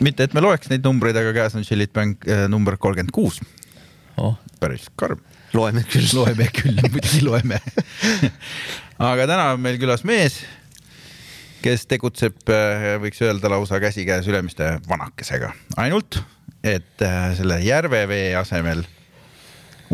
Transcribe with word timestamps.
mitte, 0.00 0.26
et 0.26 0.34
me 0.36 0.42
loeks 0.44 0.70
neid 0.72 0.84
numbreid, 0.86 1.16
aga 1.20 1.32
käes 1.36 1.56
on 1.58 1.64
Chillit 1.66 1.92
Bank 1.96 2.26
äh, 2.28 2.46
number 2.52 2.76
kolmkümmend 2.76 3.14
kuus. 3.14 3.40
oh. 4.16 4.36
päris 4.60 4.88
karm. 4.96 5.22
loeme 5.54 5.84
küll. 5.88 6.08
loeme 6.14 6.48
küll, 6.54 6.80
muidugi 6.92 7.24
loeme 7.24 7.60
aga 8.98 9.26
täna 9.26 9.50
on 9.54 9.62
meil 9.64 9.78
külas 9.80 10.04
mees, 10.08 10.40
kes 11.64 11.86
tegutseb, 11.90 12.38
äh, 12.52 12.96
võiks 13.02 13.22
öelda 13.24 13.50
lausa 13.52 13.80
käsikäes 13.82 14.28
Ülemiste 14.28 14.76
vanakesega, 14.88 15.52
ainult 15.76 16.20
et 16.66 17.02
äh, 17.02 17.30
selle 17.38 17.60
järvevee 17.62 18.34
asemel 18.36 18.82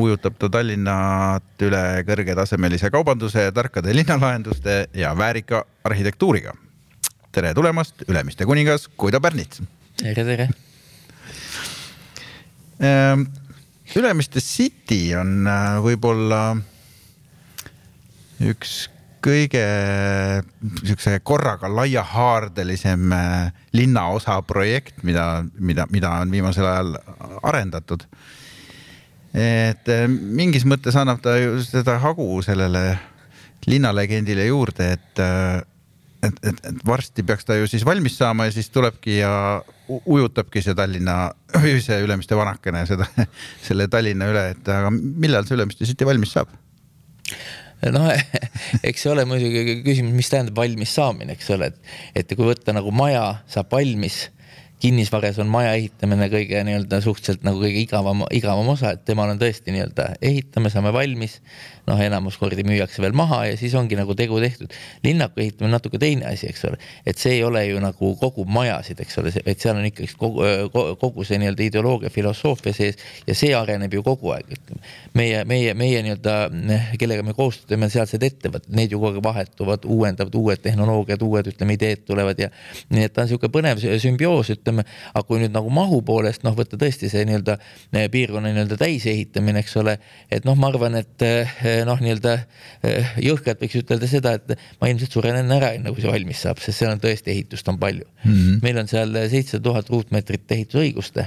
ujutab 0.00 0.38
ta 0.40 0.48
Tallinnat 0.48 1.64
üle 1.66 1.82
kõrgetasemelise 2.08 2.90
kaubanduse, 2.92 3.50
tarkade 3.52 3.92
linnalahenduste 3.94 4.86
ja 4.96 5.12
väärika 5.18 5.66
arhitektuuriga. 5.84 6.54
Tere 7.32 7.54
tulemast, 7.56 8.04
Ülemiste 8.08 8.46
kuningas 8.48 8.88
Guido 8.98 9.20
Pärnits. 9.20 9.62
tere, 9.96 10.24
tere. 10.24 10.48
Ehm, 12.80 13.24
Ülemiste 13.96 14.40
City 14.40 15.14
on 15.16 15.46
äh, 15.46 15.78
võib-olla 15.84 16.42
üks 18.42 18.86
kõige 19.22 19.62
niisuguse 20.60 21.20
korraga 21.22 21.70
laiahaardelisem 21.70 23.12
äh, 23.16 23.52
linnaosa 23.76 24.40
projekt, 24.42 25.02
mida, 25.06 25.44
mida, 25.58 25.86
mida 25.90 26.16
on 26.20 26.32
viimasel 26.32 26.66
ajal 26.66 26.96
arendatud 27.42 28.04
et 29.32 29.88
äh, 29.88 30.08
mingis 30.08 30.66
mõttes 30.68 30.96
annab 31.00 31.22
ta 31.24 31.38
ju 31.40 31.60
seda 31.64 31.96
hagu 32.02 32.28
sellele 32.44 32.98
linnalegendile 33.70 34.48
juurde, 34.48 34.88
et, 34.96 35.20
et, 36.22 36.42
et, 36.48 36.60
et 36.70 36.82
varsti 36.86 37.24
peaks 37.26 37.46
ta 37.48 37.56
ju 37.58 37.68
siis 37.70 37.84
valmis 37.86 38.16
saama 38.18 38.46
ja 38.48 38.54
siis 38.54 38.70
tulebki 38.72 39.18
ja 39.18 39.32
ujutabki 39.88 40.62
see 40.64 40.76
Tallinna, 40.78 41.16
see 41.86 41.98
Ülemiste 42.04 42.38
vanakene 42.38 42.84
seda, 42.88 43.08
selle 43.66 43.88
Tallinna 43.92 44.30
üle, 44.32 44.44
et 44.54 44.70
aga 44.72 44.92
millal 44.92 45.48
see 45.48 45.58
Ülemiste 45.58 45.88
City 45.88 46.08
valmis 46.08 46.34
saab? 46.36 46.52
noh, 47.90 48.12
eks 48.86 49.02
see 49.02 49.10
ole 49.10 49.26
muidugi 49.26 49.80
küsimus, 49.82 50.14
mis 50.14 50.30
tähendab 50.30 50.60
valmis 50.62 50.94
saamine, 50.94 51.34
eks 51.34 51.50
ole, 51.54 51.72
et, 51.72 51.92
et 52.22 52.36
kui 52.36 52.46
võtta 52.46 52.74
nagu 52.76 52.94
maja 52.94 53.24
saab 53.50 53.72
valmis 53.74 54.28
kinnisvaras 54.82 55.38
on 55.38 55.46
maja 55.46 55.76
ehitamine 55.78 56.26
kõige 56.32 56.58
nii-öelda 56.66 56.98
suhteliselt 57.04 57.44
nagu 57.46 57.60
kõige 57.62 57.78
igavam, 57.84 58.24
igavam 58.34 58.66
osa, 58.72 58.96
et 58.96 59.04
temal 59.06 59.30
on 59.30 59.38
tõesti 59.38 59.70
nii-öelda 59.70 60.08
ehitame, 60.18 60.72
saame 60.74 60.90
valmis. 60.94 61.38
noh, 61.82 61.98
enamus 61.98 62.36
kordi 62.38 62.62
müüakse 62.62 63.02
veel 63.02 63.14
maha 63.18 63.40
ja 63.48 63.56
siis 63.58 63.72
ongi 63.74 63.96
nagu 63.98 64.14
tegu 64.14 64.36
tehtud. 64.40 64.70
linnaku 65.04 65.40
ehitamine 65.42 65.66
on 65.66 65.72
natuke 65.74 65.98
teine 65.98 66.26
asi, 66.30 66.46
eks 66.50 66.64
ole, 66.64 66.78
et 67.06 67.18
see 67.18 67.36
ei 67.36 67.44
ole 67.44 67.64
ju 67.66 67.80
nagu 67.82 68.10
kogu 68.18 68.44
majasid, 68.44 69.00
eks 69.02 69.18
ole, 69.18 69.32
vaid 69.46 69.62
seal 69.62 69.78
on 69.78 69.86
ikkagi 69.86 70.14
kogu, 70.18 70.46
kogu 70.98 71.26
see 71.26 71.38
nii-öelda 71.42 71.66
ideoloogia, 71.66 72.10
filosoofia 72.10 72.74
sees 72.74 72.98
ja 73.26 73.34
see 73.38 73.54
areneb 73.54 73.94
ju 73.94 74.02
kogu 74.02 74.34
aeg. 74.34 74.50
meie, 75.14 75.44
meie, 75.44 75.74
meie 75.74 76.02
nii-öelda, 76.06 76.36
kellega 76.98 77.22
me 77.26 77.34
koostööd 77.38 77.74
teeme, 77.74 77.90
sealsed 77.90 78.22
ettevõtted, 78.22 78.74
need 78.74 78.94
ju 78.94 79.02
kogu 79.02 79.18
aeg 79.18 79.26
vahetuvad, 79.30 79.86
uuendavad, 79.86 80.34
uued 80.38 80.62
tehnoloogiad, 80.62 81.22
uued, 81.22 81.50
ütleme, 81.54 81.78
ideed 81.78 82.06
tulevad 82.06 82.46
ja 82.46 82.50
nii 82.90 83.06
et 83.06 83.14
ta 83.14 83.22
on 83.22 83.30
niisugune 83.30 83.54
põnev 83.58 83.82
sümbioos, 84.02 84.54
ütleme 84.54 84.71
ütleme, 84.72 84.84
aga 85.12 85.24
kui 85.26 85.40
nüüd 85.42 85.52
nagu 85.54 85.70
mahu 85.72 86.00
poolest 86.06 86.44
noh, 86.46 86.54
võtta 86.56 86.78
tõesti 86.80 87.10
see 87.12 87.24
nii-öelda 87.28 87.58
eh, 87.58 88.08
piirkonna 88.12 88.52
nii-öelda 88.52 88.78
täisehitamine, 88.80 89.62
eks 89.62 89.76
ole, 89.80 89.98
et 90.32 90.46
noh, 90.48 90.56
ma 90.58 90.70
arvan, 90.72 90.96
et 91.00 91.26
eh, 91.26 91.52
noh, 91.88 92.00
nii-öelda 92.00 92.36
eh, 92.38 93.12
jõhkralt 93.28 93.62
võiks 93.62 93.78
ütelda 93.82 94.08
seda, 94.10 94.34
et 94.38 94.56
ma 94.80 94.90
ilmselt 94.90 95.12
suren 95.12 95.38
enne 95.42 95.58
ära, 95.58 95.74
enne 95.76 95.92
kui 95.92 96.04
see 96.04 96.12
valmis 96.12 96.42
saab, 96.46 96.62
sest 96.62 96.82
seal 96.82 96.94
on 96.94 97.02
tõesti 97.02 97.34
ehitust 97.34 97.68
on 97.68 97.78
palju 97.82 98.06
mm. 98.06 98.32
-hmm. 98.32 98.58
meil 98.64 98.82
on 98.82 98.90
seal 98.90 99.14
seitsesada 99.28 99.64
tuhat 99.68 99.92
ruutmeetrit 99.92 100.58
ehitusõigust 100.58 101.22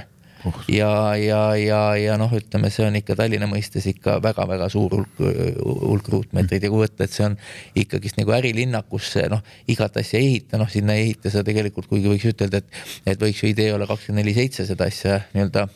oh. 0.46 0.60
ja, 0.72 0.90
ja, 1.20 1.40
ja, 1.60 1.80
ja 2.00 2.16
noh, 2.20 2.32
ütleme, 2.36 2.70
see 2.74 2.86
on 2.86 2.98
ikka 3.00 3.16
Tallinna 3.18 3.48
mõistes 3.50 3.86
ikka 3.90 4.18
väga-väga 4.24 4.68
suur 4.72 4.94
hulk, 4.98 5.22
hulk 5.62 6.10
ruutmeetreid 6.12 6.66
ja 6.66 6.72
kui 6.72 6.84
võtta, 6.84 7.06
et 7.06 7.14
see 7.16 7.26
on 7.28 7.36
ikkagist 7.78 8.20
nagu 8.20 8.34
ärilinnakusse 8.36 9.26
noh, 9.32 9.42
igat 9.72 9.98
asja 10.02 10.20
ehita, 10.20 10.60
noh 10.60 10.70
sinna 10.72 10.96
ei 10.96 11.08
ehita 11.08 11.32
sa 11.34 11.44
tegelikult, 11.46 11.88
kuigi 11.90 12.10
võiks 12.12 12.28
ütelda, 12.32 12.62
et, 12.62 12.80
et 13.14 13.26
võiks 13.26 13.42
ju 13.42 13.50
idee 13.50 13.72
olla 13.74 13.88
kakskümmend 13.90 14.24
neli 14.24 14.36
seitse 14.36 14.66
seda 14.68 14.88
asja 14.90 15.20
nii-öelda 15.34 15.66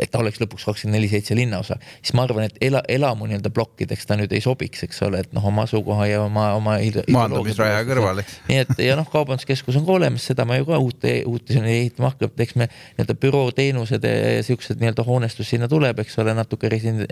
et 0.00 0.10
ta 0.10 0.20
oleks 0.20 0.40
lõpuks 0.40 0.64
kakskümmend 0.68 0.96
neli 0.98 1.08
seitse 1.10 1.36
linnaosa, 1.36 1.76
siis 2.00 2.14
ma 2.16 2.24
arvan, 2.26 2.46
et 2.48 2.58
ela, 2.64 2.82
elamu 2.88 3.28
nii-öelda 3.28 3.52
plokkideks 3.54 4.08
ta 4.08 4.16
nüüd 4.18 4.32
ei 4.36 4.42
sobiks, 4.44 4.84
eks 4.86 5.02
ole, 5.06 5.22
et 5.24 5.34
noh, 5.36 5.44
oma 5.50 5.66
asukoha 5.68 6.06
ja 6.10 6.22
oma, 6.24 6.50
oma. 6.58 6.76
maandumisraja 7.12 7.82
kõrval, 7.88 8.22
eks. 8.22 8.38
nii 8.48 8.60
et 8.64 8.84
ja 8.86 8.96
noh, 8.98 9.08
kaubanduskeskus 9.10 9.78
on 9.80 9.86
ka 9.88 9.96
olemas, 9.98 10.26
seda 10.30 10.46
ma 10.48 10.58
ju 10.60 10.68
ka 10.70 10.80
uut, 10.82 11.08
uut 11.30 11.54
ehitama 11.60 12.12
hakkan, 12.12 12.29
et 12.30 12.44
eks 12.46 12.56
me 12.60 12.68
nii-öelda 12.70 13.16
bürooteenused 13.22 14.06
ja 14.06 14.44
siuksed 14.46 14.80
nii-öelda 14.82 15.04
hoonestus 15.06 15.50
sinna 15.52 15.68
tuleb, 15.70 16.02
eks 16.04 16.18
ole, 16.22 16.34
natuke 16.38 16.70
resin-, 16.72 17.04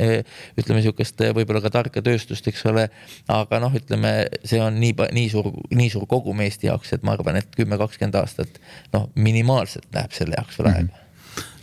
ütleme 0.59 0.85
sihukest 0.85 1.25
võib-olla 1.37 1.63
ka 1.65 1.73
tarka 1.75 2.03
tööstust, 2.05 2.47
eks 2.51 2.65
ole. 2.71 2.89
aga 3.33 3.61
noh, 3.63 3.75
ütleme, 3.75 4.15
see 4.45 4.63
on 4.63 4.79
nii, 4.81 4.95
nii 5.17 5.29
suur, 5.33 5.53
nii 5.75 5.91
suur 5.93 6.07
kogum 6.11 6.41
Eesti 6.45 6.71
jaoks, 6.71 6.95
et 6.97 7.05
ma 7.07 7.17
arvan, 7.17 7.41
et 7.43 7.53
kümme, 7.57 7.79
kakskümmend 7.81 8.17
aastat 8.23 8.63
noh, 8.95 9.11
minimaalselt 9.19 9.91
läheb 9.95 10.17
selle 10.17 10.39
jaoks 10.39 10.59
veel 10.61 10.73
aega 10.73 10.87
mm 10.87 10.89
-hmm 10.89 11.07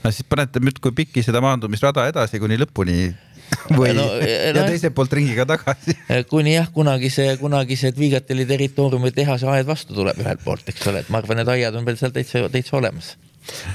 no 0.06 0.12
siis 0.14 0.26
panete 0.30 0.62
muudkui 0.62 0.92
pikki 0.96 1.24
seda 1.26 1.42
maandumisrada 1.42 2.06
edasi 2.12 2.40
kuni 2.42 2.60
lõpuni 2.62 2.98
või 3.80 3.94
no, 3.98 4.06
ja 4.22 4.54
no, 4.56 4.66
teiselt 4.66 4.96
poolt 4.98 5.14
ringiga 5.18 5.46
tagasi. 5.50 5.96
kuni 6.34 6.56
jah, 6.56 6.70
kunagi 6.74 7.12
see, 7.14 7.36
kunagi 7.42 7.78
see 7.80 7.94
Viigateli 7.98 8.46
territooriumi 8.50 9.14
tehase 9.16 9.50
aed 9.52 9.70
vastu 9.70 9.98
tuleb 9.98 10.20
ühelt 10.22 10.44
poolt, 10.46 10.66
eks 10.72 10.90
ole, 10.92 11.06
et 11.06 11.14
ma 11.14 11.22
arvan, 11.22 11.42
need 11.42 11.54
aiad 11.58 11.78
on 11.78 11.88
veel 11.88 12.00
seal 12.02 12.14
täitsa, 12.16 12.46
täitsa 12.54 12.78
olemas 12.82 13.16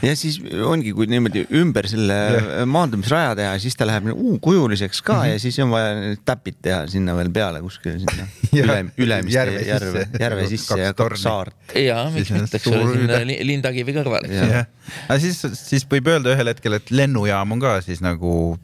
ja 0.03 0.15
siis 0.19 0.39
ongi, 0.67 0.93
kui 0.97 1.09
niimoodi 1.11 1.45
ümber 1.61 1.89
selle 1.91 2.17
ja. 2.17 2.67
maandumisraja 2.69 3.35
teha, 3.39 3.53
siis 3.63 3.77
ta 3.79 3.89
läheb 3.89 4.11
U-kujuliseks 4.13 5.03
ka 5.03 5.15
mm 5.15 5.21
-hmm. 5.21 5.33
ja 5.33 5.43
siis 5.43 5.59
on 5.65 5.71
vaja 5.75 6.17
täpid 6.25 6.61
teha 6.63 6.87
sinna 6.91 7.17
veel 7.17 7.31
peale 7.31 7.61
kuskile 7.65 7.99
sinna 7.99 8.27
üle, 8.63 8.79
Ülemiste 8.97 9.39
järve, 9.39 9.63
järve, 9.67 10.07
järve 10.21 10.49
sisse 10.49 10.81
ja 10.81 10.95
kaks 10.95 11.23
saart. 11.23 11.55
ja 11.75 12.11
miks 12.15 12.31
mitte, 12.31 12.57
eks 12.57 12.67
ole, 12.67 12.93
sinna 12.97 13.21
Lindakivi 13.27 13.95
kõrvale. 14.01 14.65
aga 15.09 15.21
siis, 15.21 15.45
siis 15.55 15.87
võib 15.91 16.11
öelda 16.11 16.35
ühel 16.35 16.55
hetkel, 16.55 16.79
et 16.81 16.91
lennujaam 16.91 17.53
on 17.53 17.63
ka 17.63 17.81
siis 17.85 18.03
nagu 18.05 18.59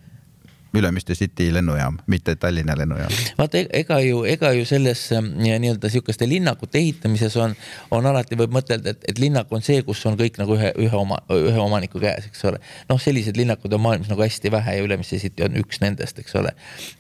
Ülemiste 0.75 1.15
City 1.15 1.49
lennujaam, 1.54 1.99
mitte 2.06 2.37
Tallinna 2.37 2.77
lennujaam. 2.78 3.12
vaata, 3.38 3.59
e-, 3.59 3.69
ega 3.81 4.00
ju, 4.00 4.25
ega 4.28 4.53
ju 4.53 4.65
selles 4.69 5.06
ähm, 5.12 5.32
nii-öelda 5.41 5.91
sihukeste 5.91 6.28
linnakute 6.28 6.78
ehitamises 6.78 7.37
on, 7.41 7.54
on 7.91 8.06
alati 8.06 8.37
võib 8.38 8.53
mõtelda, 8.56 8.93
et, 8.93 9.04
et 9.09 9.19
linnak 9.22 9.53
on 9.53 9.62
see, 9.65 9.82
kus 9.87 10.03
on 10.06 10.19
kõik 10.19 10.41
nagu 10.41 10.56
ühe, 10.56 10.72
ühe 10.82 10.97
oma, 10.97 11.19
ühe 11.32 11.60
omaniku 11.62 12.00
käes, 12.03 12.28
eks 12.31 12.44
ole. 12.50 12.60
noh, 12.91 13.00
selliseid 13.00 13.38
linnakuid 13.38 13.72
on 13.77 13.82
maailmas 13.84 14.10
nagu 14.10 14.25
hästi 14.25 14.53
vähe 14.53 14.77
ja 14.77 14.84
Ülemiste 14.84 15.19
City 15.22 15.47
on 15.47 15.56
üks 15.60 15.81
nendest, 15.81 16.19
eks 16.22 16.37
ole. 16.38 16.53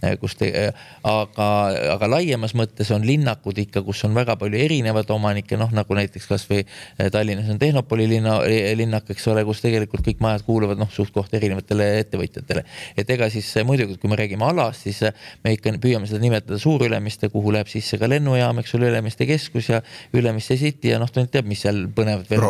Äh, 0.04 0.16
kus 0.20 0.36
te, 0.40 0.50
äh, 0.66 0.86
aga, 1.06 1.48
aga 1.96 2.10
laiemas 2.10 2.56
mõttes 2.58 2.90
on 2.94 3.06
linnakud 3.06 3.58
ikka, 3.66 3.82
kus 3.86 4.04
on 4.08 4.16
väga 4.16 4.38
palju 4.40 4.60
erinevaid 4.60 5.10
omanikke, 5.12 5.58
noh 5.60 5.72
nagu 5.76 5.98
näiteks 5.98 6.28
kasvõi 6.30 6.62
äh, 6.64 7.10
Tallinnas 7.12 7.50
on 7.52 7.60
Tehnopoli 7.60 8.08
linna, 8.10 8.38
linnak, 8.78 9.10
eks 9.12 9.28
ole, 9.32 9.44
kus 9.48 9.62
tegelikult 9.64 10.06
kõik 10.06 10.22
majad 10.24 10.46
kuuluvad 10.46 10.80
noh, 10.80 10.90
suht-koht 10.92 11.34
erinevatele 11.36 11.90
ettevõtjatele. 12.04 12.64
et 12.96 13.10
ega 13.10 13.30
siis 13.32 13.52
muidugi, 13.66 13.96
kui 14.00 14.10
me 14.10 14.18
räägime 14.18 14.46
alast, 14.46 14.86
siis 14.86 15.02
äh, 15.06 15.26
me 15.44 15.52
ikka 15.56 15.74
püüame 15.82 16.08
seda 16.08 16.20
nimetada 16.22 16.58
Suur-Ülemiste, 16.62 17.30
kuhu 17.32 17.52
läheb 17.54 17.70
sisse 17.70 17.98
ka 18.00 18.08
lennujaam, 18.10 18.60
eks 18.62 18.74
ole, 18.78 18.90
Ülemiste 18.92 19.28
keskus 19.28 19.70
ja 19.72 19.82
Ülemiste 20.16 20.56
City 20.60 20.92
ja 20.92 21.00
noh, 21.02 21.10
ta 21.12 21.22
nüüd 21.22 21.32
teab, 21.34 21.48
mis 21.50 21.64
seal 21.66 21.84
põnevat 21.96 22.30
veel 22.30 22.42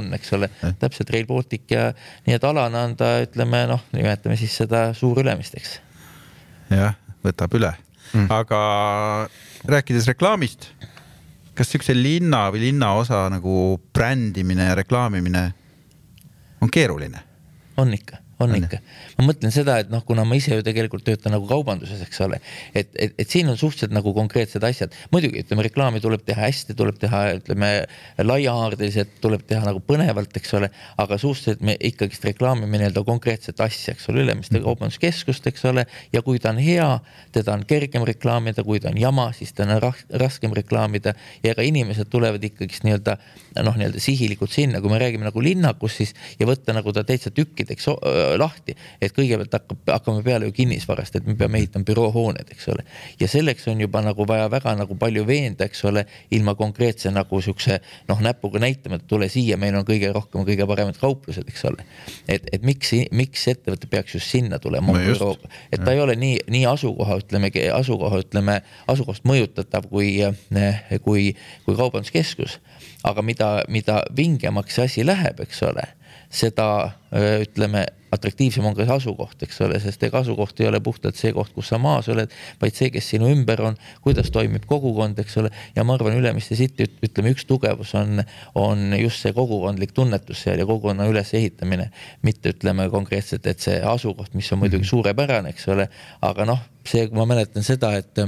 on, 0.00 0.12
eks 0.16 0.34
ole, 0.36 0.50
täpselt 0.80 1.12
Rail 1.14 1.28
Baltic 1.28 1.70
ja 1.72 1.88
nii 2.26 2.36
et 2.38 2.46
alana 2.48 2.86
on 2.88 2.96
ta, 2.98 3.12
ütleme 3.24 3.64
noh, 3.70 3.86
nimetame 3.96 4.38
siis 4.40 4.56
seda 4.64 4.88
Suur-Ülemisteks. 4.96 5.78
jah, 6.74 6.96
võtab 7.24 7.56
üle 7.58 7.72
mm., 8.12 8.28
aga 8.32 8.60
rääkides 9.68 10.10
reklaamist, 10.12 10.70
kas 11.56 11.72
siukse 11.72 11.96
linna 11.96 12.46
või 12.54 12.68
linnaosa 12.68 13.26
nagu 13.32 13.76
brändimine 13.94 14.70
ja 14.70 14.76
reklaamimine 14.82 15.48
on 16.60 16.72
keeruline? 16.72 17.24
on 17.76 17.92
ikka 17.92 18.25
on 18.42 18.52
ikka, 18.56 18.80
ma 19.16 19.26
mõtlen 19.30 19.52
seda, 19.54 19.78
et 19.80 19.90
noh, 19.92 20.02
kuna 20.04 20.24
ma 20.28 20.36
ise 20.36 20.58
ju 20.58 20.64
tegelikult 20.64 21.04
töötan 21.06 21.32
nagu 21.32 21.46
kaubanduses, 21.48 22.02
eks 22.04 22.20
ole, 22.26 22.38
et, 22.76 22.90
et, 23.00 23.14
et 23.16 23.30
siin 23.30 23.48
on 23.48 23.56
suhteliselt 23.56 23.94
nagu 23.96 24.12
konkreetsed 24.16 24.64
asjad. 24.66 24.94
muidugi 25.12 25.40
ütleme, 25.40 25.64
reklaami 25.64 26.02
tuleb 26.04 26.24
teha 26.26 26.44
hästi, 26.44 26.76
tuleb 26.76 26.98
teha, 27.00 27.22
ütleme 27.38 27.70
laiahaardeliselt, 28.20 29.16
tuleb 29.24 29.46
teha 29.48 29.64
nagu 29.64 29.80
põnevalt, 29.86 30.36
eks 30.36 30.52
ole, 30.58 30.70
aga 31.00 31.18
suhteliselt 31.20 31.64
me 31.64 31.78
ikkagist 31.88 32.26
reklaamime 32.28 32.80
nii-öelda 32.82 33.04
konkreetset 33.08 33.60
asja, 33.64 33.96
eks 33.96 34.10
ole, 34.12 34.26
Ülemiste 34.26 34.58
mm. 34.58 34.66
kaubanduskeskust, 34.66 35.48
eks 35.48 35.64
ole. 35.70 35.86
ja 36.12 36.22
kui 36.26 36.40
ta 36.42 36.52
on 36.52 36.60
hea, 36.60 36.88
teda 37.32 37.56
on 37.56 37.64
kergem 37.68 38.04
reklaamida, 38.08 38.64
kui 38.66 38.82
ta 38.82 38.92
on 38.92 39.00
jama, 39.00 39.30
siis 39.36 39.54
ta 39.56 39.64
on 39.64 39.80
raskem 40.20 40.52
reklaamida 40.56 41.16
ja 41.44 41.54
ega 41.54 41.64
inimesed 41.64 42.12
tulevad 42.12 42.44
ikkagist 42.44 42.84
nii-öelda 42.84 43.16
noh, 43.64 43.76
nii-öelda 43.76 44.00
sihilikult 44.02 44.52
sinna, 44.52 44.80
kui 44.84 44.92
me 44.92 45.00
räägime 45.00 45.24
nagu 45.24 45.42
linnakust, 45.42 46.02
siis 46.02 46.14
ja 46.40 46.48
võtta 46.48 46.74
nagu 46.76 46.92
ta 46.92 47.04
täitsa 47.06 47.32
tükkideks 47.34 47.88
lahti, 48.40 48.74
et 49.02 49.14
kõigepealt 49.14 49.52
hakkab, 49.56 49.82
hakkame 49.90 50.22
peale 50.26 50.48
ju 50.48 50.54
kinnisvarast, 50.56 51.18
et 51.18 51.26
me 51.28 51.36
peame 51.38 51.60
ehitama 51.62 51.86
büroohooned, 51.88 52.50
eks 52.52 52.68
ole. 52.72 52.84
ja 53.20 53.28
selleks 53.30 53.68
on 53.72 53.80
juba 53.80 54.02
nagu 54.04 54.26
vaja 54.28 54.48
väga 54.52 54.74
nagu 54.78 54.96
palju 54.98 55.26
veenda, 55.26 55.68
eks 55.68 55.84
ole, 55.88 56.06
ilma 56.34 56.56
konkreetse 56.58 57.12
nagu 57.14 57.40
siukse 57.42 57.80
noh, 58.08 58.22
näpuga 58.24 58.62
näitama, 58.62 59.00
et 59.00 59.06
tule 59.08 59.28
siia, 59.32 59.58
meil 59.60 59.76
on 59.78 59.86
kõige 59.88 60.12
rohkem, 60.14 60.44
kõige 60.48 60.66
paremad 60.68 60.98
kauplused, 61.00 61.48
eks 61.48 61.64
ole. 61.70 61.86
et, 62.28 62.48
et 62.52 62.66
miks, 62.66 62.92
miks 63.12 63.46
ettevõte 63.52 63.90
peaks 63.90 64.18
just 64.18 64.32
sinna 64.32 64.58
tulema 64.62 64.92
no 64.92 65.04
bürooga, 65.04 65.50
et 65.70 65.82
ta 65.82 65.92
ja. 65.92 65.98
ei 65.98 66.04
ole 66.04 66.16
nii, 66.20 66.40
nii 66.50 66.66
asukoha, 66.70 67.20
ütleme, 67.24 67.52
asukoha, 67.74 68.22
ütleme, 68.24 68.60
asukohast 68.86 69.26
mõjutatav 69.28 69.88
kui, 69.90 70.16
kui, 71.04 71.30
kui 71.64 71.76
kaubanduskeskus 71.78 72.60
aga 73.06 73.22
mida, 73.22 73.50
mida 73.68 74.00
vingemaks 74.16 74.76
see 74.76 74.88
asi 74.88 75.06
läheb, 75.06 75.40
eks 75.44 75.62
ole, 75.66 75.84
seda 76.32 76.68
ütleme, 77.16 77.86
atraktiivsem 78.16 78.64
on 78.66 78.74
ka 78.76 78.86
see 78.86 78.96
asukoht, 78.96 79.42
eks 79.46 79.60
ole, 79.66 79.78
sest 79.82 80.02
ega 80.06 80.20
asukoht 80.24 80.60
ei 80.60 80.68
ole 80.70 80.80
puhtalt 80.84 81.18
see 81.18 81.32
koht, 81.36 81.52
kus 81.54 81.70
sa 81.72 81.78
maas 81.82 82.08
oled, 82.12 82.32
vaid 82.60 82.76
see, 82.76 82.90
kes 82.94 83.10
sinu 83.14 83.30
ümber 83.32 83.62
on, 83.70 83.78
kuidas 84.04 84.30
toimib 84.34 84.66
kogukond, 84.68 85.18
eks 85.22 85.38
ole. 85.42 85.52
ja 85.76 85.84
ma 85.86 85.96
arvan, 85.96 86.16
Ülemiste 86.18 86.58
City 86.58 86.88
ütleme, 87.06 87.32
üks 87.34 87.46
tugevus 87.48 87.94
on, 87.98 88.22
on 88.58 88.96
just 89.00 89.24
see 89.24 89.34
kogukondlik 89.36 89.94
tunnetus 89.96 90.44
seal 90.46 90.60
ja 90.60 90.68
kogukonna 90.68 91.08
ülesehitamine. 91.10 91.90
mitte 92.22 92.54
ütleme 92.54 92.88
konkreetselt, 92.90 93.46
et 93.46 93.60
see 93.62 93.76
asukoht, 93.82 94.34
mis 94.34 94.50
on 94.52 94.62
muidugi 94.62 94.84
mhm. 94.84 94.90
suurepärane, 94.90 95.54
eks 95.54 95.68
ole, 95.72 95.88
aga 96.24 96.48
noh, 96.48 96.62
see, 96.86 97.06
ma 97.14 97.26
mäletan 97.28 97.66
seda, 97.66 97.92
et, 97.98 98.18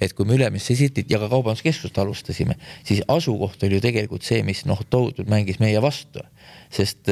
et 0.00 0.14
kui 0.16 0.28
me 0.28 0.36
Ülemiste 0.38 0.76
Cityt 0.78 1.10
ja 1.10 1.20
ka 1.22 1.30
kaubanduskeskust 1.32 1.98
alustasime, 2.02 2.58
siis 2.86 3.02
asukoht 3.08 3.62
oli 3.62 3.78
ju 3.78 3.84
tegelikult 3.84 4.26
see, 4.26 4.42
mis 4.46 4.64
noh, 4.68 4.80
tohutult 4.90 5.30
mängis 5.30 5.60
meie 5.62 5.80
vastu 5.82 6.24
sest 6.72 7.10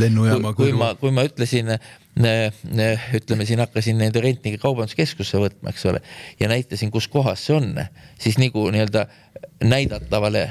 lennujaama 0.00 0.54
kui, 0.56 0.70
kui 0.70 0.78
ma, 0.78 0.92
kui 0.98 1.12
ma 1.14 1.24
ütlesin, 1.28 1.61
ütleme 3.16 3.46
siin 3.48 3.62
hakkasin 3.62 3.98
nende 4.00 4.22
rentnike 4.24 4.60
kaubanduskeskusse 4.62 5.40
võtma, 5.42 5.72
eks 5.72 5.86
ole, 5.90 6.02
ja 6.40 6.50
näitasin, 6.52 6.90
kus 6.94 7.08
kohas 7.12 7.46
see 7.46 7.56
on, 7.56 7.70
siis 8.20 8.38
nagu 8.42 8.68
nii-öelda 8.72 9.06
näidatavale 9.64 10.48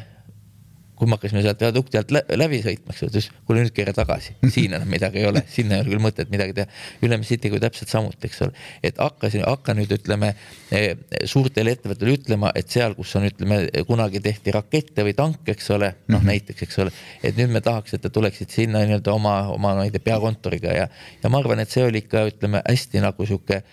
kui 1.01 1.09
me 1.09 1.17
hakkasime 1.17 1.41
sealt 1.41 1.63
viadukti 1.63 1.97
alt 1.97 2.11
läbi 2.13 2.59
sõitma, 2.61 2.93
eks 2.93 3.03
ütles, 3.07 3.27
kuule 3.47 3.63
nüüd 3.63 3.73
keera 3.73 3.89
tagasi, 3.97 4.35
siin 4.53 4.75
enam 4.77 4.91
midagi 4.93 5.17
ei 5.17 5.25
ole, 5.25 5.41
sinna 5.49 5.79
ei 5.79 5.81
ole 5.81 5.89
küll 5.95 6.03
mõtet 6.03 6.29
midagi 6.29 6.53
teha. 6.59 6.67
Ülemise 7.01 7.33
Cityga 7.33 7.57
täpselt 7.63 7.89
samuti, 7.89 8.29
eks 8.29 8.43
ole, 8.45 8.53
et 8.85 9.01
hakkasin, 9.01 9.41
hakka 9.47 9.73
nüüd 9.79 9.95
ütleme 9.97 10.29
eh, 10.69 10.91
suurtele 11.25 11.73
ettevõtetele 11.73 12.15
ütlema, 12.19 12.53
et 12.53 12.69
seal, 12.69 12.93
kus 12.99 13.15
on, 13.17 13.25
ütleme, 13.31 13.63
kunagi 13.89 14.21
tehti 14.21 14.53
rakette 14.53 15.07
või 15.09 15.17
tanke, 15.17 15.55
eks 15.55 15.73
ole, 15.73 15.89
noh 16.05 16.21
-hmm. 16.21 16.33
näiteks, 16.35 16.67
eks 16.69 16.81
ole, 16.85 16.93
et 17.25 17.41
nüüd 17.41 17.49
me 17.57 17.65
tahaks, 17.65 17.97
et 17.97 18.05
te 18.05 18.13
tuleksite 18.13 18.61
sinna 18.61 18.85
nii-öelda 18.85 19.17
oma, 19.17 19.35
oma, 19.57 19.73
ma 19.81 19.89
ei 19.89 19.95
tea, 19.95 20.05
peakontoriga 20.11 20.77
ja, 20.83 20.89
ja 21.23 21.33
ma 21.33 21.41
arvan, 21.41 21.65
et 21.65 21.73
see 21.73 21.81
oli 21.87 22.05
ikka, 22.05 22.27
ütleme 22.29 22.61
hästi 22.61 23.01
nagu 23.01 23.25
sihuke, 23.25 23.63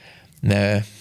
eh, 0.48 0.94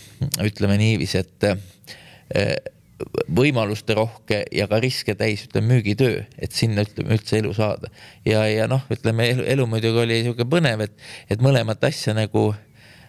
ütleme 0.44 0.76
niiviisi, 0.76 1.24
et 1.24 2.76
eh, 3.00 3.24
võimaluste 3.40 3.96
rohke 3.98 4.44
ja 4.52 4.68
ka 4.68 4.80
riske 4.84 5.16
täis, 5.20 5.48
ütleme 5.48 5.76
müügitöö, 5.76 6.24
et 6.38 6.56
sinna 6.56 6.86
ütleme 6.88 7.18
üldse 7.18 7.42
elu 7.42 7.54
saada. 7.58 7.92
ja, 8.26 8.46
ja 8.50 8.68
noh, 8.68 8.86
ütleme 8.94 9.30
elu, 9.34 9.48
elu 9.56 9.68
muidugi 9.68 10.04
oli 10.06 10.22
sihuke 10.24 10.48
põnev, 10.50 10.88
et, 10.88 10.98
et 11.30 11.44
mõlemat 11.44 11.84
asja 11.88 12.16
nagu 12.18 12.50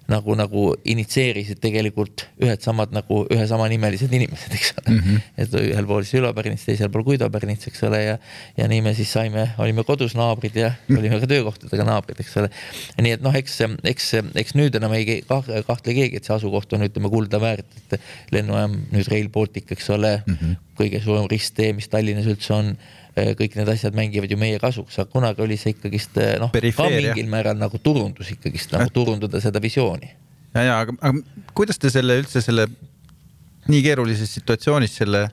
nagu, 0.09 0.35
nagu 0.39 0.63
initsieerisid 0.89 1.61
tegelikult 1.61 2.25
ühed 2.41 2.63
samad 2.65 2.95
nagu 2.97 3.21
ühe 3.33 3.45
sama 3.51 3.67
nimelised 3.69 4.13
inimesed, 4.15 4.55
eks 4.57 4.73
ole 4.79 4.95
mm. 4.95 5.01
-hmm. 5.05 5.27
et 5.45 5.57
ühel 5.61 5.89
pool 5.89 6.07
siis 6.07 6.21
Ülo 6.23 6.33
Pärnits, 6.37 6.65
teisel 6.65 6.91
pool 6.93 7.05
Guido 7.05 7.29
Pärnits, 7.31 7.69
eks 7.69 7.83
ole, 7.89 8.01
ja, 8.05 8.15
ja 8.57 8.69
nii 8.73 8.81
me 8.87 8.95
siis 8.97 9.13
saime, 9.13 9.51
olime 9.61 9.85
kodus 9.85 10.17
naabrid 10.19 10.57
ja 10.57 10.73
olime 10.97 11.21
ka 11.21 11.29
töökohtadega 11.31 11.85
naabrid, 11.89 12.23
eks 12.25 12.37
ole. 12.41 12.51
nii 13.01 13.19
et 13.19 13.25
noh, 13.25 13.37
eks, 13.37 13.61
eks, 13.93 14.13
eks 14.45 14.57
nüüd 14.59 14.79
enam 14.81 14.97
ei 14.97 15.21
kahtle 15.29 15.93
keegi, 15.93 16.17
et 16.17 16.29
see 16.29 16.37
asukoht 16.37 16.73
on, 16.73 16.87
ütleme, 16.89 17.13
kulda 17.13 17.41
väärt, 17.43 17.69
et 17.93 18.01
lennujaam 18.33 18.79
nüüd 18.95 19.13
Rail 19.13 19.29
Baltic, 19.35 19.69
eks 19.77 19.91
ole 19.93 20.17
mm, 20.25 20.39
-hmm. 20.41 20.63
kõige 20.81 21.03
suurem 21.05 21.29
risttee, 21.29 21.75
mis 21.77 21.89
Tallinnas 21.93 22.29
üldse 22.31 22.55
on 22.57 22.73
kõik 23.39 23.57
need 23.59 23.71
asjad 23.73 23.97
mängivad 23.97 24.33
ju 24.33 24.39
meie 24.41 24.61
kasuks, 24.63 24.99
aga 24.99 25.11
kunagi 25.13 25.45
oli 25.45 25.59
see 25.61 25.75
ikkagist 25.75 26.19
äh, 26.21 26.37
noh, 26.43 26.53
ka 26.53 26.89
mingil 26.93 27.31
määral 27.31 27.59
nagu 27.59 27.81
turundus 27.83 28.33
ikkagist 28.35 28.75
nagu 28.77 28.91
turundada 28.95 29.41
seda 29.45 29.63
visiooni. 29.63 30.13
ja, 30.55 30.63
ja 30.63 30.79
aga, 30.85 30.97
aga 31.01 31.53
kuidas 31.59 31.81
te 31.81 31.93
selle 31.93 32.19
üldse 32.23 32.43
selle 32.45 32.69
nii 33.69 33.85
keerulises 33.85 34.33
situatsioonis 34.39 34.95
selle, 35.01 35.27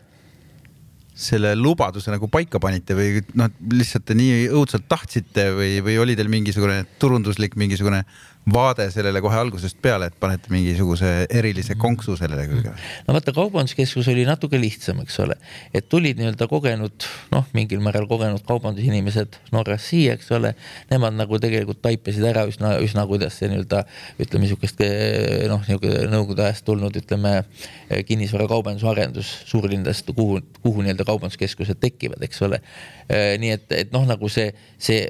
selle 1.16 1.54
lubaduse 1.56 2.12
nagu 2.12 2.28
paika 2.32 2.60
panite 2.64 2.98
või 2.98 3.24
noh, 3.40 3.52
lihtsalt 3.72 4.08
te 4.10 4.18
nii 4.18 4.48
õudselt 4.50 4.90
tahtsite 4.92 5.50
või, 5.56 5.78
või 5.86 6.00
oli 6.04 6.18
teil 6.20 6.32
mingisugune 6.32 6.82
turunduslik 7.00 7.56
mingisugune 7.60 8.04
vaade 8.54 8.86
sellele 8.94 9.22
kohe 9.26 9.38
algusest 9.40 9.80
peale, 9.82 10.10
et 10.12 10.18
panete 10.22 10.52
mingisuguse 10.54 11.12
erilise 11.34 11.76
konksu 11.82 12.16
sellele 12.20 12.46
külge? 12.50 12.74
no 13.08 13.16
vaata, 13.16 13.34
kaubanduskeskus 13.34 14.10
oli 14.14 14.26
natuke 14.28 14.60
lihtsam, 14.62 15.02
eks 15.02 15.18
ole, 15.24 15.38
et 15.74 15.88
tulid 15.90 16.20
nii-öelda 16.22 16.48
kogenud, 16.52 17.08
noh, 17.34 17.48
mingil 17.58 17.82
määral 17.86 18.06
kogenud 18.10 18.46
kaubandusinimesed 18.46 19.40
Norrast 19.56 19.90
siia, 19.90 20.16
eks 20.18 20.30
ole. 20.36 20.54
Nemad 20.92 21.16
nagu 21.18 21.40
tegelikult 21.42 21.82
taipasid 21.86 22.26
ära 22.28 22.46
üsna, 22.50 22.76
üsna, 22.84 23.06
kuidas 23.10 23.40
see 23.40 23.50
nii-öelda 23.52 23.82
ütleme 24.22 24.50
sihukest 24.52 24.86
noh, 25.50 25.66
niisugune 25.66 26.06
nõukogude 26.14 26.46
ajast 26.46 26.66
tulnud, 26.70 27.02
ütleme 27.02 27.36
kinnisvara 28.08 28.48
kaubandusarendus 28.52 29.32
suurlinnadest, 29.50 30.14
kuhu, 30.14 30.42
kuhu 30.62 30.86
nii-öelda 30.86 31.08
kaubanduskeskused 31.08 31.82
tekivad, 31.82 32.22
eks 32.26 32.46
ole. 32.46 32.62
nii 33.10 33.54
et, 33.58 33.70
et 33.86 33.94
noh, 33.96 34.06
nagu 34.10 34.30
see, 34.30 34.52
see 34.78 35.06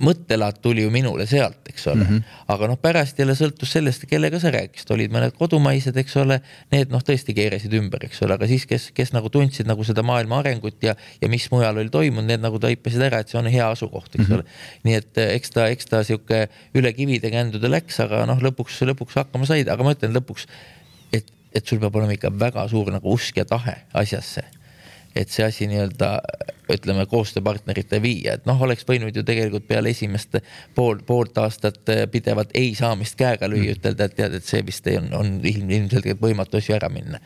mõttelaad 0.00 0.60
tuli 0.62 0.82
ju 0.84 0.90
minule 0.92 1.26
sealt, 1.28 1.60
eks 1.68 1.86
ole 1.90 2.00
mm. 2.04 2.08
-hmm. 2.08 2.36
aga 2.54 2.68
noh, 2.70 2.78
pärast 2.80 3.18
jälle 3.18 3.34
sõltus 3.36 3.72
sellest, 3.76 4.06
kellega 4.08 4.40
sa 4.40 4.50
rääkisid, 4.54 4.90
olid 4.94 5.12
mõned 5.12 5.34
kodumaised, 5.36 5.96
eks 5.96 6.16
ole. 6.16 6.40
Need 6.72 6.92
noh, 6.94 7.02
tõesti 7.04 7.34
keerasid 7.36 7.74
ümber, 7.76 8.04
eks 8.08 8.22
ole, 8.24 8.38
aga 8.38 8.48
siis, 8.48 8.64
kes, 8.66 8.90
kes 8.96 9.12
nagu 9.12 9.30
tundsid 9.32 9.68
nagu 9.68 9.84
seda 9.84 10.02
maailma 10.06 10.40
arengut 10.42 10.82
ja, 10.82 10.94
ja 11.20 11.28
mis 11.28 11.48
mujal 11.52 11.76
oli 11.76 11.92
toimunud, 11.92 12.28
need 12.30 12.44
nagu 12.44 12.60
taipasid 12.62 13.04
ära, 13.10 13.20
et 13.20 13.32
see 13.32 13.40
on 13.40 13.50
hea 13.52 13.68
asukoht, 13.68 14.14
eks 14.14 14.28
mm 14.28 14.34
-hmm. 14.34 14.34
ole. 14.34 14.44
nii 14.88 14.94
et 15.02 15.18
eh, 15.18 15.34
eks 15.36 15.50
ta, 15.50 15.68
eks 15.68 15.86
ta 15.86 16.02
sihuke 16.04 16.46
üle 16.74 16.92
kivide 16.92 17.30
kändude 17.30 17.68
läks, 17.70 18.00
aga 18.00 18.24
noh, 18.26 18.40
lõpuks, 18.40 18.80
lõpuks 18.88 19.20
hakkama 19.20 19.46
said, 19.46 19.68
aga 19.68 19.84
ma 19.84 19.92
ütlen 19.96 20.16
lõpuks, 20.16 20.48
et, 21.12 21.32
et 21.52 21.66
sul 21.66 21.80
peab 21.80 21.96
olema 21.96 22.16
ikka 22.16 22.32
väga 22.32 22.68
suur 22.68 22.92
nagu 22.92 23.12
usk 23.12 23.36
ja 23.36 23.44
tahe 23.44 23.76
asjasse 23.92 24.44
et 25.16 25.30
see 25.32 25.44
asi 25.46 25.68
nii-öelda 25.70 26.10
ütleme 26.72 27.06
koostööpartnerite 27.08 28.00
viia, 28.04 28.34
et 28.36 28.46
noh, 28.48 28.60
oleks 28.62 28.84
võinud 28.88 29.16
ju 29.16 29.24
tegelikult 29.26 29.64
peale 29.68 29.92
esimest 29.94 30.36
pool, 30.76 31.00
poolt 31.06 31.38
aastat 31.40 31.88
pidevat 32.12 32.52
ei 32.58 32.74
saamist 32.76 33.16
käega 33.18 33.48
lüüa, 33.48 33.72
mm. 33.72 33.78
ütelda, 33.78 34.08
et 34.08 34.16
tead, 34.18 34.36
et 34.38 34.48
see 34.48 34.60
vist 34.66 34.86
ei, 34.90 34.98
on, 35.00 35.08
on 35.16 35.30
ilm, 35.48 35.70
ilmselgelt 35.78 36.20
võimatu 36.22 36.60
asju 36.60 36.76
ära 36.76 36.90
minna. 36.92 37.20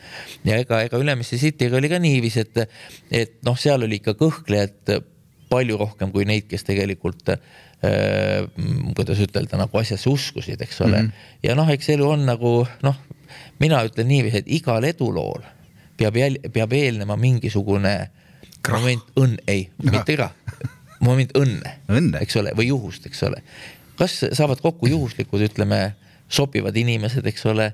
ja 0.47 0.59
ega, 0.63 0.83
ega 0.87 1.01
Ülemiste 1.01 1.39
City'ga 1.41 1.79
oli 1.79 1.91
ka 1.91 1.99
niiviisi, 2.03 2.45
et, 2.45 2.79
et 3.11 3.35
noh, 3.43 3.59
seal 3.59 3.83
oli 3.83 3.99
ikka 3.99 4.15
kõhklejad 4.19 4.95
palju 5.51 5.77
rohkem 5.77 6.13
kui 6.13 6.25
neid, 6.25 6.47
kes 6.49 6.65
tegelikult 6.65 7.33
äh, 7.35 7.41
kuidas 8.95 9.19
ütelda, 9.25 9.59
nagu 9.59 9.81
asjasse 9.81 10.09
uskusid, 10.09 10.61
eks 10.63 10.81
ole 10.81 11.01
mm. 11.01 11.09
-hmm. 11.09 11.33
ja 11.43 11.57
noh, 11.59 11.69
eks 11.69 11.89
elu 11.97 12.07
on 12.15 12.25
nagu 12.25 12.53
noh, 12.85 13.03
mina 13.59 13.83
ütlen 13.83 14.07
niiviisi, 14.07 14.43
et 14.43 14.55
igal 14.61 14.87
edulool 14.87 15.43
peab 15.97 16.17
jäl-, 16.17 16.39
peab 16.53 16.73
eelnema 16.73 17.17
mingisugune 17.19 17.95
krahh. 18.61 18.79
moment 18.79 19.19
õnn, 19.19 19.37
ei, 19.47 19.67
mitte 19.83 20.17
krahh, 20.17 20.69
moment 21.03 21.33
õnne, 21.37 21.77
õnne., 21.91 22.21
eks 22.23 22.39
ole, 22.41 22.53
või 22.57 22.69
juhust, 22.71 23.05
eks 23.09 23.23
ole. 23.27 23.43
kas 23.99 24.21
saavad 24.33 24.61
kokku 24.63 24.89
juhuslikud, 24.89 25.43
ütleme, 25.45 25.93
sobivad 26.29 26.77
inimesed, 26.79 27.25
eks 27.29 27.45
ole. 27.51 27.69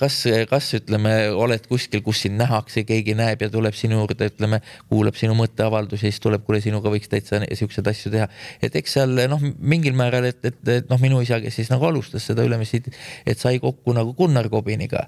kas, 0.00 0.22
kas 0.48 0.70
ütleme, 0.78 1.14
oled 1.36 1.66
kuskil, 1.68 2.02
kus 2.04 2.22
sind 2.24 2.38
nähakse, 2.40 2.86
keegi 2.88 3.16
näeb 3.18 3.42
ja 3.42 3.50
tuleb 3.52 3.76
sinu 3.76 4.00
juurde, 4.00 4.30
ütleme, 4.32 4.62
kuulab 4.88 5.18
sinu 5.18 5.36
mõtteavaldusi, 5.38 6.08
siis 6.08 6.22
tuleb, 6.22 6.46
kuule, 6.46 6.62
sinuga 6.64 6.92
võiks 6.92 7.10
täitsa 7.12 7.42
siukseid 7.58 7.90
asju 7.92 8.14
teha. 8.14 8.28
et 8.62 8.76
eks 8.76 8.98
seal 8.98 9.26
noh, 9.28 9.42
mingil 9.58 9.96
määral, 9.98 10.30
et, 10.30 10.40
et, 10.44 10.62
et 10.68 10.90
noh, 10.90 11.00
minu 11.02 11.20
isa, 11.22 11.40
kes 11.42 11.60
siis 11.60 11.70
nagu 11.72 11.86
alustas 11.88 12.24
seda 12.26 12.46
Ülemist, 12.46 12.88
et 13.26 13.38
sai 13.38 13.60
kokku 13.62 13.92
nagu 13.96 14.16
Gunnar 14.16 14.48
Kobiniga 14.52 15.06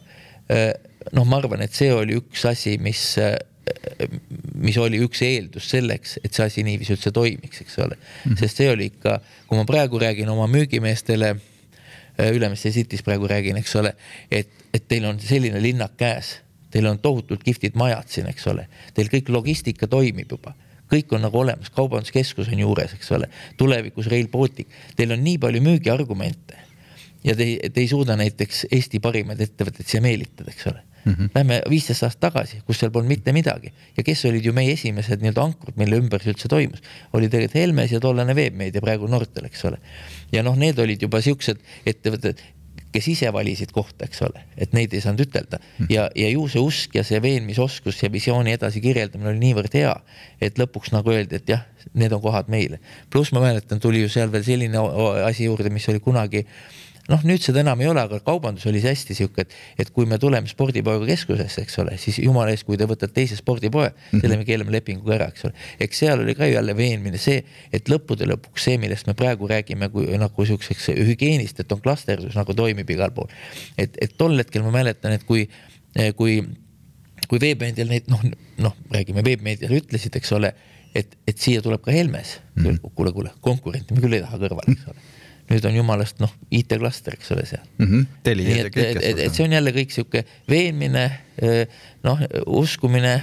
noh, 1.14 1.24
ma 1.24 1.40
arvan, 1.40 1.64
et 1.64 1.74
see 1.74 1.90
oli 1.94 2.18
üks 2.18 2.44
asi, 2.48 2.76
mis, 2.82 3.02
mis 4.60 4.78
oli 4.80 5.00
üks 5.04 5.22
eeldus 5.24 5.70
selleks, 5.72 6.18
et 6.24 6.36
see 6.36 6.46
asi 6.46 6.64
niiviisi 6.66 6.96
üldse 6.96 7.12
toimiks, 7.14 7.62
eks 7.64 7.78
ole 7.80 7.96
mm. 7.96 8.04
-hmm. 8.04 8.38
sest 8.40 8.60
see 8.60 8.70
oli 8.72 8.90
ikka, 8.92 9.18
kui 9.48 9.58
ma 9.58 9.64
praegu 9.68 10.00
räägin 10.00 10.28
oma 10.28 10.46
müügimeestele, 10.50 11.34
Ülemiste 12.18 12.70
City's 12.70 13.02
praegu 13.02 13.28
räägin, 13.30 13.56
eks 13.58 13.74
ole, 13.80 13.94
et, 14.30 14.50
et 14.74 14.86
teil 14.88 15.06
on 15.08 15.18
selline 15.20 15.62
linnak 15.62 15.96
käes, 15.98 16.36
teil 16.70 16.86
on 16.90 17.00
tohutult 17.02 17.42
kihvtid 17.42 17.78
majad 17.78 18.10
siin, 18.10 18.28
eks 18.30 18.46
ole, 18.50 18.68
teil 18.94 19.10
kõik 19.10 19.32
logistika 19.34 19.90
toimib 19.90 20.30
juba. 20.36 20.54
Kõik 20.90 21.14
on 21.16 21.24
nagu 21.24 21.38
olemas, 21.40 21.72
kaubanduskeskus 21.74 22.50
on 22.52 22.60
juures, 22.60 22.92
eks 22.94 23.10
ole, 23.16 23.30
tulevikus 23.58 24.06
Rail 24.12 24.28
Baltic, 24.30 24.70
teil 24.96 25.14
on 25.16 25.22
nii 25.24 25.40
palju 25.42 25.62
müügiargumente. 25.64 26.60
Ja 27.24 27.32
te, 27.34 27.46
te 27.72 27.80
ei 27.80 27.88
suuda 27.88 28.18
näiteks 28.20 28.66
Eesti 28.70 29.00
parimaid 29.00 29.40
ettevõtteid 29.40 29.88
siia 29.88 30.04
meelitada, 30.04 30.52
eks 30.52 30.68
ole 30.70 30.82
mm. 31.04 31.12
-hmm. 31.12 31.30
Lähme 31.34 31.60
viisteist 31.70 32.02
aastat 32.02 32.20
tagasi, 32.20 32.60
kus 32.66 32.80
seal 32.80 32.92
polnud 32.94 33.08
mitte 33.08 33.32
midagi 33.32 33.72
ja 33.96 34.02
kes 34.02 34.24
olid 34.30 34.44
ju 34.44 34.52
meie 34.52 34.72
esimesed 34.72 35.22
nii-öelda 35.22 35.44
ankrud, 35.44 35.76
mille 35.80 36.00
ümber 36.00 36.22
see 36.22 36.34
üldse 36.34 36.48
toimus, 36.48 36.82
oli 37.12 37.28
tegelikult 37.28 37.60
Helmes 37.60 37.92
ja 37.92 38.00
tollane 38.00 38.34
Veebmeedia, 38.36 38.80
praegu 38.80 39.08
Nortal, 39.10 39.46
eks 39.50 39.64
ole. 39.64 39.78
ja 40.32 40.42
noh, 40.42 40.56
need 40.56 40.78
olid 40.78 41.02
juba 41.02 41.20
siuksed 41.20 41.60
ettevõtted, 41.86 42.42
kes 42.94 43.08
ise 43.10 43.32
valisid 43.32 43.72
kohta, 43.74 44.06
eks 44.06 44.22
ole, 44.22 44.44
et 44.56 44.72
neid 44.72 44.92
ei 44.94 45.02
saanud 45.02 45.24
ütelda 45.26 45.58
mm. 45.58 45.86
ja, 45.90 46.08
ja 46.14 46.28
ju 46.30 46.46
see 46.48 46.62
usk 46.62 46.94
ja 46.94 47.02
see 47.04 47.20
veenmisoskus 47.22 48.02
ja 48.02 48.12
visiooni 48.12 48.54
edasi 48.54 48.80
kirjeldamine 48.80 49.32
oli 49.32 49.42
niivõrd 49.42 49.74
hea, 49.74 49.94
et 50.40 50.58
lõpuks 50.58 50.94
nagu 50.94 51.10
öeldi, 51.10 51.40
et 51.42 51.48
jah, 51.48 51.66
need 51.92 52.12
on 52.12 52.22
kohad 52.22 52.48
meile. 52.48 52.78
pluss 53.10 53.32
ma 53.32 53.42
mäletan, 53.42 53.80
tuli 53.80 54.00
ju 54.00 54.08
seal 54.08 54.32
veel 54.32 54.46
selline 54.46 54.80
asi 55.26 55.50
juurde, 55.50 55.70
mis 55.74 55.88
oli 55.88 56.00
kunagi 56.00 56.46
äh, 56.46 56.83
noh, 57.10 57.24
nüüd 57.26 57.42
seda 57.44 57.60
enam 57.60 57.80
ei 57.82 57.88
ole, 57.90 58.02
aga 58.06 58.18
kaubandus 58.24 58.64
oli 58.70 58.80
see 58.82 58.92
hästi 58.94 59.16
sihuke, 59.18 59.44
et, 59.44 59.54
et 59.82 59.90
kui 59.94 60.08
me 60.08 60.16
tuleme 60.20 60.48
spordipoega 60.48 61.06
keskusesse, 61.08 61.64
eks 61.66 61.76
ole, 61.82 61.98
siis 62.00 62.20
jumala 62.22 62.54
eest, 62.54 62.64
kui 62.68 62.78
te 62.80 62.88
võtate 62.88 63.12
teise 63.16 63.36
spordipoe 63.36 63.90
-hmm. 63.90 64.22
selle 64.22 64.38
me 64.40 64.46
keelame 64.48 64.72
lepinguga 64.72 65.16
ära, 65.18 65.28
eks 65.32 65.44
ole. 65.48 65.54
eks 65.84 66.02
seal 66.04 66.24
oli 66.24 66.34
ka 66.38 66.48
jälle 66.48 66.76
veenmine 66.76 67.20
see, 67.20 67.44
et 67.72 67.92
lõppude 67.92 68.28
lõpuks 68.30 68.68
see, 68.68 68.78
millest 68.80 69.06
me 69.10 69.14
praegu 69.14 69.48
räägime, 69.50 69.90
kui 69.92 70.18
nagu 70.18 70.46
sihukeseks 70.46 70.88
hügieenist, 71.10 71.60
et 71.60 71.72
on 71.72 71.80
klasterdus 71.84 72.36
nagu 72.40 72.54
toimib 72.54 72.90
igal 72.90 73.12
pool. 73.12 73.28
et, 73.78 73.96
et 74.00 74.16
tol 74.16 74.38
hetkel 74.38 74.62
ma 74.62 74.72
mäletan, 74.80 75.12
et 75.12 75.24
kui, 75.24 75.48
kui, 76.16 76.40
kui 77.28 77.40
veebmeedial 77.40 77.88
neid 77.88 78.08
noh, 78.08 78.22
noh, 78.58 78.76
räägime 78.90 79.24
veebmeediale 79.24 79.82
ütlesid, 79.82 80.16
eks 80.16 80.32
ole, 80.32 80.54
et, 80.94 81.18
et 81.28 81.38
siia 81.38 81.60
tuleb 81.60 81.82
ka 81.84 81.92
Helmes 81.92 82.40
mm 82.54 82.64
-hmm.. 82.64 82.94
kuule, 82.94 83.12
kuule, 83.12 83.30
konkurenti 83.40 83.94
me 83.94 84.00
küll 84.00 84.16
ei 84.16 84.24
taha 84.24 84.40
kõrvale, 84.40 84.72
eks 84.72 84.88
ole 84.88 85.13
nüüd 85.50 85.68
on 85.68 85.76
jumalast 85.76 86.20
noh, 86.24 86.32
IT-klaster, 86.54 87.18
eks 87.18 87.32
ole 87.34 87.46
seal 87.48 87.62
mm. 87.78 87.86
-hmm. 87.86 88.34
nii 88.40 88.58
et, 88.60 88.76
et, 88.76 89.00
et, 89.02 89.22
et 89.26 89.34
see 89.34 89.44
on 89.46 89.52
jälle 89.52 89.74
kõik 89.76 89.94
sihuke 89.94 90.24
veenmine, 90.50 91.08
noh, 92.04 92.22
uskumine 92.46 93.14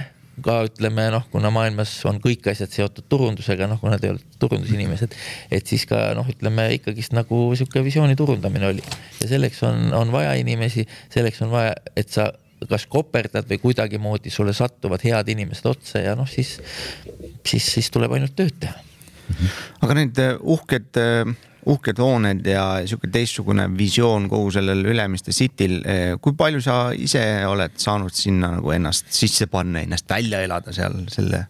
ka 0.42 0.62
ütleme 0.66 1.08
noh, 1.12 1.24
kuna 1.32 1.50
maailmas 1.52 1.92
on 2.08 2.18
kõik 2.22 2.46
asjad 2.52 2.72
seotud 2.72 3.06
turundusega, 3.10 3.66
noh, 3.68 3.80
kuna 3.80 3.98
te 4.00 4.12
olete 4.14 4.38
turundusinimesed, 4.40 5.16
et 5.52 5.68
siis 5.68 5.84
ka 5.88 6.12
noh, 6.16 6.28
ütleme 6.28 6.70
ikkagist 6.78 7.12
nagu 7.16 7.44
sihuke 7.58 7.82
visiooni 7.84 8.16
turundamine 8.18 8.70
oli 8.70 8.84
ja 9.20 9.28
selleks 9.28 9.62
on, 9.68 9.90
on 9.96 10.14
vaja 10.14 10.32
inimesi, 10.40 10.86
selleks 11.12 11.42
on 11.44 11.52
vaja, 11.52 11.74
et 11.96 12.08
sa 12.12 12.30
kas 12.68 12.86
koperdad 12.90 13.48
või 13.50 13.58
kuidagimoodi 13.62 14.30
sulle 14.30 14.54
satuvad 14.56 15.02
head 15.04 15.28
inimesed 15.34 15.66
otsa 15.68 16.02
ja 16.04 16.16
noh, 16.18 16.28
siis, 16.30 16.56
siis, 17.46 17.66
siis 17.66 17.90
tuleb 17.92 18.14
ainult 18.16 18.36
tööd 18.38 18.56
teha. 18.62 18.78
aga 19.82 19.96
need 19.98 20.18
uhked 20.40 21.02
uhked 21.70 22.00
hooned 22.02 22.46
ja 22.46 22.64
sihuke 22.88 23.08
teistsugune 23.12 23.68
visioon 23.78 24.26
kogu 24.30 24.50
sellel 24.54 24.82
Ülemiste 24.90 25.34
Cityl. 25.34 25.78
Kui 26.22 26.34
palju 26.38 26.62
sa 26.64 26.76
ise 26.96 27.22
oled 27.46 27.76
saanud 27.78 28.14
sinna 28.16 28.52
nagu 28.56 28.72
ennast 28.74 29.12
sisse 29.14 29.46
panna, 29.50 29.84
ennast 29.84 30.10
välja 30.10 30.42
elada 30.42 30.74
seal 30.74 31.04
selle? 31.12 31.44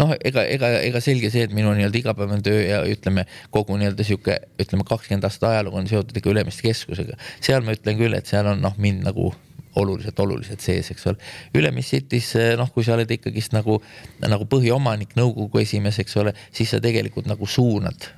noh, 0.00 0.14
ega, 0.18 0.42
ega, 0.56 0.70
ega 0.82 1.02
selge 1.04 1.30
see, 1.30 1.46
et 1.46 1.54
minu 1.54 1.72
nii-öelda 1.76 2.00
igapäevane 2.00 2.42
töö 2.44 2.60
ja 2.64 2.82
ütleme 2.90 3.26
kogu 3.54 3.78
nii-öelda 3.78 4.06
sihuke, 4.06 4.40
ütleme 4.60 4.86
kakskümmend 4.88 5.26
aastat 5.28 5.52
ajalugu 5.52 5.78
on 5.82 5.90
seotud 5.90 6.18
ikka 6.18 6.32
Ülemiste 6.34 6.66
keskusega. 6.66 7.18
seal 7.44 7.62
ma 7.66 7.76
ütlen 7.76 7.98
küll, 8.00 8.16
et 8.18 8.30
seal 8.30 8.50
on 8.50 8.62
noh, 8.64 8.74
mind 8.80 9.06
nagu 9.06 9.30
oluliselt, 9.78 10.18
oluliselt 10.22 10.62
sees, 10.62 10.90
eks 10.94 11.06
ole. 11.10 11.30
Ülemiste 11.54 11.98
City's 11.98 12.32
noh, 12.58 12.70
kui 12.74 12.86
sa 12.86 12.94
oled 12.98 13.10
ikkagist 13.10 13.54
nagu, 13.54 13.80
nagu 14.22 14.50
põhiomanik, 14.50 15.14
nõukogu 15.18 15.62
esimees, 15.62 15.98
eks 16.02 16.20
ole, 16.22 16.34
siis 16.54 16.74
sa 16.74 16.82
tegelikult 16.82 17.30
nagu 17.30 17.46
suunad 17.50 18.10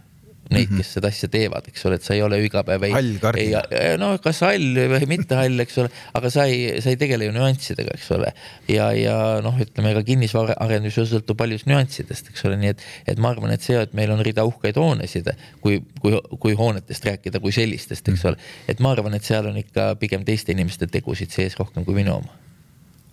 neid 0.50 0.70
mm, 0.70 0.74
-hmm. 0.74 0.82
kes 0.82 0.92
seda 0.96 1.10
asja 1.12 1.28
teevad, 1.32 1.66
eks 1.70 1.86
ole, 1.88 1.98
et 1.98 2.06
sa 2.06 2.14
ei 2.14 2.22
ole 2.22 2.38
ju 2.38 2.46
iga 2.48 2.62
päev 2.66 2.86
ei. 2.86 2.94
kardin. 3.22 3.56
no 4.00 4.12
kas 4.22 4.40
hall 4.46 4.78
või 4.92 5.08
mitte 5.10 5.38
hall, 5.38 5.58
eks 5.64 5.78
ole, 5.82 5.90
aga 6.14 6.30
sa 6.30 6.46
ei, 6.50 6.80
sa 6.84 6.92
ei 6.92 7.00
tegele 7.00 7.28
ju 7.28 7.34
nüanssidega, 7.34 7.96
eks 7.98 8.10
ole. 8.16 8.32
ja, 8.70 8.92
ja 8.96 9.16
noh, 9.44 9.58
ütleme 9.66 9.94
ka 9.98 10.04
kinnisvaraarendus 10.06 11.00
ju 11.00 11.06
sõltub 11.10 11.40
paljust 11.42 11.66
nüanssidest, 11.70 12.30
eks 12.32 12.46
ole, 12.48 12.60
nii 12.62 12.74
et, 12.76 12.86
et 13.14 13.22
ma 13.22 13.34
arvan, 13.34 13.54
et 13.56 13.66
see, 13.66 13.78
et 13.80 13.94
meil 13.98 14.14
on 14.14 14.22
rida 14.24 14.46
uhkeid 14.46 14.78
hoonesid, 14.80 15.32
kui, 15.60 15.82
kui, 16.00 16.16
kui 16.40 16.56
hoonetest 16.58 17.10
rääkida 17.10 17.42
kui 17.42 17.54
sellistest, 17.54 18.08
eks 18.08 18.26
ole. 18.30 18.40
et 18.68 18.80
ma 18.80 18.94
arvan, 18.96 19.18
et 19.18 19.26
seal 19.26 19.50
on 19.50 19.58
ikka 19.60 19.94
pigem 20.00 20.24
teiste 20.24 20.54
inimeste 20.54 20.86
tegusid 20.90 21.34
sees 21.34 21.58
rohkem 21.58 21.84
kui 21.84 21.98
minu 21.98 22.20
oma 22.20 22.45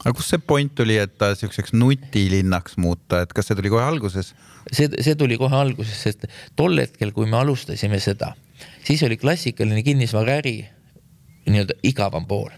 aga 0.03 0.13
kust 0.17 0.33
see 0.33 0.41
point 0.43 0.73
tuli, 0.75 0.97
et 0.99 1.17
ta 1.17 1.33
siukseks 1.37 1.73
nutilinnaks 1.73 2.77
muuta, 2.81 3.23
et 3.23 3.33
kas 3.33 3.49
see 3.49 3.59
tuli 3.59 3.71
kohe 3.73 3.83
alguses? 3.85 4.33
see, 4.71 4.89
see 4.99 5.15
tuli 5.19 5.37
kohe 5.39 5.55
alguses, 5.55 5.95
sest 6.07 6.27
tol 6.59 6.77
hetkel, 6.79 7.11
kui 7.15 7.29
me 7.29 7.39
alustasime 7.39 7.99
seda, 8.03 8.33
siis 8.83 9.03
oli 9.07 9.17
klassikaline 9.17 9.83
kinnisvaraäri 9.83 10.57
nii-öelda 11.47 11.79
igavam 11.83 12.27
pool. 12.27 12.51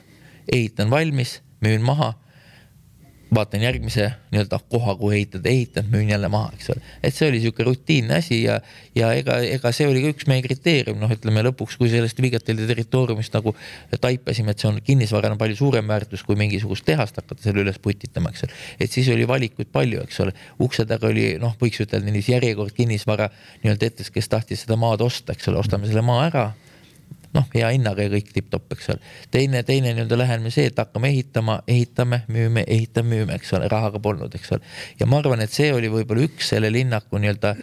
ehitan 0.52 0.90
valmis, 0.90 1.40
müün 1.62 1.82
maha 1.82 2.14
vaatan 3.36 3.64
järgmise 3.66 4.08
nii-öelda 4.32 4.60
koha, 4.70 4.96
kuhu 5.00 5.12
ehitada, 5.16 5.50
ehitan, 5.50 5.88
müün 5.92 6.10
jälle 6.10 6.30
maha, 6.32 6.52
eks 6.56 6.70
ole. 6.74 6.82
et 7.04 7.16
see 7.16 7.30
oli 7.30 7.42
sihuke 7.44 7.64
rutiinne 7.68 8.18
asi 8.20 8.42
ja, 8.44 8.60
ja 8.96 9.12
ega, 9.14 9.38
ega 9.44 9.72
see 9.76 9.88
oli 9.90 10.02
ka 10.04 10.14
üks 10.16 10.28
meie 10.32 10.44
kriteerium, 10.46 11.00
noh, 11.02 11.12
ütleme 11.12 11.44
lõpuks, 11.50 11.78
kui 11.80 11.92
sellest 11.92 12.22
Vigateli 12.22 12.68
territooriumist 12.68 13.36
nagu 13.36 13.56
taipasime, 14.02 14.56
et 14.56 14.64
see 14.64 14.70
on 14.72 14.82
kinnisvarana 14.86 15.40
palju 15.40 15.60
suurem 15.60 15.88
väärtus 15.92 16.26
kui 16.26 16.40
mingisugust 16.40 16.88
tehast 16.88 17.22
hakata 17.22 17.42
selle 17.44 17.66
üles 17.66 17.80
putitama, 17.82 18.34
eks 18.34 18.48
ole. 18.48 18.60
et 18.80 18.92
siis 18.92 19.10
oli 19.14 19.28
valikuid 19.28 19.72
palju, 19.72 20.04
eks 20.08 20.22
ole, 20.26 20.36
ukse 20.64 20.88
taga 20.90 21.12
oli 21.12 21.36
noh, 21.42 21.56
võiks 21.62 21.82
ütelda 21.86 22.06
niiviisi 22.10 22.36
järjekord 22.36 22.76
kinnisvara 22.76 23.30
nii-öelda 23.64 23.92
ette, 23.92 24.10
kes 24.12 24.32
tahtis 24.32 24.66
seda 24.66 24.80
maad 24.80 25.04
osta, 25.06 25.36
eks 25.36 25.52
ole, 25.52 25.62
ostame 25.62 25.92
selle 25.92 26.06
maa 26.06 26.28
ära 26.30 26.52
noh, 27.36 27.48
hea 27.54 27.70
hinnaga 27.76 28.06
ja 28.06 28.12
kõik 28.14 28.32
tipp-topp, 28.36 28.76
eks 28.76 28.92
ole. 28.94 29.14
teine, 29.32 29.64
teine 29.68 29.94
nii-öelda 29.94 30.20
lähenemine 30.20 30.54
see, 30.54 30.70
et 30.72 30.80
hakkame 30.80 31.12
ehitama, 31.14 31.60
ehitame, 31.68 32.24
müüme, 32.32 32.66
ehitame, 32.68 33.16
müüme, 33.16 33.40
eks 33.40 33.54
ole, 33.58 33.70
rahaga 33.72 34.02
polnud, 34.04 34.36
eks 34.36 34.54
ole. 34.56 34.76
ja 35.00 35.10
ma 35.10 35.20
arvan, 35.24 35.44
et 35.46 35.54
see 35.54 35.72
oli 35.76 35.92
võib-olla 35.92 36.28
üks 36.30 36.54
selle 36.54 36.72
linnaku 36.74 37.22
nii-öelda, 37.22 37.56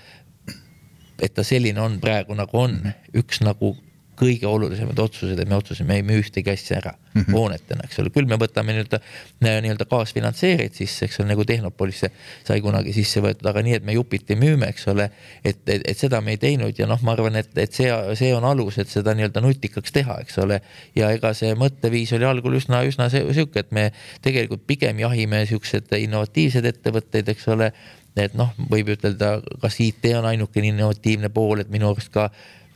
et 1.23 1.35
ta 1.35 1.47
selline 1.47 1.81
on 1.81 1.99
praegu 2.03 2.37
nagu 2.39 2.59
on, 2.59 2.79
üks 3.19 3.43
nagu 3.47 3.75
kõige 4.23 4.47
olulisemad 4.47 4.99
otsused, 5.03 5.39
et 5.39 5.49
me 5.51 5.57
otsustasime, 5.59 5.99
ei 5.99 6.05
müü 6.07 6.21
ühtegi 6.23 6.53
asja 6.53 6.79
ära 6.79 6.93
mm 6.95 7.21
-hmm. 7.21 7.35
hoonetena, 7.35 7.87
eks 7.89 7.99
ole, 7.99 8.13
küll 8.15 8.29
me 8.31 8.39
võtame 8.41 8.75
nii-öelda 8.77 9.01
nii-öelda 9.43 9.87
kaasfinantseerijaid 9.91 10.79
sisse, 10.79 11.07
eks 11.07 11.21
ole, 11.21 11.29
nagu 11.33 11.45
Tehnopolisse 11.45 12.11
sai 12.47 12.61
kunagi 12.65 12.95
sisse 12.95 13.21
võetud, 13.25 13.49
aga 13.51 13.63
nii, 13.67 13.79
et 13.81 13.87
me 13.87 13.97
jupiti 13.97 14.37
müüme, 14.39 14.69
eks 14.71 14.87
ole. 14.93 15.11
et, 15.45 15.63
et, 15.67 15.83
et 15.85 15.99
seda 15.99 16.21
me 16.21 16.37
ei 16.37 16.41
teinud 16.43 16.79
ja 16.79 16.87
noh, 16.87 17.03
ma 17.03 17.17
arvan, 17.17 17.37
et, 17.37 17.51
et 17.59 17.73
see, 17.73 17.91
see 18.19 18.35
on 18.35 18.45
alus, 18.45 18.79
et 18.79 18.89
seda 18.89 19.15
nii-öelda 19.15 19.41
nutikaks 19.41 19.93
teha, 19.93 20.19
eks 20.23 20.39
ole. 20.39 20.61
ja 20.97 21.11
ega 21.11 21.35
see 21.35 21.55
mõtteviis 21.55 22.15
oli 22.17 22.29
algul 22.29 22.55
üsna, 22.61 22.85
üsna 22.87 23.11
sihuke, 23.11 23.67
et 23.67 23.73
me 23.73 23.91
tegelikult 24.23 24.67
pigem 24.67 25.03
jahime 25.03 25.47
siukseid 25.47 25.91
innovatiivseid 25.99 26.65
ettevõtteid, 26.65 27.29
eks 27.29 27.49
ole 27.49 27.73
et 28.21 28.35
noh, 28.37 28.51
võib 28.71 28.93
ütelda, 28.93 29.39
kas 29.63 29.79
IT 29.81 30.11
on 30.19 30.27
ainukene 30.29 30.73
innovatiivne 30.73 31.31
pool, 31.33 31.63
et 31.63 31.71
minu 31.73 31.89
arust 31.89 32.13
ka 32.13 32.29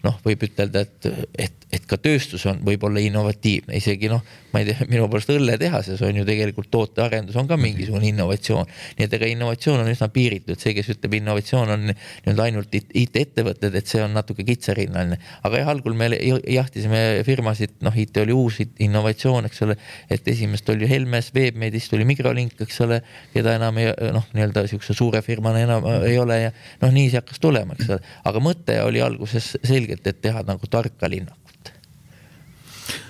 noh, 0.06 0.18
võib 0.24 0.46
ütelda, 0.46 0.84
et, 0.86 1.10
et, 1.46 1.65
et 1.72 1.86
ka 1.88 1.96
tööstus 1.98 2.44
on 2.46 2.60
võib-olla 2.66 3.00
innovatiivne, 3.02 3.74
isegi 3.78 4.10
noh, 4.10 4.20
ma 4.52 4.60
ei 4.62 4.68
tea, 4.68 4.86
minu 4.90 5.08
poolest 5.10 5.32
õlletehases 5.34 6.02
on 6.06 6.20
ju 6.20 6.24
tegelikult 6.28 6.68
tootearendus 6.70 7.36
on 7.40 7.48
ka 7.48 7.56
mingisugune 7.58 8.06
innovatsioon. 8.12 8.68
nii 8.98 9.06
et 9.06 9.16
ega 9.18 9.30
innovatsioon 9.32 9.82
on 9.82 9.90
üsna 9.90 10.08
piiritud, 10.14 10.60
see, 10.60 10.74
kes 10.76 10.92
ütleb, 10.94 11.16
innovatsioon 11.18 11.72
on 11.74 11.88
nii-öelda 11.88 12.44
ainult 12.46 12.76
IT-ettevõtted, 12.76 13.74
et 13.74 13.90
see 13.90 14.02
on 14.04 14.14
natuke 14.14 14.46
kitsarinnaline. 14.46 15.18
aga 15.42 15.62
jah, 15.62 15.72
algul 15.72 15.96
me 15.98 16.10
jahtisime 16.12 17.02
firmasid, 17.26 17.80
noh, 17.86 17.96
IT 17.98 18.22
oli 18.22 18.36
uus 18.36 18.60
innovatsioon, 18.62 19.50
eks 19.50 19.62
ole, 19.66 19.78
et 20.10 20.28
esimest 20.28 20.70
oli 20.70 20.88
Helmes, 20.90 21.32
Webmedist 21.34 21.90
tuli 21.90 22.06
Mikrolink, 22.06 22.60
eks 22.62 22.80
ole, 22.86 23.00
keda 23.34 23.56
enam 23.58 23.82
ei 23.82 23.90
noh, 24.14 24.30
nii-öelda 24.36 24.68
sihukese 24.70 24.94
suure 24.94 25.22
firmana 25.26 25.66
enam 25.66 25.90
ei 26.06 26.14
ole 26.18 26.40
ja 26.44 26.54
noh, 26.82 26.94
nii 26.94 27.10
see 27.10 27.18
hakkas 27.18 27.42
tulema, 27.42 27.74
eks 27.74 27.90
ole, 27.90 28.14
aga 28.30 28.44
mõte 28.44 28.78
oli 28.86 29.02
alguses 29.02 29.56
selge 29.66 29.86
selgelt, 29.86 30.06
et 30.06 30.22
teha 30.22 30.42
nagu 30.46 30.66
tarka 30.70 31.08
linnakut. 31.08 31.45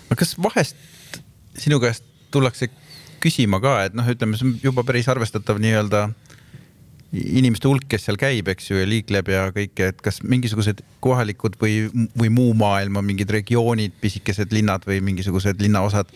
Aga 0.07 0.19
kas 0.23 0.37
vahest 0.43 1.21
sinu 1.59 1.81
käest 1.83 2.05
tullakse 2.35 2.69
küsima 3.23 3.61
ka, 3.63 3.79
et 3.87 3.97
noh, 3.97 4.07
ütleme, 4.07 4.39
see 4.39 4.47
on 4.49 4.55
juba 4.63 4.85
päris 4.87 5.09
arvestatav 5.11 5.61
nii-öelda 5.63 6.09
inimeste 7.17 7.69
hulk, 7.71 7.87
kes 7.89 8.07
seal 8.09 8.19
käib, 8.21 8.49
eks 8.51 8.71
ju, 8.71 8.79
ja 8.81 8.87
liikleb 8.89 9.31
ja 9.31 9.47
kõike, 9.55 9.91
et 9.93 10.01
kas 10.05 10.21
mingisugused 10.27 10.83
kohalikud 11.05 11.57
või, 11.61 11.87
või 12.19 12.33
muu 12.35 12.53
maailma 12.59 13.03
mingid 13.05 13.31
regioonid, 13.33 13.95
pisikesed 14.03 14.53
linnad 14.53 14.85
või 14.89 15.01
mingisugused 15.07 15.63
linnaosad 15.63 16.11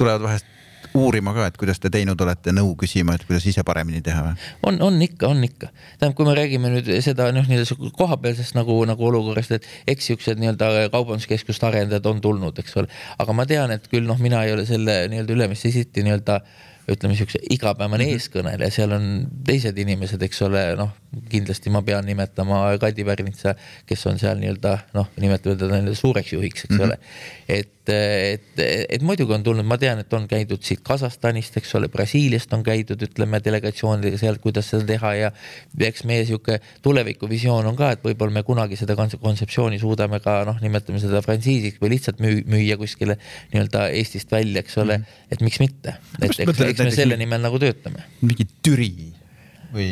tulevad 0.00 0.24
vahest 0.24 0.48
uurima 0.94 1.34
ka, 1.36 1.46
et 1.50 1.58
kuidas 1.60 1.80
te 1.82 1.90
teinud 1.92 2.20
olete, 2.20 2.54
nõu 2.56 2.72
küsima, 2.78 3.14
et 3.14 3.26
kuidas 3.28 3.46
ise 3.46 3.64
paremini 3.66 4.02
teha 4.04 4.24
või? 4.26 4.48
on, 4.70 4.80
on 4.86 5.02
ikka, 5.06 5.28
on 5.28 5.44
ikka. 5.46 5.70
tähendab, 5.98 6.16
kui 6.18 6.28
me 6.28 6.34
räägime 6.38 6.72
nüüd 6.74 6.90
seda 7.04 7.30
noh, 7.34 7.46
nii-öelda 7.50 7.92
kohapealsest 7.98 8.56
nagu, 8.58 8.78
nagu 8.88 9.06
olukorrast, 9.10 9.54
et 9.58 9.68
eks 9.94 10.10
siuksed 10.10 10.40
nii-öelda 10.42 10.88
kaubanduskeskuste 10.94 11.68
arendajad 11.70 12.10
on 12.10 12.24
tulnud, 12.24 12.58
eks 12.62 12.76
ole. 12.80 12.90
aga 13.18 13.36
ma 13.36 13.46
tean, 13.50 13.74
et 13.76 13.86
küll 13.92 14.08
noh, 14.08 14.18
mina 14.22 14.42
ei 14.46 14.56
ole 14.56 14.66
selle 14.68 15.02
nii-öelda 15.12 15.38
Ülemiste 15.38 15.72
City 15.74 16.06
nii-öelda 16.06 16.40
ütleme 16.90 17.14
siukse 17.14 17.38
igapäevane 17.50 18.04
mm 18.04 18.10
-hmm. 18.10 18.18
eeskõneleja, 18.18 18.70
seal 18.74 18.92
on 18.96 19.06
teised 19.46 19.78
inimesed, 19.78 20.22
eks 20.26 20.42
ole, 20.42 20.64
noh, 20.78 20.90
kindlasti 21.30 21.70
ma 21.74 21.82
pean 21.82 22.06
nimetama 22.06 22.62
Kadi 22.78 23.04
Pärnitsa, 23.04 23.56
kes 23.86 24.06
on 24.06 24.18
seal 24.20 24.38
nii-öelda 24.38 24.76
noh, 24.94 25.08
nimetame 25.18 25.56
teda 25.58 25.94
suureks 25.98 26.32
juhiks, 26.36 26.64
eks 26.64 26.76
mm 26.76 26.78
-hmm. 26.78 26.84
ole. 26.86 26.98
et, 27.48 27.90
et, 27.90 28.60
et 28.88 29.02
muidugi 29.02 29.34
on 29.34 29.42
tulnud, 29.42 29.66
ma 29.66 29.78
tean, 29.78 29.98
et 29.98 30.12
on 30.14 30.28
käidud 30.30 30.62
siit 30.62 30.80
Kasahstanist, 30.86 31.56
eks 31.56 31.74
ole, 31.74 31.88
Brasiiliast 31.88 32.52
on 32.54 32.62
käidud, 32.62 33.02
ütleme 33.02 33.40
delegatsioonidega 33.44 34.18
sealt, 34.18 34.38
kuidas 34.40 34.70
seda 34.70 34.86
teha 34.86 35.14
ja 35.14 35.30
eks 35.78 36.04
meie 36.04 36.24
sihuke 36.24 36.60
tulevikuvisioon 36.82 37.66
on 37.66 37.76
ka, 37.76 37.90
et 37.96 38.04
võib-olla 38.04 38.38
me 38.38 38.42
kunagi 38.46 38.78
seda 38.78 38.94
kontseptsiooni 38.96 39.78
suudame 39.78 40.20
ka 40.20 40.44
noh, 40.46 40.60
nimetame 40.62 41.00
seda 41.02 41.22
frantsiisiks 41.26 41.82
või 41.82 41.96
lihtsalt 41.96 42.20
müü, 42.22 42.44
müüa 42.46 42.76
kuskile 42.78 43.18
nii-öelda 43.52 43.88
Eestist 43.90 44.30
välja, 44.30 44.62
eks 44.62 44.78
ole 44.78 44.98
mm, 44.98 45.02
-hmm. 45.02 45.32
et 45.32 45.40
miks 45.40 45.58
mitte, 45.60 45.96
et 46.22 46.30
eks, 46.30 46.38
eks 46.44 46.84
me 46.84 46.90
selle 46.94 47.16
nimel 47.16 47.42
nagu 47.42 47.58
töötame. 47.58 48.06
mingi 48.22 48.46
Türi 48.62 48.92
või 49.74 49.90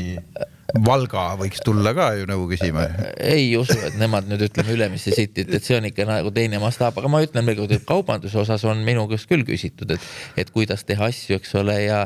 Valga 0.69 1.31
võiks 1.41 1.63
tulla 1.65 1.95
ka 1.97 2.11
ju 2.19 2.27
nõu 2.29 2.43
küsima. 2.51 2.83
ei 3.25 3.55
usu, 3.57 3.79
et 3.89 3.95
nemad 3.97 4.27
nüüd 4.29 4.43
ütleme 4.51 4.75
Ülemiste 4.75 5.15
Cityt, 5.17 5.49
et 5.57 5.65
see 5.65 5.79
on 5.79 5.87
ikka 5.89 6.05
nagu 6.05 6.29
teine 6.35 6.61
mastaap, 6.61 6.99
aga 7.01 7.09
ma 7.09 7.23
ütlen 7.25 7.49
veel 7.49 7.57
kord, 7.63 7.73
et 7.73 7.87
kaubanduse 7.89 8.37
osas 8.43 8.67
on 8.69 8.83
minu 8.85 9.07
käest 9.09 9.31
küll 9.31 9.47
küsitud, 9.49 9.95
et, 9.97 10.11
et 10.37 10.53
kuidas 10.53 10.85
teha 10.85 11.09
asju, 11.09 11.39
eks 11.41 11.57
ole, 11.57 11.79
ja 11.87 12.03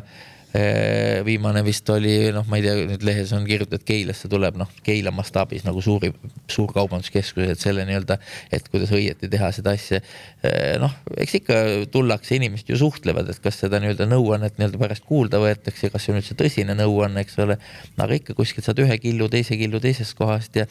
viimane 1.24 1.62
vist 1.64 1.88
oli, 1.88 2.30
noh, 2.34 2.44
ma 2.50 2.58
ei 2.58 2.64
tea, 2.66 2.74
nüüd 2.88 3.04
lehes 3.06 3.30
on 3.32 3.46
kirjutatud, 3.48 3.84
Keilasse 3.88 4.28
tuleb, 4.28 4.58
noh, 4.60 4.68
Keila 4.84 5.12
mastaabis 5.14 5.64
nagu 5.64 5.80
suuri, 5.84 6.10
suur 6.50 6.72
kaubanduskeskus, 6.76 7.46
et 7.54 7.62
selle 7.62 7.86
nii-öelda, 7.88 8.18
et 8.52 8.68
kuidas 8.72 8.92
õieti 8.92 9.30
teha 9.32 9.48
seda 9.56 9.72
asja. 9.72 10.02
Äh, 10.44 10.74
noh, 10.82 10.92
eks 11.16 11.38
ikka 11.40 11.60
tullakse, 11.94 12.36
inimesed 12.36 12.68
ju 12.68 12.76
suhtlevad, 12.82 13.30
et 13.32 13.40
kas 13.44 13.62
seda 13.62 13.80
nii-öelda 13.80 14.08
nõuannet 14.10 14.58
nii-öelda 14.60 14.80
pärast 14.82 15.06
kuulda 15.08 15.40
võetakse, 15.42 15.88
kas 15.92 16.04
see 16.04 16.12
on 16.12 16.20
üldse 16.20 16.36
tõsine 16.38 16.76
nõuanne, 16.76 17.24
eks 17.24 17.40
ole. 17.42 17.56
aga 17.96 18.18
ikka 18.18 18.36
kuskilt 18.36 18.68
saad 18.68 18.82
ühe 18.84 18.98
killu, 19.00 19.30
teise 19.32 19.56
killu 19.56 19.80
teisest 19.80 20.18
kohast 20.18 20.56
ja, 20.60 20.66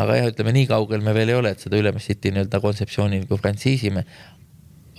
aga 0.00 0.16
jah, 0.20 0.30
ütleme 0.32 0.56
nii 0.56 0.70
kaugel 0.72 1.04
me 1.04 1.12
veel 1.16 1.34
ei 1.34 1.40
ole, 1.42 1.52
et 1.52 1.60
seda 1.60 1.76
Ülemiste 1.76 2.14
City 2.14 2.32
nii-öelda 2.32 2.62
kontseptsiooni 2.64 3.24
nagu 3.24 3.36
frantsiisime 3.40 4.06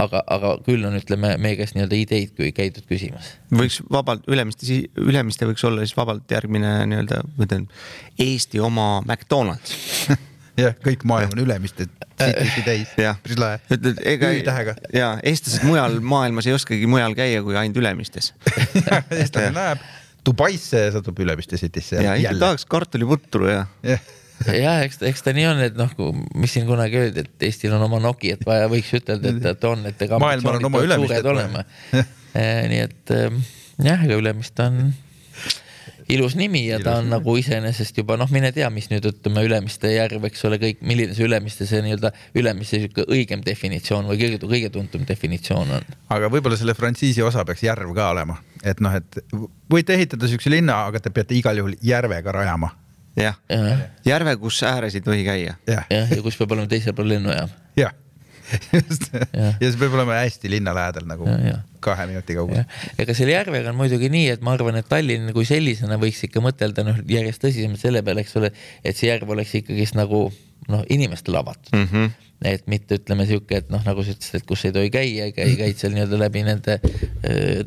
aga, 0.01 0.22
aga 0.34 0.54
küll 0.66 0.86
on, 0.88 0.96
ütleme 1.00 1.34
meie 1.42 1.58
käest 1.60 1.77
nii-öelda 1.77 2.00
ideid 2.00 2.34
kui 2.38 2.51
käidud 2.56 2.86
küsimas. 2.89 3.34
võiks 3.54 3.80
vabalt 3.94 4.27
Ülemiste, 4.30 4.80
Ülemiste 5.01 5.50
võiks 5.50 5.66
olla 5.68 5.86
siis 5.86 5.98
vabalt 5.98 6.32
järgmine 6.32 6.80
nii-öelda, 6.92 7.22
ma 7.38 7.48
ütlen 7.48 7.68
Eesti 8.22 8.62
oma 8.63 8.88
McDonalds 9.06 9.75
jah, 10.63 10.75
kõik 10.84 11.06
maailm 11.08 11.36
on 11.36 11.44
Ülemiste 11.46 11.88
city'si 12.18 12.66
täis. 12.66 12.94
päris 12.98 13.39
lahe. 13.42 13.62
ütled, 13.74 14.01
ega 14.13 14.34
ja 14.96 15.13
eestlased 15.22 15.66
mujal 15.68 16.00
maailmas 16.01 16.50
ei 16.50 16.58
oskagi 16.58 16.89
mujal 16.89 17.18
käia 17.18 17.44
kui 17.46 17.58
ainult 17.58 17.82
Ülemistes 17.82 18.34
eestlane 19.20 19.54
läheb 19.58 19.88
Dubaisse 20.27 20.88
ja 20.88 20.92
satub 20.92 21.20
Ülemiste 21.24 21.58
city'sse. 21.58 22.01
ja 22.04 22.18
ikka 22.20 22.38
tahaks 22.42 22.66
kartuliputru 22.70 23.48
ja, 23.48 23.66
ja 23.86 23.98
jah, 24.46 24.84
eks, 24.86 25.01
eks 25.10 25.25
ta 25.25 25.34
nii 25.36 25.48
on, 25.50 25.63
et 25.65 25.79
noh, 25.79 25.91
mis 26.38 26.53
siin 26.53 26.67
kunagi 26.70 27.01
öeldi, 27.01 27.25
et 27.25 27.48
Eestil 27.50 27.74
on 27.77 27.88
oma 27.88 28.00
Nokiat 28.03 28.46
vaja, 28.48 28.70
võiks 28.72 28.94
ütelda, 29.00 29.34
et, 29.34 29.50
et 29.53 29.67
on, 29.70 29.84
et 29.89 30.08
ega 30.08 30.20
on 30.22 30.70
oma 30.70 30.86
Ülemised 30.86 31.34
olema. 31.34 31.65
Eh, 32.38 32.63
nii 32.70 32.82
et 32.84 33.15
eh, 33.15 33.38
jah, 33.82 34.01
ega 34.06 34.17
Ülemist 34.20 34.60
on 34.62 34.91
ilus 36.12 36.36
nimi 36.39 36.62
ja 36.67 36.77
ilus 36.77 36.86
ta 36.86 36.94
on 37.00 37.08
nimi. 37.08 37.13
nagu 37.15 37.36
iseenesest 37.39 37.98
juba 37.98 38.17
noh, 38.20 38.29
mine 38.32 38.51
tea, 38.56 38.70
mis 38.74 38.91
nüüd 38.91 39.08
ütleme 39.10 39.44
Ülemiste 39.48 39.91
järv, 39.91 40.27
eks 40.29 40.46
ole, 40.48 40.60
kõik, 40.62 40.84
milline 40.88 41.15
see 41.17 41.25
Ülemiste 41.27 41.67
see 41.67 41.82
nii-öelda 41.84 42.13
Ülemiste 42.38 42.79
sihuke 42.84 43.08
õigem 43.12 43.44
definitsioon 43.46 44.08
või 44.12 44.22
kõige, 44.22 44.41
kõige 44.46 44.72
tuntum 44.74 45.08
definitsioon 45.08 45.77
on. 45.79 45.94
aga 46.13 46.32
võib-olla 46.32 46.60
selle 46.60 46.77
frantsiisi 46.77 47.25
osa 47.25 47.46
peaks 47.48 47.65
järv 47.67 47.91
ka 47.98 48.12
olema, 48.13 48.38
et 48.63 48.84
noh, 48.84 48.96
et 48.96 49.22
võite 49.72 49.98
ehitada 49.98 50.29
siukse 50.29 50.53
linna, 50.53 50.84
aga 50.91 51.01
te 51.03 51.12
peate 51.15 51.36
igal 51.38 51.60
juhul 51.60 51.75
järve 51.84 52.22
ka 52.24 52.36
rajama 52.38 52.72
jah 53.17 53.38
ja., 53.50 53.77
järve, 54.05 54.36
kus 54.41 54.59
ääres 54.67 54.97
ei 54.97 55.05
tohi 55.05 55.24
käia. 55.27 55.55
jah, 55.67 55.88
ja 55.89 56.21
kus 56.24 56.38
peab 56.39 56.53
olema 56.57 56.69
teisel 56.71 56.95
pool 56.97 57.09
lennujaam. 57.12 57.51
jah, 57.77 57.93
just 58.77 59.09
ja. 59.13 59.53
ja 59.59 59.71
see 59.71 59.79
peab 59.81 59.97
olema 59.97 60.19
hästi 60.21 60.51
linna 60.51 60.74
lähedal 60.77 61.07
nagu 61.09 61.27
ja, 61.29 61.38
ja. 61.51 61.59
kahe 61.83 62.07
minuti 62.09 62.38
kaugusel. 62.38 62.67
ega 63.00 63.15
selle 63.17 63.36
järvega 63.36 63.74
on 63.74 63.79
muidugi 63.79 64.12
nii, 64.13 64.27
et 64.38 64.45
ma 64.45 64.55
arvan, 64.57 64.79
et 64.81 64.89
Tallinn 64.89 65.33
kui 65.36 65.47
sellisena 65.50 66.00
võiks 66.01 66.24
ikka 66.27 66.43
mõtelda 66.43 66.86
noh, 66.88 67.01
järjest 67.09 67.43
tõsisemalt 67.43 67.83
selle 67.83 68.03
peale, 68.05 68.25
eks 68.25 68.38
ole, 68.39 68.53
et 68.83 69.00
see 69.00 69.12
järv 69.12 69.36
oleks 69.36 69.57
ikkagist 69.62 69.97
nagu 70.00 70.27
noh, 70.71 70.86
inimestele 70.93 71.43
avatud 71.43 71.75
mm. 71.75 71.91
-hmm 71.91 72.15
et 72.45 72.67
mitte 72.69 73.00
ütleme 73.00 73.25
sihuke, 73.25 73.62
et 73.63 73.69
noh, 73.74 73.81
nagu 73.86 74.03
sa 74.05 74.13
ütlesid, 74.13 74.36
et 74.38 74.45
kus 74.47 74.65
ei 74.67 74.74
tohi 74.75 74.91
käia, 74.93 75.25
ei 75.25 75.33
käi, 75.33 75.55
käid 75.57 75.79
seal 75.79 75.95
nii-öelda 75.95 76.19
läbi 76.21 76.43
nende 76.45 76.75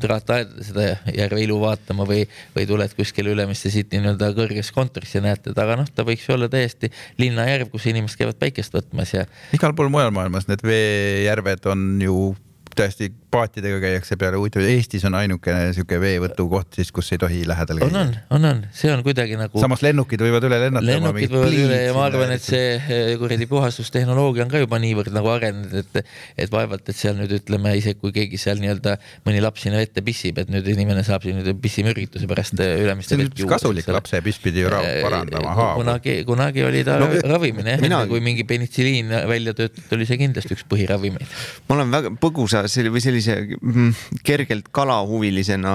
traataedade 0.01 0.63
seda 0.63 0.85
järve 1.11 1.41
ilu 1.43 1.57
vaatama 1.59 2.05
või, 2.07 2.23
või 2.55 2.67
tuled 2.69 2.95
kuskile 2.95 3.33
Ülemiste 3.35 3.71
City 3.73 3.99
nii-öelda 3.99 4.31
kõrgesse 4.37 4.75
kontorisse 4.75 5.19
ja 5.19 5.25
näed 5.25 5.43
teda, 5.43 5.65
aga 5.65 5.81
noh, 5.81 5.89
ta 5.91 6.05
võiks 6.07 6.23
ju 6.27 6.37
olla 6.37 6.47
täiesti 6.51 6.91
linnajärv, 7.19 7.67
kus 7.73 7.89
inimesed 7.91 8.21
käivad 8.21 8.39
päikest 8.39 8.77
võtmas 8.77 9.11
ja. 9.17 9.25
igal 9.57 9.75
pool 9.75 9.91
mujal 9.91 10.13
maailmas 10.15 10.47
need 10.47 10.63
veejärved 10.63 11.67
on 11.73 11.85
ju 12.05 12.31
täiesti 12.71 13.11
paatidega 13.31 13.79
käiakse 13.81 14.17
peale, 14.19 14.37
huvitav, 14.39 14.63
Eestis 14.67 15.05
on 15.07 15.15
ainukene 15.15 15.71
sihuke 15.75 15.97
veevõtukoht 16.01 16.75
siis, 16.77 16.91
kus 16.93 17.11
ei 17.15 17.19
tohi 17.21 17.41
lähedal 17.47 17.79
käia. 17.81 17.89
on, 17.89 17.99
on, 18.01 18.13
on, 18.37 18.47
on, 18.49 18.59
see 18.75 18.91
on 18.91 19.03
kuidagi 19.05 19.37
nagu. 19.39 19.61
samas 19.63 19.83
lennukid 19.85 20.21
võivad 20.23 20.45
üle 20.47 20.59
lennata. 20.65 20.85
lennukid 20.87 21.31
võivad 21.31 21.55
üle 21.55 21.79
ja 21.85 21.93
ma 21.95 22.03
arvan, 22.09 22.33
et 22.35 22.43
see 22.43 22.75
eh, 22.75 23.13
kuradi 23.21 23.47
puhastustehnoloogia 23.51 24.45
on 24.45 24.51
ka 24.51 24.61
juba 24.61 24.79
niivõrd 24.83 25.15
nagu 25.15 25.31
arenenud, 25.31 25.77
et, 25.79 26.11
et 26.43 26.51
vaevalt, 26.51 26.91
et 26.91 26.97
seal 26.97 27.15
nüüd 27.19 27.31
ütleme, 27.39 27.73
isegi 27.79 27.99
kui 28.01 28.13
keegi 28.15 28.39
seal 28.41 28.59
nii-öelda 28.63 28.97
mõni 29.27 29.43
laps 29.43 29.65
sinna 29.65 29.79
vette 29.79 30.03
pissib, 30.05 30.41
et 30.43 30.51
nüüd 30.51 30.67
inimene 30.75 31.05
saab 31.07 31.23
siin 31.27 31.39
nüüd 31.39 31.61
pissimürgituse 31.63 32.27
pärast 32.31 32.59
eh, 32.59 32.83
Ülemiste 32.83 33.19
vett 33.19 33.39
juua. 33.39 33.53
kasulik 33.55 33.87
lapse 33.95 34.21
piss 34.25 34.43
pidi 34.43 34.65
ju 34.65 34.73
eh, 34.75 34.99
parandama 35.05 35.55
haavu. 35.55 35.85
kunagi, 35.85 36.17
kunagi 36.27 36.67
oli 36.67 36.83
ta 36.87 36.99
no, 36.99 37.09
ravimine 37.31 37.77
jah 37.77 37.83
mina..., 37.83 38.03
enne 38.03 38.11
kui 38.11 38.23
mingi 38.23 38.43
penitsilliin 38.47 39.15
välja 39.31 39.55
töötati, 39.55 39.87
oli 39.95 40.09
see 40.09 40.19
kindlasti 40.19 40.57
üks 40.57 40.67
põhiravimeid. 40.67 41.39
ma 41.69 41.79
olen 41.79 41.95
väga 41.95 42.15
põgusa 42.19 42.65
või 42.91 43.03
sellise 43.03 43.20
sellise 43.21 43.57
mm, 43.61 43.91
kergelt 44.25 44.69
kalahuvilisena 44.73 45.73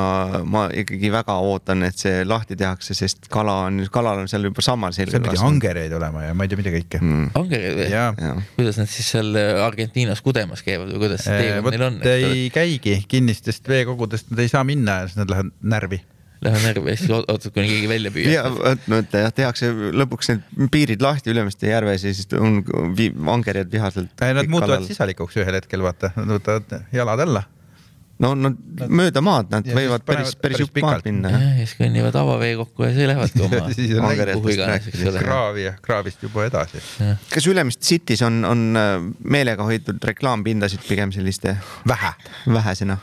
ma 0.49 0.67
ikkagi 0.75 1.11
väga 1.13 1.37
ootan, 1.45 1.85
et 1.87 1.99
see 2.01 2.25
lahti 2.27 2.59
tehakse, 2.59 2.97
sest 2.99 3.31
kala 3.33 3.59
on, 3.69 3.83
kalal 3.93 4.25
on 4.25 4.31
seal 4.31 4.49
juba 4.49 4.65
sammal 4.65 4.95
selga. 4.97 5.17
seal 5.17 5.27
pidi 5.29 5.43
angereid 5.49 5.95
olema 5.97 6.27
ja 6.27 6.35
ma 6.37 6.47
ei 6.47 6.53
tea 6.53 6.61
mida 6.61 6.75
kõike 6.75 7.03
mm.. 7.03 7.31
angereid 7.39 7.81
või? 7.81 8.35
kuidas 8.59 8.81
nad 8.83 8.91
siis 8.93 9.13
seal 9.15 9.33
Argentiinas 9.67 10.23
kudemas 10.25 10.65
käivad 10.67 10.93
või 10.93 11.07
kuidas 11.07 11.27
see 11.27 11.39
teekond 11.45 11.73
neil 11.77 11.89
on? 11.91 12.03
ei 12.11 12.51
käigi, 12.55 12.99
kinnistest 13.09 13.69
veekogudest 13.71 14.33
nad 14.33 14.45
ei 14.45 14.53
saa 14.53 14.67
minna 14.67 15.03
ja 15.03 15.09
siis 15.11 15.21
nad 15.23 15.33
lähevad 15.33 15.55
närvi 15.77 16.03
Lähen 16.45 16.63
närvi 16.67 16.93
ja 16.93 17.01
siis 17.01 17.11
ootad, 17.15 17.49
kuni 17.55 17.69
keegi 17.71 17.89
välja 17.89 18.13
püüab. 18.13 18.33
ja 18.35 18.45
vot 18.53 18.89
no 18.93 19.01
et 19.01 19.15
jah, 19.17 19.33
tehakse 19.33 19.71
lõpuks 19.73 20.33
need 20.33 20.71
piirid 20.73 21.05
lahti 21.05 21.33
Ülemiste 21.33 21.71
järves 21.71 22.05
ja 22.05 22.13
siis 22.13 22.29
on 22.37 22.61
angerjad 23.33 23.73
vihaselt. 23.73 24.13
Nad 24.21 24.51
muutuvad 24.53 24.83
kalal. 24.83 24.89
sisalikuks 24.89 25.39
ühel 25.41 25.57
hetkel, 25.57 25.85
vaata, 25.87 26.13
nad 26.19 26.37
võtavad 26.37 26.77
jalad 26.93 27.25
alla. 27.25 27.43
no 28.21 28.35
nad 28.37 28.53
no, 28.53 28.91
mööda 29.01 29.25
maad, 29.25 29.49
nad 29.53 29.67
võivad 29.79 30.05
päris, 30.09 30.37
päris 30.41 30.61
jupp 30.61 30.77
maad 30.85 31.09
minna. 31.09 31.33
ja 31.33 31.41
siis 31.63 31.75
kõnnivad 31.81 32.21
avaveekokku 32.21 32.85
ja 32.85 32.93
siis 32.93 33.11
lähevadki 33.15 33.45
oma 34.03 34.15
kuhu 34.35 34.55
iganes, 34.55 34.93
eks 34.93 35.09
ole. 35.09 35.25
kraavi 35.25 35.67
ja 35.71 35.75
kraavist 35.89 36.29
juba 36.29 36.47
edasi. 36.51 36.85
kas 37.33 37.49
Ülemiste 37.49 37.89
City's 37.89 38.25
on, 38.29 38.43
on 38.45 38.69
äh, 38.77 38.95
meelega 39.25 39.65
hoitud 39.65 40.05
reklaampindasid 40.13 40.85
pigem 40.85 41.17
selliste? 41.17 41.57
vähe. 41.89 42.17
vähesena 42.61 43.01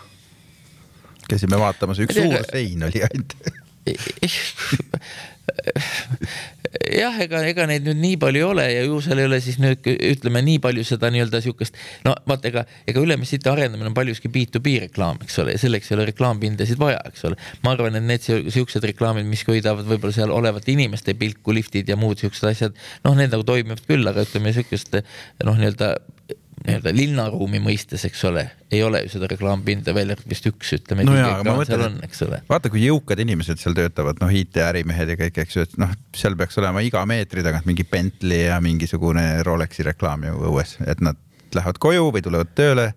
käisime 1.30 1.60
vaatamas, 1.62 2.02
üks 2.04 2.18
suur 2.20 2.50
sein 2.52 2.90
oli 2.90 3.06
ainult 3.10 3.38
jah, 6.94 7.16
ega, 7.22 7.42
ega 7.46 7.66
neid 7.70 7.86
nüüd 7.86 8.00
nii 8.00 8.18
palju 8.22 8.40
ei 8.40 8.46
ole 8.48 8.66
ja 8.70 8.84
ju 8.88 9.00
seal 9.04 9.22
ei 9.22 9.28
ole 9.28 9.40
siis 9.44 9.58
nüüd 9.62 9.86
ütleme 9.94 10.42
nii 10.46 10.60
palju 10.64 10.86
seda 10.88 11.10
nii-öelda 11.14 11.42
siukest, 11.44 11.78
no 12.08 12.16
vaata, 12.30 12.50
ega, 12.50 12.64
ega 12.90 13.04
Ülemiste 13.04 13.52
arendamine 13.52 13.92
on 13.92 13.98
paljuski 13.98 14.32
B2B 14.34 14.78
reklaam, 14.88 15.20
eks 15.26 15.38
ole, 15.44 15.56
ja 15.58 15.62
selleks 15.62 15.92
ei 15.92 15.98
ole 15.98 16.08
reklaampindasid 16.10 16.80
vaja, 16.82 17.02
eks 17.12 17.28
ole. 17.30 17.40
ma 17.66 17.76
arvan, 17.76 18.00
et 18.00 18.08
need 18.08 18.26
siuksed 18.56 18.88
reklaamid, 18.94 19.28
mis 19.30 19.46
köidavad 19.48 19.88
võib-olla 19.90 20.16
seal 20.16 20.34
olevate 20.34 20.74
inimeste 20.74 21.18
pilku, 21.20 21.56
liftid 21.56 21.92
ja 21.92 22.00
muud 22.00 22.24
siuksed 22.24 22.50
asjad, 22.50 22.82
noh, 23.06 23.18
need 23.20 23.34
nagu 23.34 23.46
toimivad 23.48 23.84
küll, 23.88 24.08
aga 24.10 24.26
ütleme 24.26 24.56
siukest 24.56 24.98
noh, 24.98 25.60
nii-öelda 25.60 25.96
nii-öelda 26.64 26.94
linnaruumi 26.96 27.60
mõistes, 27.64 28.06
eks 28.08 28.24
ole, 28.30 28.46
ei 28.72 28.80
ole 28.84 29.04
ju 29.04 29.14
seda 29.16 29.28
reklaampinda 29.32 29.94
välja 29.96 30.16
vist 30.30 30.48
üks, 30.48 30.72
ütleme. 30.78 31.06
no 31.08 31.16
jaa, 31.18 31.34
aga 31.40 31.48
ma 31.50 31.58
mõtlen, 31.60 31.98
et 32.06 32.48
vaata, 32.50 32.72
kui 32.72 32.86
jõukad 32.86 33.20
inimesed 33.20 33.60
seal 33.60 33.76
töötavad, 33.78 34.22
noh, 34.24 34.32
IT-ärimehed 34.32 35.14
ja 35.14 35.20
kõik, 35.20 35.42
eks 35.44 35.58
ju, 35.58 35.68
et 35.68 35.76
noh, 35.82 35.92
seal 36.16 36.38
peaks 36.40 36.58
olema 36.62 36.84
iga 36.86 37.04
meetri 37.10 37.44
tagant 37.46 37.68
mingi 37.70 37.86
Bentley 37.90 38.48
ja 38.48 38.62
mingisugune 38.64 39.28
Rolexi 39.44 39.86
reklaam 39.90 40.24
ju 40.30 40.40
õues, 40.52 40.78
et 40.88 41.04
nad 41.04 41.20
lähevad 41.54 41.82
koju 41.84 42.10
või 42.16 42.24
tulevad 42.26 42.56
tööle 42.56 42.94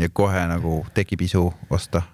ja 0.00 0.10
kohe 0.10 0.48
nagu 0.50 0.80
tekib 0.96 1.28
isu 1.28 1.46
osta 1.70 2.06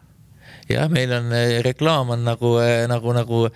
jah, 0.70 0.90
meil 0.92 1.12
on 1.14 1.32
eh, 1.34 1.60
reklaam 1.64 2.14
on 2.14 2.24
nagu, 2.26 2.56
eh, 2.62 2.84
nagu, 2.90 3.14
nagu 3.16 3.46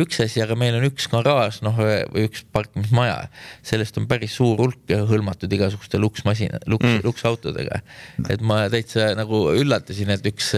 üks 0.00 0.20
asi, 0.24 0.40
aga 0.44 0.56
meil 0.58 0.76
on 0.78 0.86
üks 0.88 1.08
garaaž, 1.12 1.60
noh, 1.64 1.76
või 1.76 2.26
üks 2.26 2.44
parkimismaja, 2.54 3.28
sellest 3.66 3.98
on 4.00 4.08
päris 4.10 4.36
suur 4.38 4.60
hulk 4.60 4.92
hõlmatud 5.10 5.52
igasuguste 5.52 6.00
luksmasina, 6.00 6.62
luks 6.70 6.88
mm., 6.88 7.02
luksautodega. 7.06 7.82
et 8.32 8.44
ma 8.44 8.62
täitsa 8.72 9.12
nagu 9.18 9.44
üllatasin, 9.52 10.12
et 10.14 10.26
üks, 10.32 10.52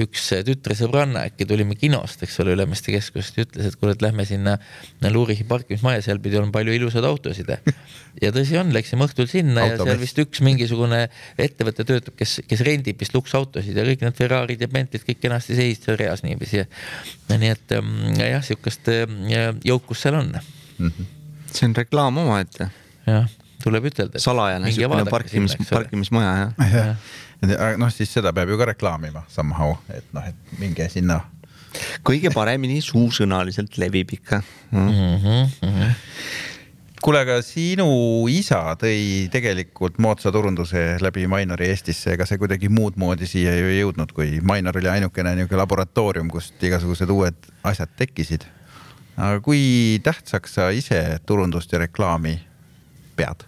üks 0.00 0.28
tütre 0.46 0.76
sõbranna 0.78 1.24
äkki 1.30 1.48
tulime 1.48 1.78
kinost, 1.80 2.22
eks 2.26 2.40
ole, 2.42 2.54
Ülemiste 2.54 2.92
keskusest, 2.94 3.40
ütles, 3.42 3.70
et 3.70 3.78
kuule, 3.80 3.94
et 3.96 4.04
lähme 4.04 4.26
sinna 4.28 4.58
Luurichi 5.14 5.46
parkimismaja, 5.48 6.02
seal 6.04 6.20
pidi 6.22 6.38
olema 6.38 6.54
palju 6.54 6.74
ilusaid 6.76 7.06
autosid. 7.08 7.50
ja 8.22 8.30
tõsi 8.34 8.58
on, 8.60 8.70
läksime 8.74 9.08
õhtul 9.08 9.28
sinna 9.30 9.64
Auto 9.64 9.84
ja 9.84 9.92
seal 9.92 10.00
vist 10.02 10.20
üks 10.22 10.42
mingisugune 10.44 11.04
ettevõte 11.40 11.86
töötab, 11.86 12.16
kes, 12.18 12.40
kes 12.48 12.62
rendib 12.66 13.00
vist 13.00 13.14
luksautosid 13.16 13.76
ja 13.76 13.86
kõik 13.86 14.04
need 14.04 14.18
Ferrarid 14.18 14.62
ja 14.62 14.70
Bentley'd 14.70 15.06
kõik 15.06 15.20
kenasti 15.22 15.56
seisid 15.58 15.86
seal 15.86 15.98
reas 16.00 16.24
niiviisi. 16.26 16.64
nii 17.34 17.50
et 17.50 17.74
mm, 17.80 18.20
jah, 18.20 18.44
sihukest 18.44 18.73
mm, 18.88 19.60
jõukust 19.64 20.06
seal 20.06 20.18
on 20.18 20.32
mm. 20.34 20.88
-hmm. 20.88 21.10
see 21.52 21.68
on 21.68 21.76
reklaam 21.76 22.18
omaette. 22.18 22.70
jah, 23.06 23.28
tuleb 23.62 23.90
ütelda. 23.90 24.18
salajane 24.18 24.72
sihukene 24.72 25.10
parkimis, 25.10 25.56
parkimismaja 25.70 26.34
jah 26.38 26.74
ja. 26.74 26.86
ja.. 27.42 27.76
noh, 27.76 27.92
siis 27.92 28.12
seda 28.12 28.32
peab 28.32 28.48
ju 28.48 28.58
ka 28.58 28.72
reklaamima 28.72 29.24
somehow, 29.28 29.76
et 29.88 30.04
noh, 30.12 30.26
et 30.28 30.58
minge 30.58 30.88
sinna 30.88 31.20
kõige 32.06 32.30
paremini 32.34 32.80
suusõnaliselt 32.82 33.78
levib 33.78 34.12
ikka 34.18 34.42
mm. 34.70 34.90
-hmm, 34.90 35.48
mm 35.62 35.78
-hmm 35.78 35.94
kuule, 37.04 37.20
aga 37.20 37.34
sinu 37.44 37.86
isa 38.32 38.58
tõi 38.80 39.26
tegelikult 39.32 39.98
moodsa 40.00 40.30
turunduse 40.32 40.96
läbi 41.04 41.26
Mainori 41.28 41.66
Eestisse, 41.68 42.14
ega 42.14 42.24
see 42.24 42.40
kuidagi 42.40 42.70
muud 42.72 42.96
moodi 43.00 43.28
siia 43.28 43.52
ju 43.58 43.66
ei 43.68 43.82
jõudnud, 43.82 44.14
kui 44.16 44.38
Mainor 44.40 44.78
oli 44.80 44.88
ainukene 44.88 45.34
niisugune 45.36 45.60
laboratoorium, 45.60 46.30
kust 46.32 46.64
igasugused 46.64 47.12
uued 47.12 47.50
asjad 47.68 47.92
tekkisid. 48.00 48.46
Aga 49.16 49.40
kui 49.44 50.00
tähtsaks 50.04 50.58
sa 50.58 50.70
ise 50.74 51.00
turundust 51.26 51.72
ja 51.72 51.82
reklaami 51.82 52.38
pead? 53.16 53.46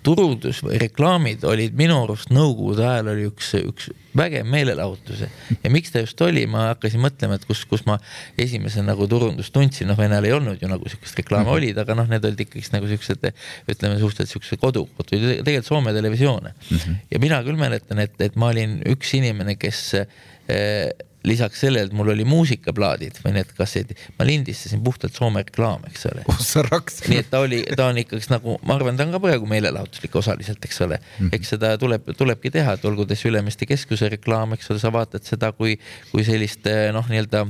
turundus 0.00 0.62
või 0.64 0.78
reklaamid 0.80 1.42
olid 1.44 1.74
minu 1.76 1.98
arust 2.04 2.30
nõukogude 2.32 2.86
ajal 2.88 3.10
oli 3.12 3.26
üks, 3.28 3.50
üks 3.58 3.90
vägev 4.16 4.46
meelelahutus. 4.48 5.26
ja 5.60 5.72
miks 5.72 5.92
ta 5.92 6.00
just 6.00 6.20
oli, 6.24 6.46
ma 6.48 6.70
hakkasin 6.70 7.02
mõtlema, 7.04 7.36
et 7.36 7.44
kus, 7.48 7.66
kus 7.68 7.84
ma 7.88 7.98
esimese 8.40 8.82
nagu 8.84 9.04
turundust 9.10 9.52
tundsin, 9.52 9.90
noh, 9.90 9.98
Venemaal 10.00 10.28
ei 10.28 10.32
olnud 10.36 10.62
ju 10.62 10.70
nagu 10.70 10.88
sihukest 10.88 11.20
reklaami 11.20 11.44
mm 11.44 11.50
-hmm. 11.50 11.58
olid, 11.60 11.82
aga 11.84 11.98
noh, 11.98 12.08
need 12.08 12.24
olid 12.24 12.40
ikkagist 12.46 12.72
nagu 12.72 12.88
siuksed, 12.88 13.28
ütleme 13.68 14.00
suhteliselt 14.00 14.32
siukse 14.32 14.56
või 14.56 15.04
tegelikult 15.10 15.68
Soome 15.68 15.92
televisioone 15.92 16.54
mm. 16.56 16.76
-hmm. 16.76 16.96
ja 17.10 17.18
mina 17.20 17.42
küll 17.44 17.60
mäletan, 17.60 17.98
et, 17.98 18.16
et 18.20 18.36
ma 18.36 18.48
olin 18.54 18.80
üks 18.88 19.14
inimene, 19.14 19.56
kes 19.60 19.94
eh, 19.94 20.88
lisaks 21.26 21.60
sellele, 21.60 21.90
et 21.90 21.96
mul 21.96 22.08
oli 22.14 22.24
muusikaplaadid 22.28 23.18
või 23.24 23.34
need 23.36 23.52
kassetid, 23.56 23.98
ma 24.18 24.26
lindistasin 24.28 24.82
puhtalt 24.84 25.16
Soome 25.16 25.42
reklaame, 25.44 25.90
eks 25.92 26.06
ole. 26.08 26.24
oh 26.32 26.38
sa 26.40 26.64
raks. 26.64 27.02
nii 27.08 27.20
et 27.20 27.30
ta 27.32 27.42
oli, 27.44 27.60
ta 27.76 27.90
on 27.92 28.00
ikkagist 28.00 28.32
nagu, 28.32 28.56
ma 28.64 28.76
arvan, 28.78 28.96
ta 28.96 29.04
on 29.04 29.12
ka 29.14 29.20
praegu 29.22 29.48
meelelahutuslik 29.50 30.16
osaliselt, 30.16 30.64
eks 30.64 30.80
ole. 30.86 31.00
-hmm. 31.00 31.32
eks 31.36 31.54
seda 31.56 31.74
tuleb, 31.80 32.08
tulebki 32.16 32.52
teha, 32.54 32.76
et 32.78 32.84
olgu 32.88 33.04
ta 33.06 33.18
siis 33.18 33.32
Ülemiste 33.32 33.68
keskuse 33.68 34.08
reklaam, 34.08 34.56
eks 34.56 34.70
ole, 34.72 34.80
sa 34.80 34.92
vaatad 34.92 35.26
seda 35.26 35.52
kui, 35.52 35.76
kui 36.12 36.24
sellist 36.24 36.64
noh, 36.96 37.12
nii-öelda 37.12 37.44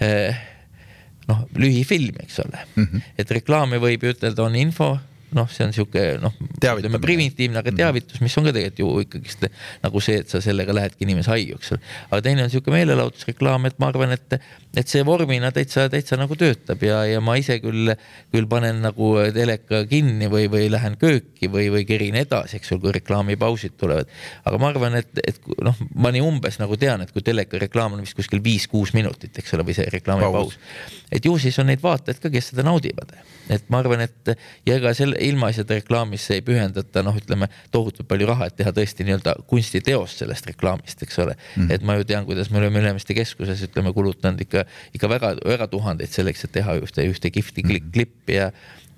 eh, 0.00 0.38
noh, 1.28 1.42
lühifilmi, 1.58 2.22
eks 2.22 2.40
ole 2.44 2.62
mm. 2.62 2.84
-hmm. 2.84 3.12
et 3.18 3.30
reklaami 3.40 3.82
võib 3.82 4.06
ju 4.06 4.14
ütelda, 4.14 4.46
on 4.46 4.56
info 4.56 4.96
noh, 5.36 5.48
see 5.52 5.66
on 5.66 5.74
sihuke 5.76 6.04
noh, 6.22 6.34
ütleme 6.56 7.00
primitiivne, 7.02 7.60
aga 7.60 7.70
mhm. 7.72 7.80
teavitus, 7.80 8.20
mis 8.24 8.36
on 8.38 8.48
ka 8.48 8.54
tegelikult 8.56 8.82
ju 8.82 9.04
ikkagist 9.06 9.46
nagu 9.82 10.02
see, 10.04 10.20
et 10.22 10.32
sa 10.32 10.40
sellega 10.44 10.74
lähedki 10.76 11.06
inimese 11.06 11.32
haiu, 11.32 11.58
eks 11.60 11.74
ole. 11.76 11.82
aga 12.10 12.20
teine 12.24 12.46
on 12.46 12.52
sihuke 12.52 12.72
meelelahutusreklaam, 12.74 13.68
et 13.68 13.78
ma 13.82 13.90
arvan, 13.92 14.14
et, 14.16 14.36
et 14.76 14.90
see 14.90 15.04
vormina 15.06 15.52
täitsa, 15.54 15.86
täitsa 15.92 16.18
nagu 16.20 16.36
töötab 16.38 16.82
ja, 16.84 17.02
ja 17.08 17.22
ma 17.24 17.36
ise 17.40 17.58
küll, 17.62 17.92
küll 18.34 18.48
panen 18.50 18.82
nagu 18.84 19.12
teleka 19.34 19.82
kinni 19.90 20.30
või, 20.32 20.48
või 20.52 20.68
lähen 20.72 20.98
kööki 21.00 21.50
või, 21.52 21.68
või 21.74 21.86
kerin 21.88 22.18
edasi, 22.20 22.60
eks 22.60 22.72
ju, 22.72 22.80
kui 22.82 22.94
reklaamipausid 22.96 23.76
tulevad. 23.80 24.10
aga 24.44 24.60
ma 24.62 24.70
arvan, 24.72 24.98
et, 25.00 25.12
et 25.24 25.40
noh, 25.64 25.76
ma 25.94 26.12
nii 26.14 26.24
umbes 26.24 26.60
nagu 26.62 26.78
tean, 26.80 27.04
et 27.04 27.12
kui 27.14 27.24
teleka 27.26 27.60
reklaam 27.62 27.96
on 27.96 28.04
vist 28.04 28.16
kuskil 28.18 28.42
viis-kuus 28.44 28.94
minutit, 28.96 29.36
eks 29.38 29.56
ole, 29.56 29.66
või 29.66 29.76
see 29.76 29.88
reklaamipaus. 29.92 30.58
et 31.12 31.24
ju 31.24 31.36
siis 31.40 31.58
on 31.62 31.70
neid 31.70 31.82
vaatajaid 31.84 32.22
ka, 32.22 32.32
kes 32.32 32.52
seda 32.52 32.66
naudivad. 32.66 33.14
et 33.52 33.68
ma 33.70 33.80
arvan, 33.82 34.02
et 34.06 34.34
ja 34.66 34.76
ega 34.76 34.92
selle 34.96 35.18
ilmaasjade 35.30 35.80
reklaamisse 35.80 36.38
ei 36.38 36.44
pühendata 36.46 37.02
noh, 37.06 37.16
ütleme 37.18 37.48
tohutult 37.74 38.08
palju 38.08 38.28
raha, 38.30 38.50
et 38.50 38.56
teha 38.60 38.72
tõesti 38.76 39.06
nii-öelda 39.06 39.36
kunstiteost 39.50 40.22
sellest 40.22 40.48
reklaamist, 40.50 41.02
eks 41.06 41.20
ole 41.24 41.36
mm.. 41.36 41.70
et 41.74 41.86
ma 41.86 41.98
ju 41.98 42.08
tean, 42.08 42.26
kuidas 42.28 42.50
me 42.52 42.60
oleme 42.62 42.82
Ülemiste 42.82 43.16
keskuses 43.16 43.62
ütleme 43.66 43.92
kulutanud 43.96 44.40
ikka, 44.46 44.66
ikka 44.96 45.10
väga-väga 45.12 45.70
tuhandeid 45.72 46.12
selleks, 46.12 46.46
et 46.46 46.56
teha 46.58 46.78
ühte, 46.82 47.06
ühte 47.06 47.32
kihvti 47.34 47.64
mm. 47.64 47.92
klippi 47.94 48.40
ja 48.40 48.50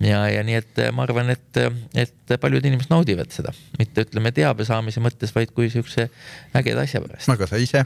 ja, 0.04 0.24
ja 0.30 0.42
nii, 0.46 0.58
et 0.62 0.82
ma 0.94 1.04
arvan, 1.06 1.32
et, 1.34 1.62
et 1.98 2.36
paljud 2.40 2.64
inimesed 2.68 2.92
naudivad 2.92 3.32
seda, 3.34 3.54
mitte 3.80 4.06
ütleme 4.06 4.32
teabe 4.34 4.66
saamise 4.68 5.02
mõttes, 5.02 5.34
vaid 5.34 5.54
kui 5.54 5.70
siukse 5.72 6.08
ägeda 6.58 6.86
asja 6.86 7.02
pärast. 7.04 7.30
aga 7.34 7.50
sa 7.50 7.60
ise? 7.62 7.84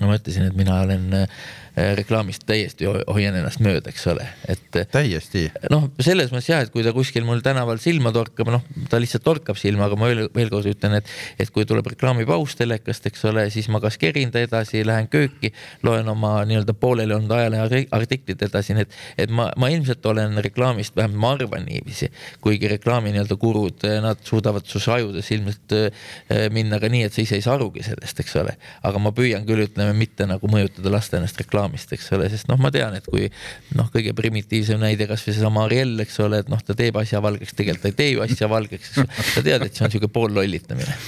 Ma 0.00 0.16
ütlesin, 0.18 0.48
et 0.48 0.56
mina 0.58 0.80
olen 0.82 1.12
äh, 1.14 1.28
Äh, 1.74 1.96
reklaamist 1.98 2.44
täiesti 2.46 2.86
hoian 2.86 3.34
ennast 3.34 3.58
mööda, 3.58 3.90
eks 3.90 4.04
ole, 4.06 4.22
et. 4.46 4.76
täiesti. 4.94 5.48
noh, 5.72 5.88
selles 5.98 6.30
mõttes 6.30 6.46
jah, 6.46 6.60
et 6.62 6.70
kui 6.70 6.84
ta 6.86 6.92
kuskil 6.94 7.24
mul 7.26 7.40
tänaval 7.42 7.80
silma 7.82 8.12
torkab, 8.14 8.46
noh, 8.54 8.60
ta 8.92 9.00
lihtsalt 9.02 9.24
torkab 9.26 9.58
silma, 9.58 9.88
aga 9.88 9.98
ma 9.98 10.06
veel, 10.06 10.28
veel 10.36 10.52
kord 10.52 10.68
ütlen, 10.70 10.94
et, 11.00 11.10
et 11.42 11.50
kui 11.50 11.66
tuleb 11.66 11.88
reklaamipaus 11.90 12.54
telekast, 12.60 13.08
eks 13.10 13.26
ole, 13.26 13.48
siis 13.50 13.66
ma 13.74 13.80
kas 13.82 13.98
kerin 13.98 14.30
ta 14.30 14.44
edasi, 14.46 14.84
lähen 14.86 15.08
kööki, 15.10 15.50
loen 15.82 16.12
oma 16.12 16.36
nii-öelda 16.46 16.76
pooleli 16.78 17.16
olnud 17.16 17.34
ajaleheartiklid 17.34 18.46
edasi, 18.46 18.78
nii 18.78 18.86
et, 18.86 18.94
et 19.26 19.34
ma, 19.34 19.48
ma 19.58 19.72
ilmselt 19.74 20.06
olen 20.12 20.38
reklaamist, 20.46 20.94
vähemalt 20.94 21.22
ma 21.26 21.34
arvan 21.40 21.66
niiviisi, 21.66 22.12
kuigi 22.46 22.70
reklaami 22.76 23.16
nii-öelda 23.16 23.40
gurud, 23.42 23.88
nad 24.06 24.22
suudavad 24.22 24.70
sus 24.70 24.86
ajudes 24.94 25.32
ilmselt 25.34 25.74
äh, 25.80 26.46
minna 26.54 26.78
ka 26.78 26.94
nii, 26.94 27.02
et 27.10 27.18
sa 27.18 27.24
ise 27.26 27.42
ei 27.42 27.48
saa 27.48 27.58
arugi 27.58 27.82
sellest, 27.82 28.22
eks 28.22 28.38
ole. 28.44 28.54
aga 28.86 29.02
ma 29.02 29.10
püüan 29.18 29.42
küll, 29.50 29.66
ütleme, 29.84 29.98
mitte 30.04 30.28
nagu 30.28 30.50
mõjutada 30.50 30.92
lasta 30.92 31.20
ennast 31.20 31.38
reklaami 31.40 31.54
reklaamist, 31.54 31.92
eks 31.94 32.10
ole, 32.16 32.28
sest 32.32 32.48
noh, 32.50 32.58
ma 32.60 32.70
tean, 32.74 32.94
et 32.98 33.06
kui 33.06 33.28
noh, 33.76 33.88
kõige 33.92 34.14
primitiivsem 34.16 34.80
näide, 34.80 35.06
kasvõi 35.10 35.34
seesama 35.34 35.64
Ariel, 35.66 35.96
eks 36.04 36.18
ole, 36.24 36.42
et 36.44 36.50
noh, 36.52 36.60
ta 36.60 36.74
teeb 36.74 36.96
asja 37.00 37.22
valgeks, 37.24 37.54
tegelikult 37.54 37.84
ta 37.84 37.92
ei 37.92 37.98
tee 37.98 38.10
ju 38.14 38.24
asja 38.24 38.48
valgeks, 38.50 38.90
eks 38.90 39.04
ole. 39.04 39.22
sa 39.34 39.44
tead, 39.44 39.66
et 39.66 39.74
see 39.74 39.86
on 39.86 39.94
sihuke 39.94 40.10
poollollitamine 40.12 40.98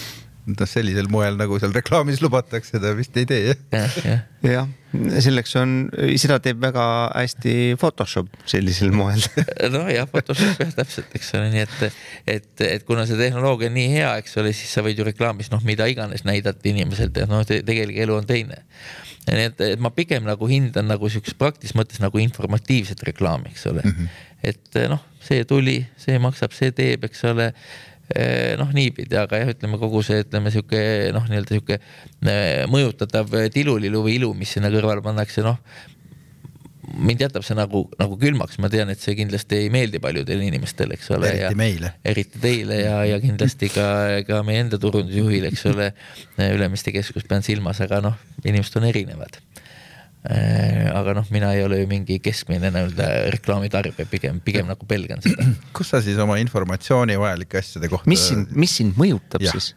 noh, 0.46 0.68
sellisel 0.68 1.08
moel 1.10 1.38
nagu 1.38 1.58
seal 1.60 1.74
reklaamis 1.74 2.20
lubatakse, 2.22 2.80
ta 2.82 2.92
vist 2.96 3.16
ei 3.18 3.26
tee 3.28 3.54
jah 3.74 3.96
ja,. 4.06 4.18
jah, 4.46 4.68
selleks 5.24 5.56
on, 5.58 5.72
seda 6.20 6.38
teeb 6.44 6.60
väga 6.62 6.84
hästi 7.10 7.56
Photoshop 7.80 8.30
sellisel 8.48 8.94
moel 8.96 9.22
nojah, 9.74 10.06
Photoshop 10.12 10.62
jah, 10.62 10.70
täpselt, 10.78 11.10
eks 11.18 11.32
ole, 11.38 11.50
nii 11.54 11.64
et, 11.64 11.98
et, 12.36 12.52
et 12.68 12.86
kuna 12.86 13.08
see 13.08 13.18
tehnoloogia 13.20 13.72
on 13.72 13.76
nii 13.78 13.90
hea, 13.96 14.12
eks 14.22 14.38
ole, 14.42 14.54
siis 14.56 14.70
sa 14.76 14.86
võid 14.86 15.02
ju 15.02 15.08
reklaamis 15.08 15.50
noh, 15.54 15.64
mida 15.66 15.88
iganes 15.90 16.26
näidata 16.28 16.70
inimeselt 16.70 17.18
ja 17.18 17.26
noh 17.30 17.44
te, 17.48 17.62
tegelik 17.66 17.98
elu 18.06 18.20
on 18.20 18.28
teine 18.28 18.62
nii 19.26 19.48
et, 19.50 19.62
et 19.74 19.82
ma 19.82 19.90
pigem 19.90 20.22
nagu 20.26 20.46
hindan 20.46 20.86
nagu 20.86 21.10
siukest 21.10 21.34
praktilises 21.40 21.74
mõttes 21.74 21.98
nagu 22.02 22.20
informatiivset 22.22 23.02
reklaami, 23.08 23.50
eks 23.50 23.66
ole 23.72 23.82
mm. 23.82 23.96
-hmm. 23.96 24.22
et 24.52 24.80
noh, 24.92 25.02
see 25.18 25.42
tuli, 25.48 25.80
see 25.98 26.20
maksab, 26.22 26.54
see 26.54 26.70
teeb, 26.70 27.08
eks 27.08 27.24
ole 27.26 27.50
noh, 28.60 28.70
niipidi, 28.76 29.16
aga 29.18 29.42
jah, 29.42 29.50
ütleme 29.56 29.80
kogu 29.82 30.02
see, 30.06 30.22
ütleme 30.22 30.52
sihuke 30.54 30.80
noh, 31.16 31.26
nii-öelda 31.26 31.56
sihuke 31.56 31.80
eh, 31.80 32.62
mõjutatav 32.70 33.34
tilulilu 33.54 34.04
või 34.06 34.20
ilu, 34.20 34.32
mis 34.38 34.54
sinna 34.54 34.70
kõrvale 34.72 35.02
pannakse, 35.04 35.44
noh 35.46 35.60
mind 36.86 37.20
jätab 37.20 37.44
see 37.44 37.56
nagu, 37.58 37.82
nagu 37.98 38.16
külmaks, 38.20 38.60
ma 38.62 38.70
tean, 38.72 38.90
et 38.92 39.02
see 39.02 39.16
kindlasti 39.18 39.58
ei 39.64 39.70
meeldi 39.74 39.98
paljudele 40.02 40.46
inimestele, 40.46 40.94
eks 40.96 41.10
ole. 41.16 41.32
eriti 41.34 41.58
meile. 41.58 41.92
eriti 42.06 42.40
teile 42.42 42.78
ja, 42.78 43.00
ja 43.10 43.18
kindlasti 43.22 43.70
ka, 43.74 43.88
ka 44.28 44.40
meie 44.46 44.62
enda 44.64 44.78
turundusjuhile, 44.80 45.50
eks 45.50 45.66
ole. 45.72 45.90
Ülemiste 46.46 46.94
keskus 46.94 47.26
pean 47.28 47.42
silmas, 47.46 47.82
aga 47.84 47.98
noh, 48.04 48.18
inimesed 48.44 48.78
on 48.80 48.86
erinevad 48.88 49.40
aga 50.26 51.16
noh, 51.18 51.26
mina 51.30 51.52
ei 51.54 51.62
ole 51.66 51.80
ju 51.82 51.88
mingi 51.90 52.18
keskmine 52.22 52.70
nii-öelda 52.74 53.08
reklaamitarbija, 53.34 54.08
pigem, 54.10 54.40
pigem 54.44 54.70
nagu 54.70 54.88
pelgan 54.88 55.22
seda. 55.24 55.46
kus 55.76 55.92
sa 55.94 56.02
siis 56.04 56.18
oma 56.22 56.38
informatsiooni 56.42 57.18
vajalike 57.20 57.60
asjade 57.60 57.90
kohta. 57.92 58.10
mis 58.10 58.28
sind, 58.32 58.50
mis 58.56 58.74
sind 58.80 58.98
mõjutab 58.98 59.44
ja. 59.44 59.54
siis? 59.54 59.74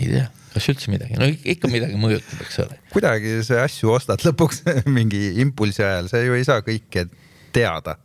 ei 0.00 0.08
tea 0.10 0.30
kas 0.54 0.68
üldse 0.70 0.92
midagi, 0.92 1.16
no 1.18 1.26
ikka 1.26 1.68
midagi 1.70 1.98
mõjutab, 1.98 2.42
eks 2.44 2.60
ole. 2.62 2.78
kuidagi 2.92 3.40
see 3.46 3.58
asju 3.58 3.90
ostad 3.94 4.22
lõpuks 4.22 4.62
mingi 4.96 5.34
impulsi 5.42 5.82
ajal, 5.82 6.10
sa 6.12 6.22
ju 6.22 6.36
ei 6.38 6.46
saa 6.46 6.62
kõike 6.66 7.08
teada? 7.54 7.98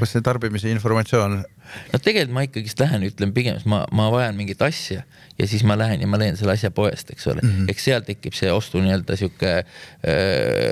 kus 0.00 0.14
see 0.14 0.24
tarbimise 0.24 0.70
informatsioon? 0.72 1.42
no 1.92 1.98
tegelikult 1.98 2.34
ma 2.34 2.44
ikkagist 2.46 2.80
lähen, 2.80 3.04
ütlen 3.08 3.32
pigem, 3.34 3.58
ma, 3.70 3.82
ma 3.94 4.08
vajan 4.14 4.36
mingit 4.38 4.60
asja 4.62 5.02
ja 5.36 5.48
siis 5.50 5.64
ma 5.66 5.76
lähen 5.78 6.00
ja 6.00 6.08
ma 6.08 6.18
leian 6.20 6.38
selle 6.38 6.54
asja 6.54 6.70
poest, 6.74 7.10
eks 7.12 7.26
ole 7.28 7.42
mm 7.42 7.50
-hmm., 7.50 7.72
eks 7.72 7.86
seal 7.88 8.04
tekib 8.06 8.36
see 8.38 8.52
ostu 8.52 8.80
nii-öelda 8.84 9.16
sihuke 9.18 9.52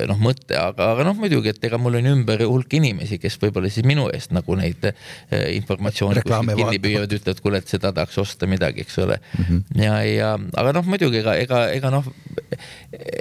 noh, 0.08 0.20
mõte, 0.22 0.56
aga, 0.60 0.92
aga 0.94 1.06
noh, 1.08 1.18
muidugi, 1.18 1.52
et 1.52 1.66
ega 1.68 1.80
mul 1.80 1.98
on 2.00 2.08
ümber 2.14 2.44
hulk 2.46 2.78
inimesi, 2.78 3.18
kes 3.22 3.36
võib-olla 3.42 3.70
siis 3.72 3.86
minu 3.88 4.06
eest 4.14 4.32
nagu 4.36 4.56
neid 4.58 4.86
informatsiooni 5.32 6.24
kinni 6.24 6.80
püüavad, 6.86 7.18
ütlevad, 7.18 7.42
kuule, 7.44 7.60
et 7.60 7.74
seda 7.74 7.92
tahaks 7.92 8.18
osta 8.22 8.48
midagi, 8.50 8.86
eks 8.86 8.98
ole 9.04 9.18
mm. 9.18 9.44
-hmm. 9.44 9.82
ja, 9.82 10.00
ja 10.08 10.32
aga 10.62 10.78
noh, 10.78 10.86
muidugi 10.86 11.20
ega, 11.20 11.36
ega, 11.42 11.66
ega 11.74 11.90
noh, 11.90 12.08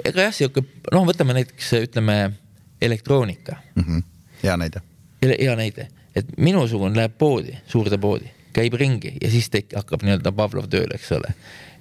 ega 0.04 0.28
jah, 0.28 0.34
sihuke 0.34 0.64
noh, 0.92 1.06
võtame 1.10 1.36
näiteks 1.40 1.72
ütleme 1.82 2.18
elektroonika 2.80 3.60
mm. 3.74 3.82
-hmm. 3.82 4.02
Hea 4.44 4.56
näide. 4.60 4.82
hea 5.24 5.56
näide, 5.58 5.88
et 6.16 6.32
minusugune 6.36 6.96
läheb 6.98 7.18
poodi, 7.18 7.56
suurde 7.70 7.98
poodi, 8.00 8.30
käib 8.54 8.76
ringi 8.78 9.16
ja 9.20 9.30
siis 9.32 9.50
tek-, 9.50 9.74
hakkab 9.74 10.04
nii-öelda 10.04 10.32
Pavlov 10.36 10.68
tööle, 10.72 10.98
eks 10.98 11.12
ole. 11.16 11.34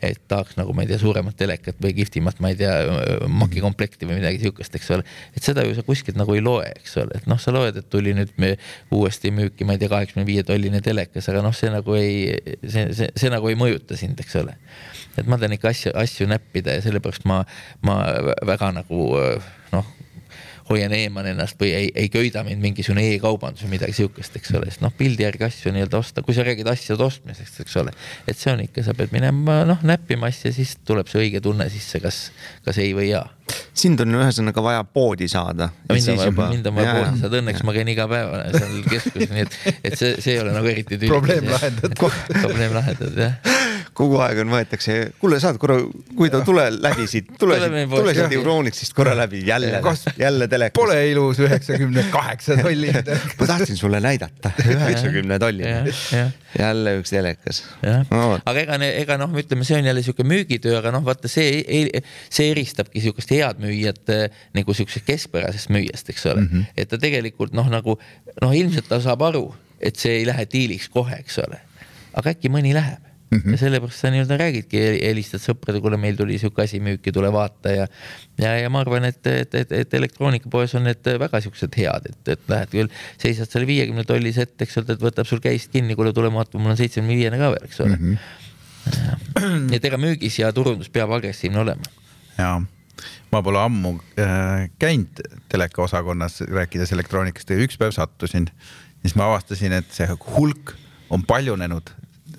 et 0.04 0.19
tahaks 0.28 0.58
nagu 0.60 0.73
ma 0.76 0.84
ei 0.84 0.89
tea, 0.89 0.97
suuremat 0.99 1.38
telekat 1.39 1.78
või 1.80 1.93
kihvtimat, 1.95 2.41
ma 2.43 2.49
ei 2.52 2.58
tea, 2.60 2.73
makikomplekti 3.32 4.04
või 4.10 4.17
midagi 4.17 4.41
sihukest, 4.41 4.76
eks 4.76 4.89
ole. 4.91 5.06
et 5.32 5.45
seda 5.45 5.63
ju 5.63 5.78
sa 5.78 5.86
kuskilt 5.88 6.19
nagu 6.19 6.36
ei 6.36 6.43
loe, 6.43 6.65
eks 6.82 6.97
ole, 6.99 7.21
et 7.21 7.30
noh, 7.32 7.39
sa 7.39 7.54
loed, 7.56 7.78
et 7.80 7.88
tuli 7.91 8.12
nüüd 8.17 8.34
me 8.41 8.56
uuesti 8.91 9.32
müüki, 9.32 9.63
ma 9.63 9.78
ei 9.78 9.84
tea, 9.84 9.91
kaheksakümne 9.93 10.28
viie 10.28 10.43
tolline 10.47 10.84
telekas, 10.84 11.30
aga 11.32 11.45
noh, 11.45 11.56
see 11.56 11.71
nagu 11.71 11.95
ei, 11.95 12.36
see, 12.65 12.89
see, 12.91 13.13
see 13.15 13.32
nagu 13.32 13.47
ei 13.47 13.60
mõjuta 13.60 13.99
sind, 13.99 14.19
eks 14.19 14.41
ole 14.43 14.58
et 15.17 15.28
ma 15.30 15.38
tahan 15.38 15.56
ikka 15.56 15.71
asju, 15.71 15.95
asju 15.95 16.28
näppida 16.28 16.76
ja 16.76 16.84
sellepärast 16.84 17.28
ma, 17.30 17.43
ma 17.86 17.99
väga 18.49 18.73
nagu 18.82 19.10
noh, 19.13 19.52
hoian 20.69 20.93
eemal 20.95 21.28
ennast 21.32 21.60
või 21.60 21.73
ei, 21.76 21.91
ei 21.95 22.10
köida 22.13 22.43
mind 22.47 22.63
mingisugune 22.63 23.04
e-kaubandus 23.13 23.65
või 23.65 23.76
midagi 23.76 23.97
sihukest, 23.99 24.38
eks 24.39 24.54
ole, 24.58 24.71
sest 24.71 24.84
noh, 24.86 24.93
pildi 24.97 25.26
järgi 25.26 25.47
asju 25.49 25.73
nii-öelda 25.76 25.99
osta, 25.99 26.23
kui 26.26 26.36
sa 26.38 26.45
räägid 26.47 26.69
asjade 26.71 27.04
ostmisest, 27.04 27.60
eks 27.65 27.78
ole. 27.82 27.93
et 28.28 28.39
see 28.39 28.54
on 28.54 28.63
ikka, 28.63 28.86
sa 28.86 28.95
pead 28.97 29.13
minema 29.15 29.62
noh, 29.67 29.84
näppima 29.84 30.32
asja, 30.32 30.54
siis 30.56 30.78
tuleb 30.88 31.12
see 31.12 31.26
õige 31.28 31.43
tunne 31.43 31.67
sisse, 31.73 31.99
kas, 32.04 32.26
kas 32.65 32.80
ei 32.84 32.95
või 32.95 33.12
jaa 33.12 33.28
sind 33.73 34.01
on 34.03 34.19
ühesõnaga 34.19 34.63
vaja 34.63 34.84
poodi 34.84 35.27
saada. 35.32 35.69
mind 35.91 36.13
on 36.13 36.19
vaja, 36.19 36.29
juba... 36.32 36.49
mind 36.53 36.69
on 36.71 36.77
vaja 36.79 36.95
poodi 36.99 37.23
saada, 37.23 37.41
õnneks 37.41 37.63
ja. 37.63 37.67
ma 37.69 37.75
käin 37.77 37.93
iga 37.93 38.08
päev 38.12 38.34
seal 38.58 38.79
keskuses, 38.89 39.34
nii 39.34 39.45
et, 39.45 39.60
et 39.84 39.99
see, 39.99 40.15
see 40.19 40.38
ei 40.38 40.43
ole 40.43 40.56
nagu 40.56 40.71
eriti 40.71 40.97
tüli. 40.97 41.12
probleem 41.12 41.49
lahendatud 41.51 41.99
probleem 42.39 42.79
lahendatud, 42.79 43.19
jah 43.19 43.62
kogu 43.97 44.19
aeg 44.23 44.41
on, 44.43 44.51
võetakse, 44.53 44.95
kuule, 45.21 45.39
saad 45.41 45.60
korra, 45.62 45.77
kui 46.17 46.32
ta 46.34 46.41
tule 46.45 46.65
läbi 46.73 47.06
siit, 47.10 47.29
tule 47.39 47.60
siit, 47.62 47.91
tule 47.93 48.13
siit 48.17 48.36
Euronixist 48.39 48.95
korra 48.97 49.13
läbi, 49.17 49.43
jälle, 49.47 49.82
jälle 50.19 50.47
telekas. 50.51 50.77
Pole 50.77 50.97
ilus 51.12 51.41
üheksakümne 51.43 52.06
kaheksa 52.13 52.58
telekas 52.62 53.27
ma 53.39 53.49
tahtsin 53.49 53.77
sulle 53.77 54.01
näidata, 54.03 54.53
üheksakümne 54.65 55.39
tolline. 55.41 55.93
jälle 56.60 56.97
üks 56.99 57.13
telekas. 57.13 57.63
No. 58.10 58.39
aga 58.45 58.65
ega, 58.65 58.79
ega 58.89 59.17
noh, 59.21 59.34
ütleme, 59.41 59.65
see 59.67 59.77
on 59.82 59.89
jälle 59.89 60.03
sihuke 60.06 60.25
müügitöö, 60.27 60.77
aga 60.82 60.93
noh, 60.95 61.06
vaata 61.06 61.32
see, 61.32 61.63
see 62.34 62.49
eristabki 62.53 63.03
sihukest 63.03 63.33
head 63.34 63.62
müüjat 63.63 64.13
nagu 64.56 64.76
siuksest 64.78 65.06
keskpärasest 65.08 65.72
müüjast, 65.74 66.10
eks 66.10 66.26
ole 66.32 66.41
mm. 66.41 66.50
-hmm. 66.52 66.65
et 66.78 66.89
ta 66.89 67.00
tegelikult 67.02 67.54
noh, 67.58 67.69
nagu 67.72 67.98
noh, 68.41 68.54
ilmselt 68.56 68.89
ta 68.89 69.02
saab 69.04 69.26
aru, 69.30 69.48
et 69.82 70.00
see 70.00 70.19
ei 70.22 70.28
lähe 70.30 70.46
diiliks 70.50 70.89
kohe, 70.93 71.17
eks 71.19 71.41
ole. 71.43 71.60
aga 72.13 72.36
äkki 72.36 72.52
mõni 72.54 72.74
läheb 72.76 73.13
mm. 73.34 73.41
-hmm. 73.41 73.52
ja 73.52 73.58
sellepärast 73.58 74.00
sa 74.00 74.12
nii-öelda 74.13 74.38
räägidki, 74.38 74.82
helistad 75.02 75.41
sõpradele, 75.41 75.82
kuule, 75.82 75.98
meil 75.98 76.17
tuli 76.19 76.38
sihuke 76.41 76.63
asi 76.63 76.80
müüki, 76.84 77.12
tule 77.15 77.32
vaata 77.34 77.74
ja. 77.74 77.88
ja, 78.41 78.54
ja 78.60 78.69
ma 78.74 78.84
arvan, 78.84 79.08
et, 79.10 79.26
et, 79.28 79.56
et, 79.56 79.72
et 79.72 79.98
elektroonikapoes 80.00 80.76
on 80.80 80.88
need 80.89 81.10
väga 81.26 81.41
siuksed 81.46 81.80
head, 81.80 82.12
et, 82.12 82.36
et 82.36 82.54
lähed 82.54 82.76
küll, 82.76 82.93
seisad 83.22 83.52
seal 83.52 83.67
viiekümne 83.69 84.06
tollis 84.10 84.38
ette, 84.41 84.67
eks 84.67 84.80
ole, 84.82 84.98
et 84.98 85.08
võtab 85.08 85.30
sul 85.30 85.41
käist 85.43 85.74
kinni, 85.74 85.98
kuule, 86.00 86.13
tule 86.13 86.32
vaata, 86.34 86.62
mul 86.62 86.76
on 86.76 86.80
seitsmekümne 86.80 87.17
viiene 87.17 87.41
ka 87.41 87.52
veel, 87.56 87.67
eks 87.69 87.84
ole 87.86 87.98
mm. 87.98 88.13
-hmm. 88.13 89.76
et 89.78 89.91
ega 89.91 89.98
müügis 89.98 90.39
ja 90.39 90.54
turundus 90.54 90.89
peab 90.93 91.12
agressiivne 91.17 91.65
olema. 91.65 91.93
jaa 92.38 92.62
ma 93.34 93.41
pole 93.46 93.62
ammu 93.63 93.96
äh, 94.22 94.69
käinud 94.82 95.24
telekaosakonnas 95.52 96.43
rääkides 96.50 96.93
elektroonikast 96.93 97.50
ja 97.50 97.58
üks 97.65 97.80
päev 97.82 97.96
sattusin, 97.96 98.50
siis 99.02 99.17
ma 99.17 99.32
avastasin, 99.32 99.74
et 99.80 99.89
see 99.93 100.08
hulk 100.36 100.76
on 101.13 101.26
paljunenud 101.28 101.89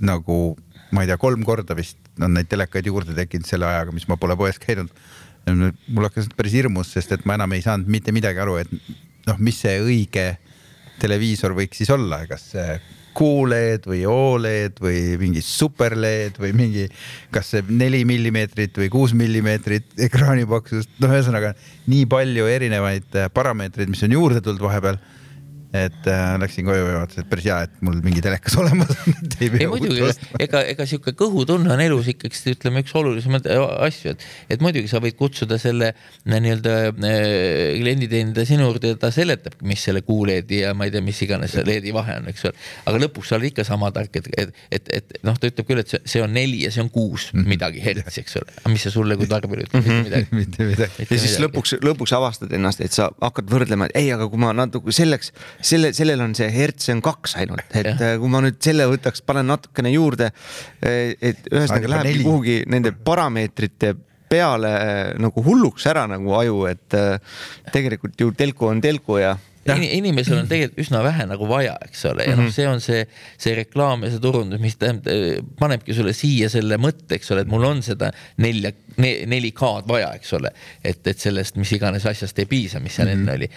nagu 0.05 0.39
ma 0.95 1.03
ei 1.03 1.11
tea, 1.11 1.19
kolm 1.21 1.43
korda 1.47 1.77
vist 1.77 1.99
on 2.23 2.37
neid 2.37 2.49
telekaid 2.51 2.87
juurde 2.87 3.15
tekkinud 3.17 3.49
selle 3.49 3.67
ajaga, 3.67 3.95
mis 3.95 4.07
ma 4.11 4.19
pole 4.21 4.37
poes 4.39 4.61
käinud. 4.63 4.91
mul 5.45 6.07
hakkas 6.07 6.31
päris 6.37 6.55
hirmus, 6.57 6.93
sest 6.95 7.13
et 7.13 7.25
ma 7.29 7.37
enam 7.37 7.53
ei 7.53 7.63
saanud 7.65 7.91
mitte 7.91 8.15
midagi 8.17 8.41
aru, 8.41 8.57
et 8.63 8.71
noh, 9.27 9.41
mis 9.43 9.59
see 9.61 9.75
õige 9.83 10.29
televiisor 11.03 11.53
võiks 11.57 11.83
siis 11.83 11.91
olla, 11.91 12.23
kas 12.31 12.47
see 12.55 12.79
QLED 13.15 13.89
või 13.91 14.03
Oled 14.11 14.81
või 14.83 15.01
mingi 15.21 15.43
super-LED 15.45 16.41
või 16.43 16.53
mingi, 16.57 16.87
kas 17.35 17.55
see 17.55 17.65
neli 17.71 18.05
millimeetrit 18.09 18.77
või 18.83 18.91
kuus 18.93 19.15
millimeetrit 19.17 19.97
ekraani 20.09 20.47
paksust, 20.51 20.91
noh, 21.03 21.15
ühesõnaga 21.15 21.55
nii 21.91 22.07
palju 22.11 22.49
erinevaid 22.51 23.21
parameetreid, 23.35 23.93
mis 23.93 24.03
on 24.07 24.17
juurde 24.19 24.43
tulnud 24.45 24.65
vahepeal 24.65 25.01
et 25.75 26.09
äh, 26.11 26.35
läksin 26.39 26.67
koju 26.69 26.87
ja 26.87 26.99
vaatasin, 27.01 27.25
et 27.25 27.31
päris 27.31 27.49
hea, 27.49 27.59
et 27.67 27.81
mul 27.85 27.99
mingi 28.05 28.23
telekas 28.25 28.55
olemas 28.63 28.93
on. 28.95 29.17
ei, 29.41 29.51
ei 29.61 29.69
muidugi, 29.71 30.07
ega, 30.39 30.63
ega 30.71 30.87
sihuke 30.89 31.15
kõhutunne 31.19 31.73
on 31.75 31.83
elus 31.83 32.11
ikkagist 32.13 32.51
ütleme 32.53 32.85
üks 32.85 32.95
olulisemaid 32.99 33.49
äh, 33.51 33.65
asju, 33.89 34.15
et, 34.15 34.27
et 34.55 34.65
muidugi 34.65 34.91
sa 34.91 35.03
võid 35.03 35.19
kutsuda 35.19 35.59
selle 35.59 35.91
äh, 35.95 36.39
nii-öelda 36.45 36.77
äh, 36.89 37.75
klienditeenindaja 37.81 38.49
sinu 38.55 38.69
juurde 38.69 38.95
ja 38.95 39.01
ta 39.01 39.11
seletab, 39.15 39.59
mis 39.67 39.83
selle 39.85 40.05
kuuleedi 40.07 40.63
ja 40.63 40.75
ma 40.79 40.89
ei 40.89 40.95
tea, 40.95 41.05
mis 41.05 41.21
iganes 41.27 41.55
see 41.55 41.67
leedi 41.67 41.95
vahe 41.95 42.19
on, 42.21 42.31
eks 42.31 42.47
ole. 42.49 42.57
aga 42.91 43.03
lõpuks 43.07 43.33
sa 43.33 43.39
oled 43.39 43.51
ikka 43.51 43.67
sama 43.67 43.91
tark, 43.95 44.15
et, 44.21 44.31
et, 44.39 44.55
et, 44.79 44.93
et 45.01 45.19
noh, 45.27 45.37
ta 45.39 45.51
ütleb 45.51 45.69
küll, 45.69 45.83
et 45.83 45.91
see, 45.91 46.03
see 46.15 46.23
on 46.25 46.33
neli 46.35 46.65
ja 46.65 46.73
see 46.75 46.85
on 46.85 46.91
kuus 46.95 47.31
-hmm. 47.33 47.49
midagi 47.49 47.83
hertsi, 47.85 48.23
eks 48.23 48.37
ole. 48.41 48.55
aga 48.63 48.73
mis 48.73 48.87
see 48.87 48.95
sulle 48.95 49.17
kui 49.19 49.29
tarbijale 49.31 49.67
ütleb 49.67 49.87
mm, 49.87 50.07
-hmm. 50.07 50.27
mitte 50.39 50.69
midagi. 50.71 51.07
ja 51.11 51.19
siis 51.19 51.35
midagi. 51.35 51.45
lõpuks, 51.47 51.77
lõpuks 51.85 52.15
avastad 52.17 52.53
ennast, 52.53 52.81
et 52.85 52.93
sa 52.93 53.11
hakkad 53.21 53.51
võrdlema, 53.51 53.91
et 53.91 53.99
ei, 54.03 54.13
aga 54.15 54.29
kui 54.31 54.41
ma 54.41 54.53
natuke 54.57 54.93
selleks 54.95 55.33
selle, 55.65 55.93
sellel 55.97 56.23
on 56.25 56.35
see 56.37 56.49
hertz 56.55 56.91
on 56.95 57.03
kaks 57.05 57.37
ainult, 57.41 57.67
et 57.73 57.89
ja. 57.91 57.95
Äh, 57.95 58.17
kui 58.21 58.33
ma 58.33 58.43
nüüd 58.45 58.59
selle 58.65 58.89
võtaks, 58.91 59.25
panen 59.27 59.49
natukene 59.53 59.93
juurde, 59.95 60.31
äh, 60.85 61.15
et 61.19 61.49
ühesõnaga 61.53 61.95
lähebki 61.97 62.25
kuhugi 62.25 62.59
nende 62.71 62.95
parameetrite 63.07 63.95
peale 64.31 64.71
äh, 64.75 65.01
nagu 65.21 65.45
hulluks 65.47 65.87
ära 65.91 66.07
nagu 66.11 66.37
aju, 66.39 66.65
et 66.71 66.99
tegelikult 67.75 68.21
ju 68.21 68.33
telku 68.37 68.71
on 68.71 68.83
telku 68.85 69.21
ja 69.23 69.35
inimesel 69.73 70.39
on 70.43 70.49
tegelikult 70.51 70.83
üsna 70.85 71.01
vähe 71.05 71.27
nagu 71.29 71.49
vaja, 71.49 71.75
eks 71.87 72.05
ole, 72.11 72.27
ja 72.29 72.37
noh, 72.37 72.45
mhm. 72.47 72.55
see 72.55 72.67
on 72.69 72.83
see, 72.85 73.05
see 73.41 73.55
reklaam 73.57 74.05
ja 74.05 74.13
see 74.13 74.23
turundus, 74.23 74.61
mis 74.63 74.77
tähendab, 74.81 75.47
panebki 75.61 75.97
sulle 75.97 76.13
siia 76.17 76.51
selle 76.53 76.79
mõtte, 76.81 77.17
eks 77.17 77.33
ole, 77.35 77.45
et 77.45 77.53
mul 77.53 77.65
on 77.69 77.83
seda 77.85 78.11
nelja 78.43 78.75
ne,, 79.01 79.13
4K-d 79.31 79.89
vaja, 79.91 80.11
eks 80.19 80.35
ole. 80.39 80.53
et, 80.85 81.01
et 81.11 81.21
sellest, 81.21 81.59
mis 81.61 81.73
iganes 81.77 82.07
asjast 82.11 82.39
ei 82.43 82.49
piisa, 82.51 82.83
mis 82.85 82.97
seal 82.97 83.09
mm 83.09 83.15
-hmm. 83.15 83.23
enne 83.23 83.39
oli. 83.39 83.51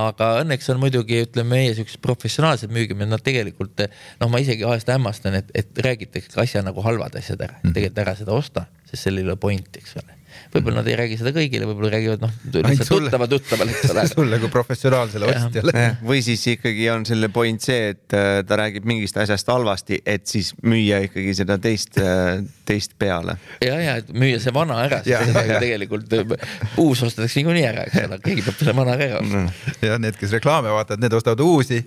aga 0.00 0.30
õnneks 0.44 0.70
on 0.72 0.80
muidugi, 0.82 1.24
ütleme, 1.26 1.56
meie 1.60 1.74
siuksed 1.74 2.00
professionaalsed 2.04 2.72
müügimehed, 2.72 3.10
nad 3.10 3.24
tegelikult 3.24 3.84
noh, 4.20 4.30
ma 4.30 4.40
isegi 4.40 4.66
vahest 4.66 4.88
hämmastan, 4.88 5.34
et, 5.42 5.50
et 5.54 5.84
räägitakse 5.86 6.40
asja 6.40 6.62
nagu 6.62 6.82
halvad 6.82 7.16
asjad 7.16 7.40
ära 7.40 7.58
mm, 7.58 7.68
-hmm. 7.68 7.74
tegelikult 7.74 8.06
ära 8.06 8.16
seda 8.16 8.32
osta, 8.32 8.66
sest 8.90 9.08
sellel 9.08 9.24
ei 9.24 9.30
ole 9.30 9.36
pointi, 9.36 9.82
eks 9.82 9.96
ole 10.00 10.19
võib-olla 10.54 10.80
nad 10.80 10.88
ei 10.90 10.96
räägi 10.98 11.18
seda 11.20 11.32
kõigile, 11.34 11.66
võib-olla 11.68 11.92
räägivad 11.94 12.24
noh, 12.24 12.32
lihtsalt 12.54 12.90
tuttava 12.90 13.28
tuttavale, 13.30 13.74
eks 13.74 13.92
ole. 13.92 14.04
sulle 14.14 14.38
kui 14.42 14.50
professionaalsele 14.52 15.28
ostjale. 15.30 15.84
või 16.06 16.22
siis 16.24 16.42
ikkagi 16.54 16.88
on 16.92 17.06
selle 17.08 17.30
point 17.32 17.62
see, 17.62 17.92
et 17.94 18.16
äh, 18.16 18.40
ta 18.46 18.58
räägib 18.60 18.86
mingist 18.88 19.18
asjast 19.20 19.50
halvasti, 19.52 20.00
et 20.06 20.26
siis 20.30 20.52
müüa 20.66 21.02
ikkagi 21.06 21.34
seda 21.38 21.58
teist, 21.62 21.98
äh, 22.00 22.42
teist 22.68 22.96
peale. 23.00 23.36
ja, 23.64 23.78
ja 23.80 23.96
et 24.02 24.10
müüa 24.14 24.40
see 24.42 24.54
vana 24.54 24.80
ära, 24.86 25.02
sest 25.06 25.38
tegelikult 25.62 26.16
äh, 26.18 26.34
uus 26.82 27.02
ostetakse 27.06 27.40
niikuinii 27.40 27.66
ära, 27.70 27.86
eks 27.88 28.04
ole, 28.06 28.20
keegi 28.24 28.46
peab 28.46 28.60
selle 28.60 28.76
vana 28.80 28.96
ära 28.98 29.20
ostma. 29.20 29.44
ja 29.86 29.98
need, 30.02 30.18
kes 30.20 30.34
reklaame 30.38 30.72
vaatavad, 30.74 31.04
need 31.04 31.18
ostavad 31.20 31.44
uusi. 31.44 31.80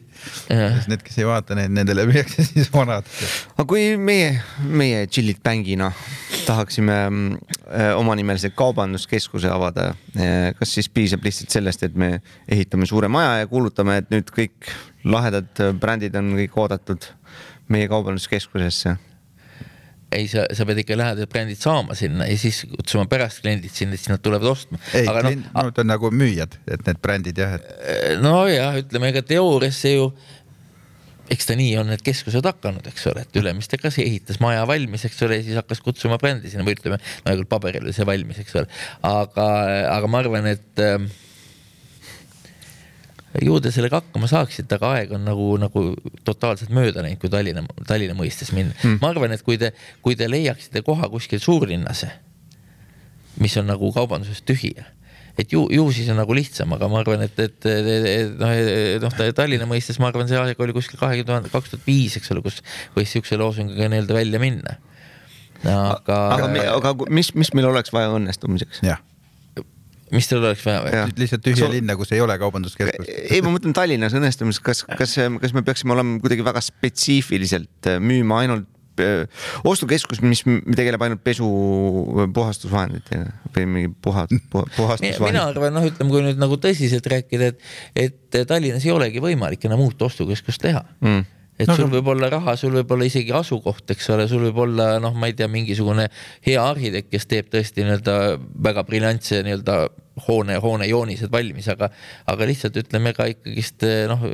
Need, 0.54 1.02
kes 1.04 1.18
ei 1.20 1.28
vaata, 1.28 1.56
need, 1.58 1.74
nendele 1.76 2.06
müüakse 2.10 2.46
siis 2.52 2.70
vanad. 2.74 3.08
aga 3.56 3.68
kui 3.70 3.94
meie, 4.00 4.36
meie 4.63 5.06
Chillit 5.08 5.42
Bangina 5.44 5.92
tahaksime 6.48 6.98
omanimelise 7.98 8.42
kaubanduskeskuse 8.51 9.47
avada, 9.51 9.93
kas 10.58 10.75
siis 10.75 10.89
piisab 10.89 11.23
lihtsalt 11.23 11.53
sellest, 11.53 11.86
et 11.88 11.95
me 11.95 12.17
ehitame 12.51 12.88
suure 12.89 13.08
maja 13.12 13.43
ja 13.43 13.47
kuulutame, 13.47 14.01
et 14.01 14.12
nüüd 14.13 14.29
kõik 14.34 14.69
lahedad 15.08 15.63
brändid 15.79 16.15
on 16.19 16.34
kõik 16.38 16.60
oodatud 16.65 17.08
meie 17.71 17.88
kaubanduskeskusesse? 17.91 18.97
ei, 20.13 20.27
sa, 20.29 20.45
sa 20.53 20.65
pead 20.67 20.84
ikka 20.84 20.97
lähedased 20.97 21.32
brändid 21.32 21.60
saama 21.62 21.95
sinna 21.97 22.27
ja 22.29 22.38
siis 22.39 22.63
kutsuma 22.69 23.06
pärast 23.10 23.41
kliendid 23.43 23.73
sinna, 23.73 23.97
siis 23.97 24.12
nad 24.12 24.21
tulevad 24.23 24.51
ostma. 24.51 24.79
ei, 24.93 25.08
klient 25.08 25.49
no, 25.49 25.65
on 25.65 25.89
nagu 25.89 26.12
müüjad, 26.13 26.58
et 26.69 26.86
need 26.88 27.01
brändid 27.03 27.41
jah 27.41 27.58
et.... 27.58 27.73
nojah, 28.21 28.77
ütleme, 28.84 29.10
ega 29.13 29.23
teoorias 29.25 29.79
see 29.86 29.95
ju 29.97 30.12
eks 31.32 31.48
ta 31.48 31.56
nii 31.58 31.72
on 31.80 31.92
need 31.92 32.04
keskused 32.04 32.46
hakanud, 32.46 32.86
eks 32.92 33.08
ole, 33.12 33.24
et 33.24 33.40
Ülemiste 33.40 33.80
ka 33.80 33.92
ehitas 34.04 34.40
maja 34.44 34.66
valmis, 34.68 35.06
eks 35.08 35.22
ole, 35.28 35.40
siis 35.46 35.58
hakkas 35.60 35.82
kutsuma 35.84 36.20
brändi 36.22 36.52
sinna 36.52 36.66
või 36.68 36.76
ütleme, 36.76 37.00
no 37.24 37.36
küll 37.38 37.50
paberil 37.50 37.86
oli 37.86 37.96
see 37.96 38.08
valmis, 38.08 38.42
eks 38.44 38.58
ole, 38.60 38.82
aga, 39.08 39.48
aga 39.94 40.10
ma 40.12 40.20
arvan, 40.24 40.50
et 40.52 40.84
äh, 40.84 40.98
ju 43.42 43.60
te 43.64 43.72
sellega 43.74 44.02
hakkama 44.02 44.30
saaksite, 44.30 44.78
aga 44.78 44.92
aeg 44.98 45.14
on 45.18 45.24
nagu, 45.26 45.48
nagu 45.62 45.86
totaalselt 46.28 46.74
mööda 46.76 47.06
läinud, 47.06 47.22
kui 47.22 47.32
Tallinna, 47.34 47.64
Tallinna 47.88 48.18
mõistes 48.18 48.52
minna. 48.56 48.76
Mm.. 48.84 49.00
ma 49.02 49.14
arvan, 49.14 49.34
et 49.34 49.46
kui 49.46 49.58
te, 49.62 49.72
kui 50.06 50.20
te 50.20 50.28
leiaksite 50.30 50.84
koha 50.86 51.10
kuskil 51.14 51.42
suurlinnas, 51.44 52.06
mis 53.42 53.56
on 53.58 53.72
nagu 53.72 53.90
kaubandusest 53.96 54.46
tühi 54.46 54.76
et 55.39 55.54
ju, 55.54 55.63
ju 55.74 55.86
siis 55.96 56.10
on 56.13 56.19
nagu 56.22 56.36
lihtsam, 56.38 56.74
aga 56.76 56.89
ma 56.91 57.00
arvan, 57.02 57.24
et, 57.26 57.39
et, 57.41 57.69
et 57.69 58.36
noh, 58.38 58.52
noh 59.06 59.15
Tallinna 59.38 59.67
mõistes 59.69 60.00
ma 60.02 60.12
arvan, 60.12 60.28
see 60.30 60.39
aeg 60.39 60.60
oli 60.62 60.76
kuskil 60.76 61.00
kahekümne 61.02 61.30
tuhande, 61.30 61.54
kaks 61.54 61.74
tuhat 61.74 61.88
viis, 61.88 62.17
eks 62.19 62.34
ole, 62.36 62.43
kus 62.46 62.62
võis 62.98 63.13
siukse 63.15 63.39
loosungiga 63.41 63.89
nii-öelda 63.91 64.17
välja 64.17 64.43
minna. 64.43 64.78
aga. 65.63 66.19
aga, 66.38 66.67
aga 66.76 66.93
mis, 67.10 67.34
mis 67.39 67.54
meil 67.58 67.69
oleks 67.72 67.93
vaja 67.96 68.13
õnnestumiseks? 68.19 68.84
jah 68.86 69.02
mis 70.13 70.28
teil 70.30 70.43
oleks 70.43 70.62
vaja 70.62 70.84
või? 70.84 70.98
lihtsalt 71.24 71.41
tühja 71.41 71.65
linna, 71.72 71.96
kus 71.98 72.12
ei 72.13 72.22
ole 72.22 72.36
kaubanduskeskust. 72.38 73.10
ei, 73.10 73.41
ma 73.41 73.56
mõtlen 73.56 73.74
Tallinnas 73.74 74.13
õnnestumiseks, 74.13 74.62
kas, 74.62 74.84
kas, 75.00 75.17
kas 75.41 75.56
me 75.58 75.63
peaksime 75.65 75.96
olema 75.96 76.19
kuidagi 76.22 76.46
väga 76.46 76.62
spetsiifiliselt 76.62 77.89
müüma 78.04 78.43
ainult 78.43 78.69
Äh, 78.69 78.83
ostukeskus, 79.67 80.21
mis 80.25 80.43
tegeleb 80.45 81.06
ainult 81.06 81.23
pesu 81.25 81.47
puhastusvahenditega 82.36 83.53
või 83.56 83.67
mingi 83.69 83.93
puha, 84.03 84.25
puhastusvahendid. 84.53 85.23
mina 85.25 85.45
arvan, 85.49 85.73
noh, 85.77 85.88
ütleme, 85.89 86.13
kui 86.13 86.25
nüüd 86.25 86.41
nagu 86.41 86.60
tõsiselt 86.62 87.08
rääkida, 87.13 87.53
et, 87.53 87.71
et 87.95 88.41
Tallinnas 88.49 88.86
ei 88.86 88.93
olegi 88.95 89.23
võimalik 89.23 89.65
enam 89.69 89.86
uut 89.86 90.10
ostukeskust 90.10 90.63
teha 90.63 90.86
mm 91.01 91.32
et 91.63 91.71
no, 91.71 91.78
sul 91.80 91.91
võib 91.93 92.12
olla 92.13 92.30
raha, 92.34 92.56
sul 92.60 92.76
võib 92.78 92.93
olla 92.95 93.08
isegi 93.10 93.34
asukoht, 93.36 93.86
eks 93.95 94.10
ole, 94.13 94.28
sul 94.32 94.45
võib 94.47 94.63
olla 94.67 94.93
noh, 95.04 95.15
ma 95.17 95.32
ei 95.32 95.38
tea, 95.38 95.49
mingisugune 95.52 96.10
hea 96.45 96.62
arhitekt, 96.62 97.12
kes 97.13 97.28
teeb 97.32 97.52
tõesti 97.54 97.86
nii-öelda 97.86 98.17
väga 98.69 98.86
briljantse 98.88 99.43
nii-öelda 99.45 99.78
hoone, 100.28 100.58
hoone 100.62 100.88
joonised 100.88 101.32
valmis, 101.32 101.67
aga, 101.71 101.89
aga 102.30 102.47
lihtsalt 102.47 102.78
ütleme 102.84 103.13
ka 103.17 103.26
ikkagist 103.32 103.86
noh, 104.12 104.26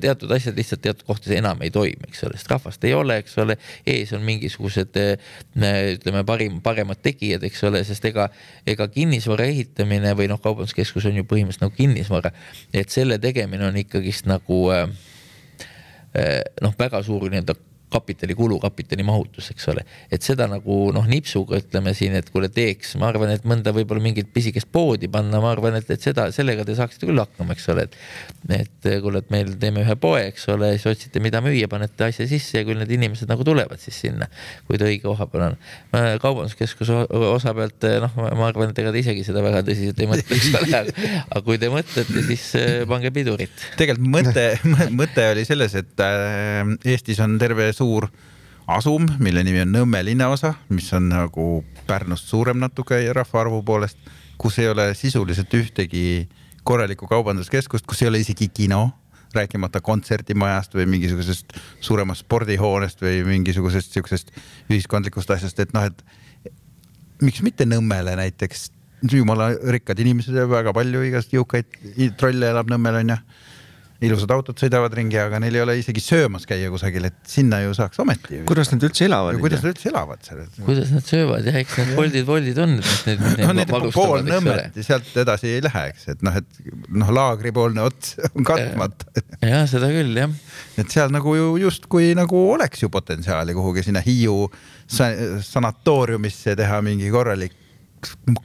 teatud 0.00 0.32
asjad 0.34 0.56
lihtsalt 0.56 0.82
teatud 0.84 1.04
kohtades 1.08 1.36
enam 1.36 1.60
ei 1.64 1.72
toimi, 1.74 2.08
eks 2.08 2.24
ole, 2.28 2.38
sest 2.40 2.52
rahvast 2.52 2.86
ei 2.88 2.94
ole, 2.96 3.18
eks 3.22 3.36
ole, 3.42 3.58
ees 3.88 4.14
on 4.16 4.24
mingisugused 4.26 4.96
ütleme, 4.96 6.24
parim, 6.28 6.62
paremad 6.64 7.02
tegijad, 7.04 7.44
eks 7.48 7.66
ole, 7.68 7.84
sest 7.88 8.08
ega, 8.08 8.30
ega 8.68 8.88
kinnisvara 8.92 9.48
ehitamine 9.50 10.14
või 10.18 10.30
noh, 10.32 10.40
kaubanduskeskus 10.44 11.10
on 11.10 11.20
ju 11.20 11.28
põhimõtteliselt 11.28 11.66
nagu 11.66 11.76
kinnisvara, 11.76 12.32
et 12.72 12.94
selle 12.94 13.20
tegemine 13.22 13.68
on 13.68 13.76
ikkagist 13.84 14.28
nagu 14.30 14.64
äh, 14.72 14.88
noh, 16.62 16.74
väga 16.78 17.02
suur 17.04 17.28
nii-öelda 17.28 17.54
kapitalikulu, 17.92 18.58
kapitali 18.62 19.04
mahutus, 19.06 19.50
eks 19.52 19.68
ole. 19.72 19.84
et 20.12 20.24
seda 20.24 20.48
nagu 20.50 20.78
noh, 20.94 21.06
nipsuga 21.08 21.58
ütleme 21.62 21.94
siin, 21.96 22.16
et 22.18 22.28
kuule 22.32 22.50
teeks, 22.52 22.96
ma 23.00 23.08
arvan, 23.12 23.32
et 23.34 23.46
mõnda 23.48 23.72
võib-olla 23.76 24.02
mingit 24.04 24.30
pisikest 24.34 24.68
poodi 24.72 25.08
panna, 25.12 25.40
ma 25.44 25.52
arvan, 25.54 25.78
et, 25.80 25.88
et 25.94 26.04
seda, 26.04 26.28
sellega 26.34 26.66
te 26.68 26.76
saaksite 26.78 27.08
küll 27.08 27.20
hakkama, 27.22 27.56
eks 27.56 27.68
ole, 27.72 27.88
et. 27.88 27.96
et 28.58 28.90
kuule, 29.02 29.22
et 29.22 29.32
meil 29.32 29.54
teeme 29.60 29.82
ühe 29.84 29.96
poe, 30.00 30.22
eks 30.30 30.48
ole, 30.52 30.72
siis 30.76 30.88
otsite, 30.90 31.22
mida 31.24 31.40
müüa, 31.44 31.68
panete 31.70 32.08
asja 32.08 32.28
sisse 32.28 32.60
ja 32.60 32.66
küll 32.68 32.80
need 32.80 32.92
inimesed 32.98 33.30
nagu 33.30 33.46
tulevad 33.46 33.80
siis 33.82 33.98
sinna, 34.04 34.28
kui 34.68 34.80
ta 34.80 34.88
õige 34.88 35.04
koha 35.06 35.28
peal 35.30 35.46
on. 35.48 35.58
kaubanduskeskuse 36.22 37.04
osa 37.32 37.54
pealt 37.56 37.88
noh, 38.04 38.18
ma 38.38 38.48
arvan, 38.48 38.72
et 38.72 38.82
ega 38.82 38.92
te 38.94 39.02
isegi 39.02 39.24
seda 39.26 39.42
väga 39.44 39.62
tõsiselt 39.66 40.02
ei 40.02 40.10
mõtle, 40.10 40.38
eks 40.38 40.50
ole, 40.60 40.82
aga 41.24 41.42
kui 41.46 41.60
te 41.60 41.70
mõtlete, 41.72 42.24
siis 42.28 42.46
eh, 42.58 42.84
pange 42.88 43.12
pidurit. 43.14 43.66
tegelikult 43.80 44.12
mõte, 44.12 44.46
mõte 45.00 45.26
oli 45.32 45.44
selles, 45.48 45.76
et 45.78 46.04
äh, 46.04 46.74
Eestis 46.88 47.20
on 47.24 47.38
terve 47.40 47.70
suur 47.78 48.08
asum, 48.68 49.06
mille 49.18 49.42
nimi 49.46 49.62
on 49.64 49.72
Nõmme 49.72 50.02
linnaosa, 50.04 50.54
mis 50.68 50.90
on 50.96 51.08
nagu 51.12 51.48
Pärnust 51.88 52.28
suurem 52.28 52.60
natuke 52.60 53.00
rahvaarvu 53.16 53.62
poolest, 53.64 53.98
kus 54.38 54.58
ei 54.60 54.68
ole 54.68 54.90
sisuliselt 54.94 55.54
ühtegi 55.56 56.28
korralikku 56.68 57.08
kaubanduskeskust, 57.08 57.86
kus 57.88 58.02
ei 58.02 58.10
ole 58.10 58.20
isegi 58.20 58.50
kino, 58.52 58.90
rääkimata 59.34 59.80
kontserdimajast 59.84 60.76
või 60.76 60.86
mingisugusest 60.94 61.56
suuremast 61.84 62.24
spordihoonest 62.24 63.02
või 63.04 63.22
mingisugusest 63.28 63.96
siuksest 63.96 64.32
ühiskondlikust 64.70 65.32
asjast, 65.32 65.60
et 65.64 65.72
noh, 65.76 65.88
et 65.88 66.52
miks 67.24 67.42
mitte 67.44 67.66
Nõmmele 67.68 68.16
näiteks, 68.20 68.70
jumala 69.12 69.50
rikkad 69.72 70.00
inimesed 70.02 70.36
ja 70.36 70.48
väga 70.48 70.72
palju 70.76 71.04
igast 71.08 71.32
jõukaid 71.32 71.78
trolle 72.20 72.52
elab 72.52 72.72
Nõmmel 72.72 73.00
onju 73.02 73.18
ilusad 74.04 74.30
autod 74.30 74.60
sõidavad 74.60 74.92
ringi, 74.94 75.16
aga 75.18 75.40
neil 75.42 75.56
ei 75.58 75.62
ole 75.64 75.74
isegi 75.80 76.02
söömas 76.02 76.44
käia 76.46 76.70
kusagil, 76.70 77.08
et 77.08 77.16
sinna 77.26 77.58
ju 77.64 77.72
saaks 77.74 77.98
ometi. 78.02 78.42
kuidas 78.46 78.70
nad 78.70 78.84
üldse 78.86 79.08
elavad? 79.08 79.40
kuidas 79.42 79.64
nad 79.64 79.72
üldse 79.72 79.90
elavad 79.90 80.22
seal? 80.26 80.44
kuidas 80.66 80.92
nad 80.94 81.08
söövad 81.08 81.48
jah, 81.48 81.58
eks 81.58 81.74
need 81.80 81.90
Boltid, 81.98 82.28
Woldid 82.28 82.60
on. 82.62 82.76
no 83.42 83.56
need 83.58 83.74
pool 83.96 84.22
Nõmmet 84.28 84.78
ja 84.78 84.86
sealt 84.86 85.10
edasi 85.18 85.50
ei 85.56 85.64
lähe, 85.64 85.84
eks, 85.90 86.06
et 86.14 86.22
noh, 86.26 86.38
et 86.38 86.72
noh, 86.94 87.10
laagripoolne 87.18 87.82
ots 87.88 88.14
on 88.36 88.46
katmata. 88.46 89.10
ja 89.42 89.64
seda 89.70 89.90
küll 89.90 90.14
jah. 90.22 90.34
et 90.78 90.94
seal 90.94 91.10
nagu 91.14 91.34
ju 91.34 91.50
justkui 91.64 92.12
nagu 92.18 92.44
oleks 92.54 92.86
ju 92.86 92.92
potentsiaali 92.94 93.56
kuhugi 93.56 93.88
sinna 93.88 94.04
Hiiu 94.04 94.44
sanatooriumisse 94.88 96.54
teha 96.58 96.78
mingi 96.86 97.10
korralik 97.10 97.56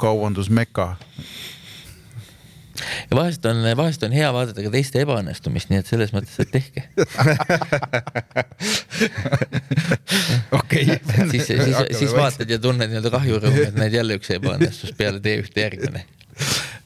kaubandusmeka 0.02 0.96
ja 3.10 3.18
vahest 3.18 3.46
on, 3.50 3.58
vahest 3.78 4.04
on 4.06 4.14
hea 4.16 4.30
vaadata 4.34 4.64
ka 4.66 4.72
teiste 4.74 5.02
ebaõnnestumist, 5.04 5.70
nii 5.72 5.80
et 5.82 5.90
selles 5.90 6.12
mõttes, 6.16 6.36
et 6.40 6.52
tehke. 6.54 6.82
okei. 10.60 10.86
siis, 11.32 11.48
siis, 11.48 11.78
siis 11.98 12.14
vaatad 12.16 12.50
ja 12.50 12.60
tunned 12.62 12.90
nii-öelda 12.90 13.12
kahjurõõmu, 13.14 13.62
et 13.68 13.80
näed 13.80 13.94
jälle 13.98 14.14
üks 14.20 14.30
ebaõnnestus 14.36 14.92
peale 14.98 15.20
tee 15.24 15.36
ühte 15.44 15.66
järgmine. 15.66 16.02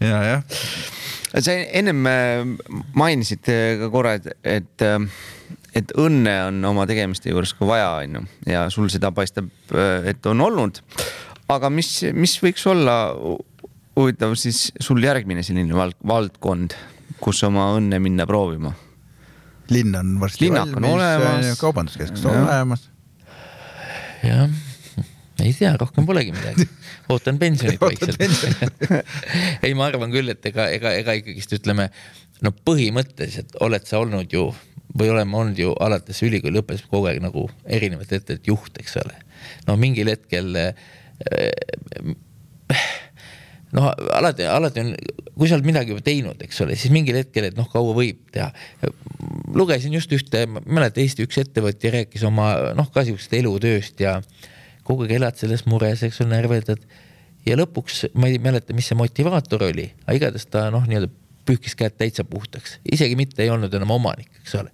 ja, 0.04 0.18
jah. 0.32 0.42
sa 1.40 1.52
ennem 1.54 2.00
äh, 2.12 2.44
mainisid 2.98 3.44
äh, 3.52 3.78
ka 3.82 3.86
korra, 3.94 4.12
et, 4.20 4.28
et, 4.44 4.78
äh, 4.86 5.00
et 5.78 5.90
õnne 6.00 6.36
on 6.50 6.56
oma 6.74 6.84
tegemiste 6.90 7.28
juures 7.34 7.54
ka 7.58 7.64
vaja, 7.70 7.90
onju, 8.04 8.22
ja 8.50 8.60
sul 8.74 8.88
seda 8.94 9.10
paistab, 9.16 9.50
et 10.08 10.22
on 10.30 10.38
olnud. 10.50 10.74
aga 11.54 11.68
mis, 11.72 11.90
mis 12.14 12.34
võiks 12.44 12.64
olla 12.68 12.96
huvitav 13.98 14.36
siis 14.40 14.68
sul 14.80 15.02
järgmine 15.04 15.44
selline 15.46 15.76
vald, 15.76 15.98
valdkond, 16.08 16.76
kus 17.22 17.42
oma 17.48 17.72
õnne 17.78 18.00
minna 18.04 18.28
proovima? 18.30 18.76
linn 19.74 19.96
on 20.00 20.14
varsti 20.22 20.46
Linnak 20.46 20.70
valmis, 20.80 21.58
kaubanduskeskus 21.60 22.24
on 22.26 22.38
olemas. 22.46 22.86
jah, 24.24 24.48
ei 25.44 25.52
tea, 25.54 25.74
rohkem 25.80 26.08
polegi 26.08 26.32
midagi, 26.32 26.68
ootan 27.12 27.40
pensionit 27.42 27.82
vaikselt 27.84 28.22
ei, 29.66 29.74
ma 29.76 29.90
arvan 29.90 30.14
küll, 30.14 30.32
et 30.32 30.46
ega, 30.48 30.70
ega, 30.72 30.94
ega 31.02 31.18
ikkagist 31.20 31.58
ütleme, 31.60 31.90
no 32.46 32.54
põhimõtteliselt 32.56 33.60
oled 33.66 33.90
sa 33.90 34.00
olnud 34.04 34.32
ju 34.32 34.48
või 34.98 35.12
oleme 35.12 35.36
olnud 35.38 35.60
ju 35.60 35.74
alates 35.84 36.24
ülikooli 36.24 36.62
lõppes 36.62 36.86
kogu 36.88 37.10
aeg 37.10 37.20
nagu 37.22 37.50
erinevate 37.66 38.22
ettevõtete 38.22 38.54
juht, 38.54 38.80
eks 38.80 38.96
ole. 39.04 39.20
no 39.68 39.76
mingil 39.80 40.10
hetkel 40.14 40.56
äh, 40.62 40.72
noh, 43.78 43.88
alati, 44.18 44.46
alati 44.50 44.84
on, 44.84 44.92
kui 45.38 45.50
sa 45.50 45.58
oled 45.58 45.68
midagi 45.68 45.94
juba 45.94 46.04
teinud, 46.06 46.42
eks 46.44 46.62
ole, 46.66 46.78
siis 46.80 46.94
mingil 46.94 47.20
hetkel, 47.20 47.50
et 47.50 47.58
noh, 47.58 47.68
kaua 47.72 47.94
võib 47.98 48.24
teha. 48.34 48.50
lugesin 49.56 49.94
just 49.96 50.13
ühte, 50.16 50.46
ma 50.50 50.63
ei 50.63 50.78
mäleta, 50.80 51.02
Eesti 51.04 51.28
üks 51.28 51.42
ettevõtja 51.44 51.94
rääkis 51.94 52.26
oma 52.28 52.50
noh, 52.78 52.90
ka 52.94 53.06
siuksest 53.08 53.38
elutööst 53.38 54.02
ja 54.04 54.18
kogu 54.88 55.06
aeg 55.06 55.18
elad 55.20 55.38
selles 55.40 55.66
mures, 55.70 56.04
eks 56.08 56.24
ole, 56.24 56.34
närveldad. 56.36 56.84
ja 57.48 57.56
lõpuks 57.60 58.08
ma 58.20 58.32
ei 58.32 58.42
mäleta, 58.44 58.76
mis 58.76 58.90
see 58.90 58.98
motivaator 59.00 59.70
oli, 59.70 59.92
aga 60.06 60.18
igatahes 60.20 60.50
ta 60.52 60.68
noh, 60.74 60.88
nii-öelda 60.90 61.12
pühkis 61.48 61.78
käed 61.80 61.96
täitsa 61.96 62.26
puhtaks, 62.28 62.80
isegi 62.92 63.16
mitte 63.16 63.44
ei 63.44 63.52
olnud 63.54 63.74
enam 63.74 63.94
omanik, 63.96 64.32
eks 64.42 64.58
ole. 64.60 64.74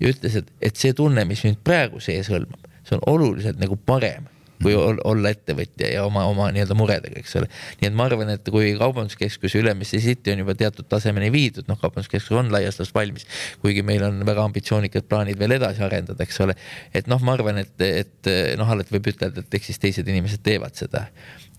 ja 0.00 0.10
ütles, 0.10 0.36
et, 0.42 0.50
et 0.60 0.76
see 0.76 0.92
tunne, 0.96 1.24
mis 1.28 1.44
mind 1.46 1.62
praegu 1.64 2.02
sees 2.02 2.28
hõlmab, 2.32 2.68
see 2.84 2.98
on 2.98 3.06
oluliselt 3.14 3.60
nagu 3.62 3.78
parem 3.86 4.28
kui 4.62 4.74
olla 4.76 5.30
ettevõtja 5.30 5.94
ja 5.94 6.04
oma, 6.04 6.26
oma 6.28 6.50
nii-öelda 6.54 6.76
muredega, 6.78 7.22
eks 7.22 7.38
ole. 7.40 7.48
nii 7.80 7.88
et 7.88 7.96
ma 7.96 8.10
arvan, 8.10 8.34
et 8.34 8.50
kui 8.52 8.74
kaubanduskeskus 8.80 9.54
Ülemiste 9.60 10.02
City 10.02 10.34
on 10.34 10.42
juba 10.44 10.56
teatud 10.58 10.88
tasemeni 10.90 11.30
viidud, 11.32 11.68
noh, 11.70 11.78
kaubanduskeskus 11.80 12.36
on 12.42 12.52
laias 12.52 12.80
laastus 12.80 12.94
valmis, 12.94 13.26
kuigi 13.60 13.82
meil 13.86 14.04
on 14.06 14.24
väga 14.26 14.44
ambitsioonikad 14.48 15.06
plaanid 15.08 15.38
veel 15.38 15.56
edasi 15.58 15.84
arendada, 15.84 16.24
eks 16.24 16.40
ole. 16.44 16.56
et 16.94 17.06
noh, 17.10 17.20
ma 17.22 17.36
arvan, 17.36 17.60
et, 17.62 17.76
et 17.80 18.32
noh, 18.58 18.68
alati 18.68 18.96
võib 18.96 19.12
ütelda, 19.12 19.44
et 19.44 19.54
eks 19.54 19.72
siis 19.72 19.78
teised 19.78 20.08
inimesed 20.08 20.42
teevad 20.42 20.74
seda. 20.74 21.06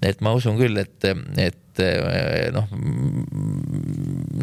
et 0.02 0.22
ma 0.22 0.34
usun 0.34 0.58
küll, 0.58 0.78
et, 0.82 1.10
et 1.38 1.84
noh, 2.54 2.70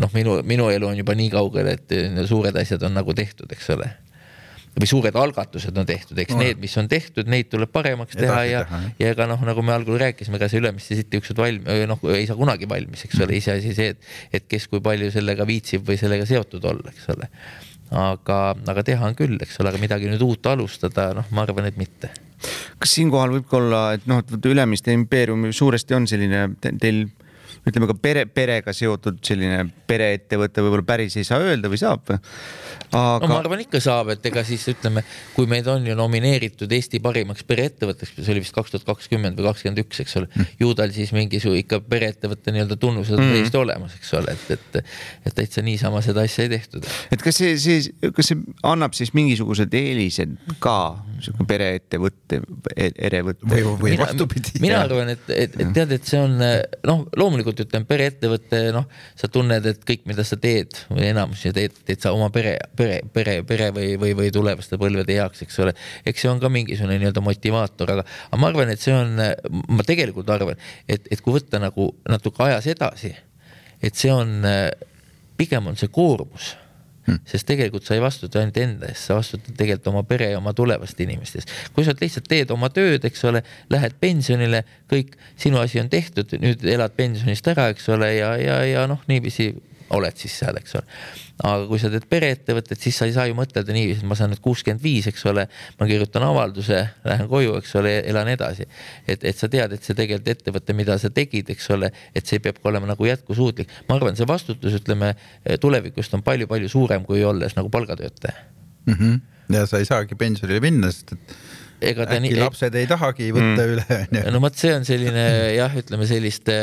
noh, 0.03 0.13
minu, 0.15 0.41
minu 0.47 0.69
elu 0.71 0.91
on 0.91 0.99
juba 0.99 1.17
nii 1.19 1.33
kaugel, 1.35 1.73
et 1.75 1.97
suured 2.29 2.57
asjad 2.57 2.83
on 2.87 2.95
nagu 2.95 3.15
tehtud, 3.15 3.51
eks 3.53 3.75
ole 3.77 3.91
või 4.77 4.89
suured 4.89 5.17
algatused 5.19 5.77
on 5.79 5.87
tehtud, 5.89 6.19
eks 6.23 6.35
no. 6.35 6.43
need, 6.43 6.61
mis 6.63 6.75
on 6.81 6.89
tehtud, 6.91 7.29
neid 7.31 7.49
tuleb 7.53 7.71
paremaks 7.73 8.17
Edasi 8.17 8.27
teha 8.27 8.43
ja, 8.49 8.63
ja 9.01 9.13
ega 9.15 9.27
noh, 9.31 9.41
nagu 9.47 9.65
me 9.65 9.75
algul 9.75 9.99
rääkisime, 10.01 10.39
ega 10.39 10.51
see 10.51 10.61
Ülemiste 10.63 10.99
City 10.99 11.21
uksed 11.23 11.39
valmis, 11.41 11.85
noh, 11.91 12.05
ei 12.15 12.29
saa 12.29 12.39
kunagi 12.39 12.69
valmis, 12.71 13.07
eks 13.09 13.25
ole, 13.25 13.39
iseasi 13.41 13.75
see, 13.77 13.95
et, 13.95 14.13
et 14.35 14.47
kes 14.51 14.69
kui 14.71 14.83
palju 14.85 15.11
sellega 15.15 15.47
viitsib 15.49 15.87
või 15.89 15.99
sellega 16.01 16.29
seotud 16.29 16.65
olla, 16.69 16.95
eks 16.95 17.11
ole. 17.15 17.31
aga, 17.99 18.41
aga 18.75 18.87
teha 18.87 19.09
on 19.09 19.19
küll, 19.19 19.39
eks 19.43 19.61
ole, 19.63 19.73
aga 19.73 19.83
midagi 19.83 20.11
nüüd 20.11 20.25
uut 20.27 20.51
alustada, 20.51 21.11
noh, 21.17 21.31
ma 21.35 21.47
arvan, 21.47 21.71
et 21.71 21.81
mitte. 21.81 22.13
kas 22.79 22.99
siinkohal 22.99 23.35
võib 23.39 23.49
ka 23.51 23.63
olla, 23.63 23.85
et 23.99 24.07
noh, 24.11 24.23
et 24.23 24.53
Ülemiste 24.53 24.95
impeerium 24.95 25.49
suuresti 25.53 25.99
on 25.99 26.11
selline 26.11 26.51
teil 26.61 27.07
ütleme 27.69 27.89
ka 27.91 27.97
pere, 28.01 28.25
perega 28.31 28.73
seotud 28.77 29.21
selline 29.25 29.65
pereettevõte 29.89 30.65
võib-olla 30.65 30.87
päris 30.87 31.17
ei 31.19 31.27
saa 31.27 31.43
öelda 31.45 31.71
või 31.71 31.81
saab 31.81 32.05
või? 32.09 32.21
Aga. 32.93 33.27
no 33.27 33.31
ma 33.33 33.39
arvan 33.43 33.63
ikka 33.65 33.81
saab, 33.83 34.13
et 34.15 34.27
ega 34.31 34.45
siis 34.47 34.65
ütleme, 34.73 35.03
kui 35.35 35.49
meid 35.51 35.69
on 35.71 35.87
ju 35.87 35.97
nomineeritud 35.99 36.73
Eesti 36.79 37.01
parimaks 37.05 37.45
pereettevõtteks, 37.49 38.15
see 38.19 38.35
oli 38.35 38.43
vist 38.45 38.55
kaks 38.57 38.75
tuhat 38.75 38.87
kakskümmend 38.89 39.39
või 39.39 39.49
kakskümmend 39.51 39.83
üks, 39.85 40.03
eks 40.05 40.17
ole 40.21 40.29
mm., 40.31 40.55
ju 40.63 40.73
tal 40.79 40.95
siis 40.95 41.13
mingisugune 41.17 41.63
ikka 41.65 41.81
pereettevõtte 41.85 42.55
nii-öelda 42.55 42.79
tunnused 42.81 43.17
on 43.17 43.25
mm. 43.25 43.35
täiesti 43.37 43.61
olemas, 43.61 43.97
eks 43.99 44.15
ole, 44.21 44.37
et, 44.37 44.55
et, 44.57 44.95
et 45.29 45.37
täitsa 45.41 45.65
niisama 45.67 46.03
seda 46.05 46.25
asja 46.29 46.47
ei 46.47 46.53
tehtud. 46.55 46.89
et 47.13 47.25
kas 47.25 47.41
see, 47.43 47.57
see, 47.61 48.11
kas 48.15 48.33
see 48.33 48.41
annab 48.69 48.97
siis 48.99 49.13
mingisugused 49.17 49.75
eelised 49.79 50.37
ka 50.63 50.79
sihuke 51.25 51.49
pereettevõtte, 51.51 52.41
erevõtte? 52.77 53.49
või, 53.49 53.65
või 53.83 53.99
vastupidi. 54.01 54.57
mina 54.65 54.83
arvan, 54.87 55.13
et, 55.15 55.29
et, 55.35 55.59
et 55.59 55.75
tead, 55.77 55.93
et 55.99 56.09
see 56.09 56.21
on 56.21 56.39
noh, 56.39 57.05
loomulikult 57.19 57.65
ütleme 57.67 57.89
pereettevõte, 57.89 58.63
noh, 58.75 58.89
sa 59.19 59.31
tunned, 59.33 59.67
et 59.69 59.85
kõik, 59.87 60.07
mida 60.09 60.25
sa 60.27 60.39
teed 60.41 60.77
või 60.91 61.11
enamus 61.11 61.45
teed, 61.55 61.77
teed 61.87 62.03
sa 62.03 62.13
oma 62.17 62.31
pere 62.35 62.57
pere, 62.79 63.01
pere, 63.15 63.39
pere 63.49 63.71
või, 63.75 63.97
või, 64.01 64.15
või 64.19 64.31
tulevaste 64.35 64.79
põlvede 64.81 65.19
heaks, 65.19 65.43
eks 65.47 65.59
ole. 65.65 65.75
eks 66.07 66.25
see 66.25 66.31
on 66.31 66.43
ka 66.43 66.51
mingisugune 66.53 66.99
nii-öelda 67.01 67.25
motivaator, 67.25 67.97
aga, 67.97 68.07
aga 68.29 68.41
ma 68.41 68.53
arvan, 68.53 68.73
et 68.75 68.83
see 68.83 68.95
on, 68.95 69.19
ma 69.75 69.87
tegelikult 69.87 70.31
arvan, 70.35 70.61
et, 70.87 71.11
et 71.11 71.25
kui 71.25 71.37
võtta 71.37 71.61
nagu 71.63 71.91
natuke 72.09 72.47
ajas 72.47 72.71
edasi, 72.75 73.13
et 73.83 73.99
see 73.99 74.15
on, 74.15 74.41
pigem 75.39 75.71
on 75.71 75.79
see 75.79 75.91
koormus 75.95 76.55
hmm. 77.09 77.23
sest 77.29 77.47
tegelikult 77.49 77.87
sa 77.87 77.97
ei 77.97 78.03
vastuta 78.03 78.41
ainult 78.43 78.59
enda 78.61 78.91
eest, 78.91 79.09
sa 79.09 79.17
vastutad 79.19 79.57
tegelikult 79.59 79.91
oma 79.93 80.05
pere 80.09 80.31
ja 80.33 80.41
oma 80.41 80.53
tulevaste 80.57 81.05
inimeste 81.05 81.41
eest. 81.41 81.55
kui 81.75 81.87
sa 81.87 81.95
lihtsalt 81.99 82.29
teed 82.31 82.53
oma 82.55 82.71
tööd, 82.75 83.05
eks 83.09 83.25
ole, 83.29 83.43
lähed 83.73 83.97
pensionile, 84.03 84.65
kõik, 84.91 85.17
sinu 85.41 85.63
asi 85.63 85.81
on 85.83 85.91
tehtud, 85.93 86.37
nüüd 86.43 86.65
elad 86.69 86.95
pensionist 86.99 87.49
ära, 87.55 87.69
eks 87.75 87.89
ole, 87.95 88.13
ja, 88.19 88.35
ja, 88.41 88.61
ja 88.69 88.87
noh, 88.91 89.03
niiviisi 89.11 89.53
oled 89.97 90.17
siis 90.17 90.39
seal, 90.43 90.57
eks 90.61 90.79
ole 90.81 90.87
aga 91.47 91.67
kui 91.71 91.79
sa 91.79 91.91
teed 91.93 92.07
pereettevõtet, 92.11 92.81
siis 92.83 92.97
sa 92.99 93.07
ei 93.07 93.13
saa 93.15 93.29
ju 93.29 93.37
mõtelda 93.39 93.75
niiviisi, 93.75 94.03
et 94.03 94.11
ma 94.11 94.17
saan 94.19 94.33
nüüd 94.33 94.41
kuuskümmend 94.43 94.83
viis, 94.83 95.07
eks 95.11 95.23
ole, 95.31 95.45
ma 95.79 95.87
kirjutan 95.87 96.25
avalduse, 96.27 96.81
lähen 97.07 97.31
koju, 97.31 97.55
eks 97.61 97.77
ole, 97.79 97.93
elan 98.11 98.31
edasi. 98.33 98.67
et, 99.07 99.23
et 99.23 99.39
sa 99.39 99.51
tead, 99.51 99.77
et 99.77 99.87
see 99.87 99.95
tegelikult 99.99 100.33
ettevõte, 100.35 100.75
mida 100.75 100.99
sa 100.99 101.13
tegid, 101.15 101.53
eks 101.55 101.71
ole, 101.77 101.93
et 102.15 102.27
see 102.27 102.43
peab 102.43 102.59
ka 102.59 102.73
olema 102.73 102.91
nagu 102.91 103.07
jätkusuutlik. 103.07 103.71
ma 103.89 104.01
arvan, 104.01 104.19
see 104.19 104.27
vastutus, 104.27 104.75
ütleme 104.81 105.15
tulevikust 105.63 106.19
on 106.19 106.27
palju-palju 106.27 106.73
suurem, 106.75 107.07
kui 107.07 107.23
olles 107.25 107.55
nagu 107.55 107.71
palgatöötaja 107.71 108.35
mm. 108.87 108.95
-hmm. 108.95 109.21
ja 109.55 109.67
sa 109.67 109.79
ei 109.79 109.87
saagi 109.87 110.19
pensionile 110.19 110.61
minna, 110.61 110.91
sest 110.91 111.15
et 111.15 111.39
ega 111.93 112.07
ta 112.07 112.19
äkki 112.19 112.27
nii, 112.27 112.39
lapsed 112.43 112.75
ei 112.75 112.87
tahagi 112.91 113.31
võtta 113.31 113.63
mm. 113.63 113.73
üle, 113.77 113.85
onju. 114.11 114.31
no 114.35 114.43
vot, 114.43 114.59
see 114.59 114.75
on 114.75 114.85
selline 114.85 115.27
jah, 115.55 115.75
ütleme 115.79 116.07
selliste, 116.11 116.57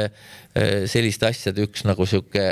selliste 0.92 1.32
asjade 1.32 1.64
üks 1.64 1.88
nagu 1.88 2.04
sihuke 2.04 2.44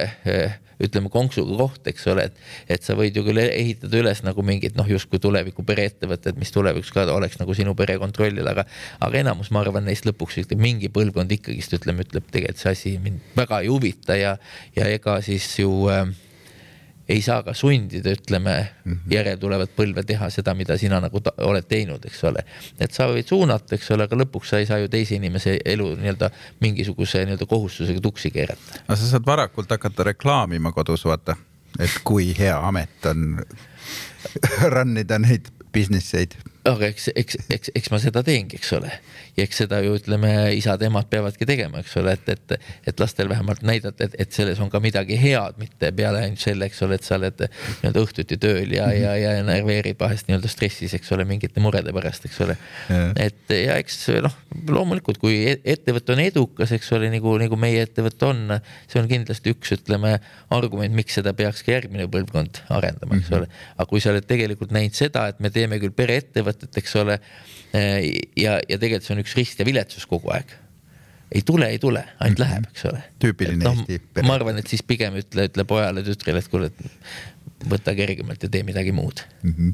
ütleme 0.83 1.11
konksuga 1.13 1.57
koht, 1.59 1.87
eks 1.91 2.07
ole, 2.11 2.27
et, 2.29 2.41
et 2.77 2.85
sa 2.85 2.95
võid 2.97 3.17
ju 3.17 3.25
küll 3.25 3.41
ehitada 3.43 3.99
üles 3.99 4.23
nagu 4.25 4.45
mingid 4.45 4.77
noh, 4.79 4.89
justkui 4.89 5.21
tuleviku 5.23 5.65
pereettevõtted, 5.67 6.39
mis 6.39 6.53
tulevikus 6.53 6.93
ka 6.95 7.05
oleks 7.13 7.39
nagu 7.41 7.55
sinu 7.57 7.75
pere 7.77 7.99
kontrolli 8.01 8.41
all, 8.43 8.51
aga, 8.55 8.67
aga 9.03 9.21
enamus, 9.23 9.51
ma 9.53 9.63
arvan, 9.63 9.87
neist 9.87 10.07
lõpuks 10.09 10.41
ütleb 10.43 10.61
mingi 10.63 10.91
põlvkond 10.93 11.31
ikkagist 11.37 11.77
ütleme, 11.79 12.07
ütleb 12.07 12.29
tegelikult 12.33 12.63
see 12.63 12.75
asi 12.75 12.97
mind 13.01 13.33
väga 13.37 13.63
ei 13.63 13.71
huvita 13.71 14.17
ja, 14.17 14.35
ja 14.77 14.89
ega 14.91 15.19
siis 15.25 15.47
ju 15.59 15.87
äh, 15.91 16.07
ei 17.09 17.21
saa 17.21 17.43
ka 17.43 17.53
sundida, 17.53 18.13
ütleme 18.15 18.67
mm 18.85 18.91
-hmm. 18.91 19.13
järeltulevat 19.13 19.71
põlve 19.75 20.03
teha 20.07 20.29
seda, 20.29 20.53
mida 20.53 20.77
sina 20.77 20.99
nagu 21.03 21.21
oled 21.37 21.67
teinud, 21.67 22.05
eks 22.05 22.23
ole. 22.23 22.45
et 22.79 22.91
sa 22.91 23.07
võid 23.07 23.27
suunata, 23.27 23.75
eks 23.75 23.91
ole, 23.91 24.03
aga 24.03 24.15
lõpuks 24.15 24.49
sa 24.49 24.59
ei 24.59 24.65
saa 24.65 24.77
ju 24.77 24.87
teise 24.87 25.15
inimese 25.15 25.57
elu 25.65 25.95
nii-öelda 25.95 26.29
mingisuguse 26.59 27.25
nii-öelda 27.25 27.45
kohustusega 27.45 28.01
tuksi 28.01 28.31
keerata. 28.31 28.79
no 28.87 28.95
sa 28.95 29.07
saad 29.07 29.25
varakult 29.25 29.69
hakata 29.69 30.03
reklaamima 30.03 30.71
kodus, 30.71 31.05
vaata, 31.05 31.35
et 31.79 31.99
kui 32.03 32.33
hea 32.39 32.57
amet 32.67 33.05
on 33.05 33.45
run 34.75 34.97
ida 34.97 35.19
neid 35.19 35.51
business 35.73 36.13
eid 36.13 36.35
aga 36.67 36.87
eks, 36.87 37.09
eks, 37.19 37.37
eks, 37.51 37.71
eks 37.75 37.91
ma 37.91 37.99
seda 37.99 38.23
teengi, 38.23 38.57
eks 38.59 38.71
ole. 38.77 38.91
ja 39.35 39.43
eks 39.43 39.63
seda 39.63 39.79
ju 39.83 39.95
ütleme, 39.97 40.29
isad-emad 40.55 41.07
peavadki 41.11 41.47
tegema, 41.49 41.81
eks 41.81 41.95
ole, 41.99 42.13
et, 42.15 42.29
et, 42.29 42.67
et 42.87 43.01
lastel 43.01 43.27
vähemalt 43.31 43.63
näidata, 43.65 44.05
et, 44.05 44.15
et 44.21 44.35
selles 44.35 44.59
on 44.63 44.69
ka 44.71 44.79
midagi 44.83 45.17
head, 45.19 45.57
mitte 45.59 45.89
peale 45.95 46.21
ainult 46.23 46.43
selle, 46.43 46.69
eks 46.69 46.83
ole, 46.85 46.99
et 46.99 47.07
sa 47.07 47.17
oled 47.17 47.41
nii-öelda 47.43 48.03
õhtuti 48.05 48.37
tööl 48.41 48.75
ja, 48.77 48.87
ja, 48.95 49.15
ja 49.19 49.33
närveerib 49.43 49.99
vahest 49.99 50.29
nii-öelda 50.29 50.51
stressis, 50.51 50.93
eks 50.95 51.11
ole, 51.15 51.25
mingite 51.27 51.63
murede 51.63 51.91
pärast, 51.95 52.29
eks 52.29 52.39
ole. 52.45 52.55
et 53.19 53.55
ja 53.57 53.79
eks 53.81 53.99
noh, 54.23 54.37
loomulikult, 54.69 55.19
kui 55.23 55.41
e-, 55.49 55.59
ettevõte 55.75 56.15
on 56.15 56.23
edukas, 56.23 56.75
eks 56.77 56.93
ole, 56.95 57.09
nagu, 57.11 57.35
nagu 57.41 57.59
meie 57.59 57.83
ettevõte 57.87 58.29
on, 58.29 58.55
see 58.87 59.01
on 59.01 59.09
kindlasti 59.11 59.51
üks, 59.51 59.73
ütleme, 59.79 60.15
argument, 60.53 60.95
miks 60.95 61.19
seda 61.19 61.33
peaks 61.35 61.65
ka 61.65 61.75
järgmine 61.75 62.07
põlvkond 62.13 62.63
arendama, 62.71 63.19
eks 63.19 63.33
ole. 63.35 63.51
aga 63.75 63.89
kui 63.89 64.03
sa 64.03 64.13
oled 64.13 64.29
tegelikult 64.29 64.71
näinud 64.75 64.95
seda, 64.95 65.25
et 65.33 65.41
me 65.43 65.51
teeme 65.53 65.81
küll 65.81 65.95
pereettevõtet, 65.97 66.52
ettevõtet, 66.53 66.81
eks 66.83 66.95
ole. 67.01 67.19
ja, 68.37 68.59
ja 68.61 68.77
tegelikult 68.77 69.07
see 69.07 69.15
on 69.15 69.23
üks 69.23 69.33
rist 69.37 69.59
ja 69.59 69.65
viletsus 69.65 70.05
kogu 70.09 70.29
aeg 70.33 70.53
ei 71.33 71.41
tule, 71.41 71.65
ei 71.65 71.79
tule, 71.79 72.03
ainult 72.19 72.39
-hmm. 72.39 72.43
läheb, 72.43 72.65
eks 72.69 72.85
ole. 72.85 73.03
tüüpiline 73.19 73.63
no, 73.63 73.71
Eesti 73.71 73.99
pere. 74.13 74.27
ma 74.27 74.35
arvan, 74.37 74.57
et 74.61 74.67
siis 74.69 74.83
pigem 74.85 75.15
ütle, 75.17 75.47
ütle 75.49 75.65
pojale, 75.65 76.03
tütrele, 76.05 76.43
et 76.43 76.51
kuule, 76.51 76.69
võta 77.69 77.95
kergemalt 77.97 78.43
ja 78.43 78.49
tee 78.49 78.63
midagi 78.63 78.91
muud 78.91 79.23
mm. 79.41 79.55
-hmm. 79.57 79.73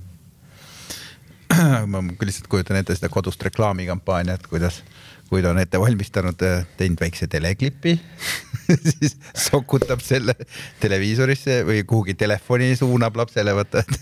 ma 1.92 2.04
lihtsalt 2.22 2.48
kujutan 2.48 2.80
ette 2.80 2.96
seda 2.96 3.10
kodust 3.10 3.44
reklaamikampaaniat, 3.44 4.48
kuidas, 4.48 4.84
kui 5.30 5.42
ta 5.42 5.52
on 5.52 5.60
ette 5.60 5.80
valmistanud, 5.80 6.46
teinud 6.78 7.02
väikse 7.02 7.28
teleklipi 7.28 8.00
siis 8.92 9.18
sokutab 9.36 10.00
selle 10.06 10.36
televiisorisse 10.80 11.64
või 11.66 11.84
kuhugi 11.84 12.14
telefoni 12.14 12.76
suunab 12.76 13.18
lapsele, 13.20 13.56
vaata, 13.56 13.84
et 13.84 14.00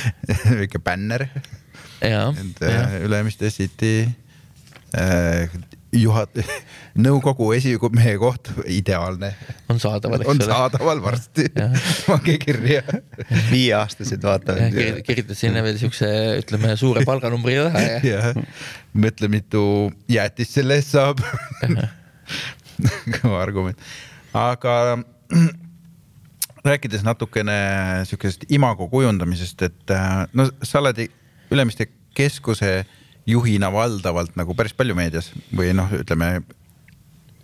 väike 0.60 0.78
bänner 0.78 1.26
et 2.02 2.62
Ülemiste 3.04 3.50
City 3.50 4.08
äh, 4.96 5.50
juhat-, 5.92 6.40
nõukogu 7.06 7.50
esimehe 7.56 8.16
koht, 8.20 8.50
ideaalne. 8.70 9.32
on 9.70 9.80
saadaval, 9.82 10.22
eks 10.22 10.28
ole. 10.28 10.34
on 10.34 10.52
saadaval 10.52 11.02
varsti 11.04 11.46
pange 12.06 12.36
kirja. 12.44 12.82
viieaastased 13.50 14.22
vaatavad. 14.22 14.76
kirjuta 15.06 15.36
sinna 15.38 15.64
veel 15.66 15.78
siukse, 15.80 16.10
ütleme 16.42 16.76
suure 16.80 17.04
palganumbri 17.08 17.58
taha 17.60 17.86
ja, 17.86 18.02
ja. 18.06 18.34
mõtle, 18.94 19.30
mitu 19.32 19.64
jäätist 20.10 20.60
selle 20.60 20.78
eest 20.80 20.94
saab 20.96 21.22
kõva 23.18 23.40
argument, 23.42 23.90
aga 24.36 25.00
rääkides 26.70 27.02
natukene 27.06 27.56
siukesest 28.08 28.46
imago 28.52 28.88
kujundamisest, 28.92 29.66
et 29.70 29.96
äh, 29.96 30.22
no 30.36 30.46
sa 30.62 30.82
oled 30.82 31.08
Ülemiste 31.50 31.88
keskuse 32.14 32.84
juhina 33.26 33.70
valdavalt 33.72 34.36
nagu 34.38 34.54
päris 34.58 34.74
palju 34.76 34.94
meedias 34.98 35.30
või 35.56 35.72
noh, 35.76 35.90
ütleme 36.00 36.40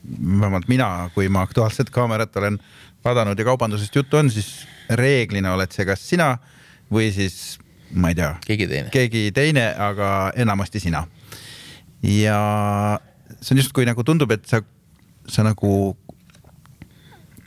vähemalt 0.07 0.69
mina, 0.71 1.11
kui 1.15 1.29
ma 1.33 1.43
Aktuaalset 1.47 1.91
Kaamerat 1.91 2.37
olen 2.37 2.59
vaadanud 3.05 3.39
ja 3.39 3.45
kaubandusest 3.45 3.97
juttu 3.97 4.19
on, 4.21 4.31
siis 4.31 4.67
reeglina 4.91 5.55
oled 5.55 5.73
see 5.75 5.87
kas 5.87 6.03
sina 6.09 6.37
või 6.93 7.11
siis 7.15 7.59
ma 7.95 8.11
ei 8.11 8.19
tea. 8.19 8.33
keegi 8.47 8.69
teine. 8.71 8.91
keegi 8.95 9.31
teine, 9.35 9.67
aga 9.79 10.33
enamasti 10.37 10.81
sina. 10.83 11.07
ja 12.03 12.41
see 13.41 13.55
on 13.55 13.63
justkui 13.63 13.87
nagu 13.87 14.05
tundub, 14.05 14.31
et 14.31 14.47
sa, 14.47 14.63
sa 15.29 15.47
nagu 15.47 15.97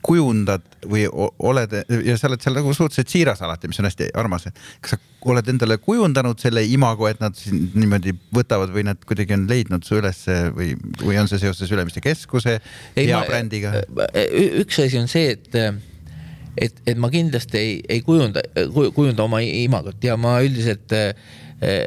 kujundad 0.06 0.64
või 0.88 1.06
oled 1.12 1.74
ja 1.76 2.16
sa 2.18 2.30
oled 2.30 2.44
seal 2.44 2.56
nagu 2.56 2.74
suhteliselt 2.74 3.12
siiras 3.12 3.42
alati, 3.44 3.68
mis 3.72 3.80
on 3.82 3.88
hästi 3.90 4.10
armas, 4.20 4.48
kas 4.80 4.96
sa 4.96 5.00
oled 5.30 5.52
endale 5.52 5.80
kujundanud 5.84 6.40
selle 6.40 6.64
imago, 6.72 7.10
et 7.10 7.20
nad 7.24 7.36
niimoodi 7.52 8.16
võtavad 8.36 8.72
või 8.76 8.86
nad 8.88 9.02
kuidagi 9.08 9.36
on 9.36 9.46
leidnud 9.50 9.86
su 9.88 10.00
ülesse 10.00 10.40
või, 10.56 10.72
või 11.04 11.20
on 11.20 11.28
see 11.32 11.42
seoses 11.44 11.72
Ülemiste 11.76 12.04
Keskuse 12.04 12.60
Ei, 12.96 13.10
hea 13.10 13.20
ma, 13.20 13.26
brändiga? 13.28 13.74
üks 14.64 14.80
asi 14.86 15.02
on 15.02 15.12
see, 15.12 15.36
et 15.36 15.60
et, 16.60 16.82
et 16.88 16.98
ma 17.00 17.12
kindlasti 17.12 17.60
ei, 17.60 17.76
ei 17.90 18.02
kujunda, 18.06 18.44
kujunda 18.96 19.26
oma 19.26 19.42
imagot 19.46 20.04
ja 20.04 20.18
ma 20.20 20.40
üldiselt 20.44 20.96
äh, 20.96 21.12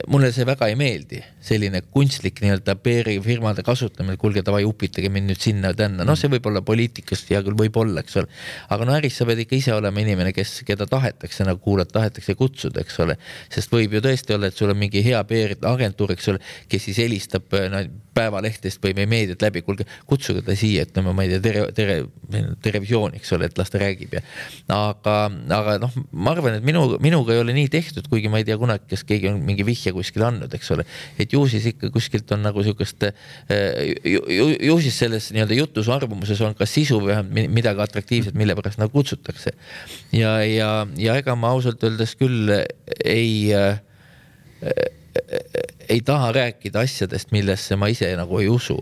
mulle 0.08 0.32
see 0.32 0.46
väga 0.48 0.68
ei 0.68 0.76
meeldi, 0.78 1.22
selline 1.42 1.82
kunstlik 1.94 2.38
nii-öelda 2.42 2.76
PR-i 2.82 3.16
firmade 3.22 3.64
kasutamine, 3.66 4.16
kuulge 4.20 4.44
davai, 4.46 4.62
upitage 4.68 5.10
mind 5.12 5.32
nüüd 5.32 5.42
sinna-tänna, 5.42 6.06
noh, 6.06 6.18
see 6.18 6.30
võib 6.32 6.46
olla 6.50 6.62
poliitikast, 6.66 7.30
hea 7.34 7.42
küll, 7.42 7.58
võib-olla, 7.58 8.04
eks 8.04 8.20
ole. 8.20 8.30
aga 8.72 8.86
no 8.86 8.94
äris 8.94 9.18
sa 9.18 9.26
pead 9.28 9.42
ikka 9.42 9.58
ise 9.58 9.74
olema 9.74 10.02
inimene, 10.04 10.32
kes, 10.36 10.60
keda 10.68 10.86
tahetakse 10.90 11.46
nagu 11.48 11.58
kuulata, 11.64 11.98
tahetakse 11.98 12.36
kutsuda, 12.38 12.84
eks 12.86 13.00
ole. 13.02 13.18
sest 13.52 13.74
võib 13.74 13.96
ju 13.98 14.04
tõesti 14.04 14.36
olla, 14.36 14.52
et 14.52 14.58
sul 14.58 14.70
on 14.70 14.78
mingi 14.78 15.02
hea 15.04 15.22
PR-agentuur, 15.28 16.14
eks 16.14 16.30
ole, 16.32 16.42
kes 16.70 16.88
siis 16.88 17.02
helistab 17.02 17.50
no, 17.72 17.82
päevalehtest 18.14 18.82
või 18.84 18.94
meie 18.96 19.08
meediat 19.10 19.42
läbi, 19.42 19.62
kuulge, 19.66 19.86
kutsuge 20.06 20.42
ta 20.44 20.54
siia, 20.58 20.84
ütleme, 20.86 21.14
ma 21.16 21.24
ei 21.24 21.32
tea, 21.32 21.42
tere, 21.42 21.64
tere, 21.76 21.98
televisiooni, 22.62 23.18
eks 23.18 23.34
ole, 23.36 23.48
et 23.48 23.58
las 23.58 23.72
ta 23.72 23.80
räägib 23.82 24.16
ja. 24.18 24.22
aga, 24.76 25.16
aga 25.58 25.76
noh, 25.82 25.96
ma 26.12 26.34
arvan, 26.36 26.58
et 26.60 26.66
minu, 26.66 26.84
minuga 27.02 27.34
ei 27.34 27.42
ole 27.42 27.56
nii 27.56 27.70
tehtud, 27.72 28.08
kuigi 28.12 28.30
ma 28.32 28.42
ei 28.42 28.46
tea 28.48 28.58
kunagi, 28.60 28.86
kas 28.92 29.06
keegi 29.08 29.32
on 29.32 29.40
mingi 29.46 29.66
vihje 29.66 29.94
kuskile 29.96 30.28
andnud, 30.28 30.52
eks 30.58 30.72
ole. 30.76 30.86
et 31.16 31.31
ju 31.32 31.42
siis 31.50 31.66
ikka 31.72 31.90
kuskilt 31.94 32.30
on 32.34 32.44
nagu 32.46 32.64
sihukest 32.64 33.06
eh, 33.08 33.94
ju, 34.04 34.22
ju, 34.28 34.48
ju 34.68 34.78
siis 34.84 34.98
selles 35.04 35.30
nii-öelda 35.34 35.58
jutus, 35.58 35.90
arvamuses 35.92 36.40
on 36.44 36.56
ka 36.58 36.68
sisu 36.68 37.00
või 37.00 37.12
vähemalt 37.12 37.54
midagi 37.56 37.84
atraktiivset, 37.84 38.36
mille 38.38 38.56
pärast 38.58 38.80
nagu 38.82 38.92
kutsutakse. 38.94 39.54
ja, 40.12 40.38
ja, 40.46 40.72
ja 41.00 41.16
ega 41.20 41.36
ma 41.38 41.54
ausalt 41.56 41.82
öeldes 41.84 42.16
küll 42.20 42.52
ei 43.04 43.54
äh, 43.56 43.80
ei 45.88 46.00
taha 46.06 46.32
rääkida 46.32 46.84
asjadest, 46.86 47.32
millesse 47.34 47.76
ma 47.76 47.90
ise 47.92 48.08
nagu 48.16 48.38
ei 48.40 48.48
usu 48.48 48.78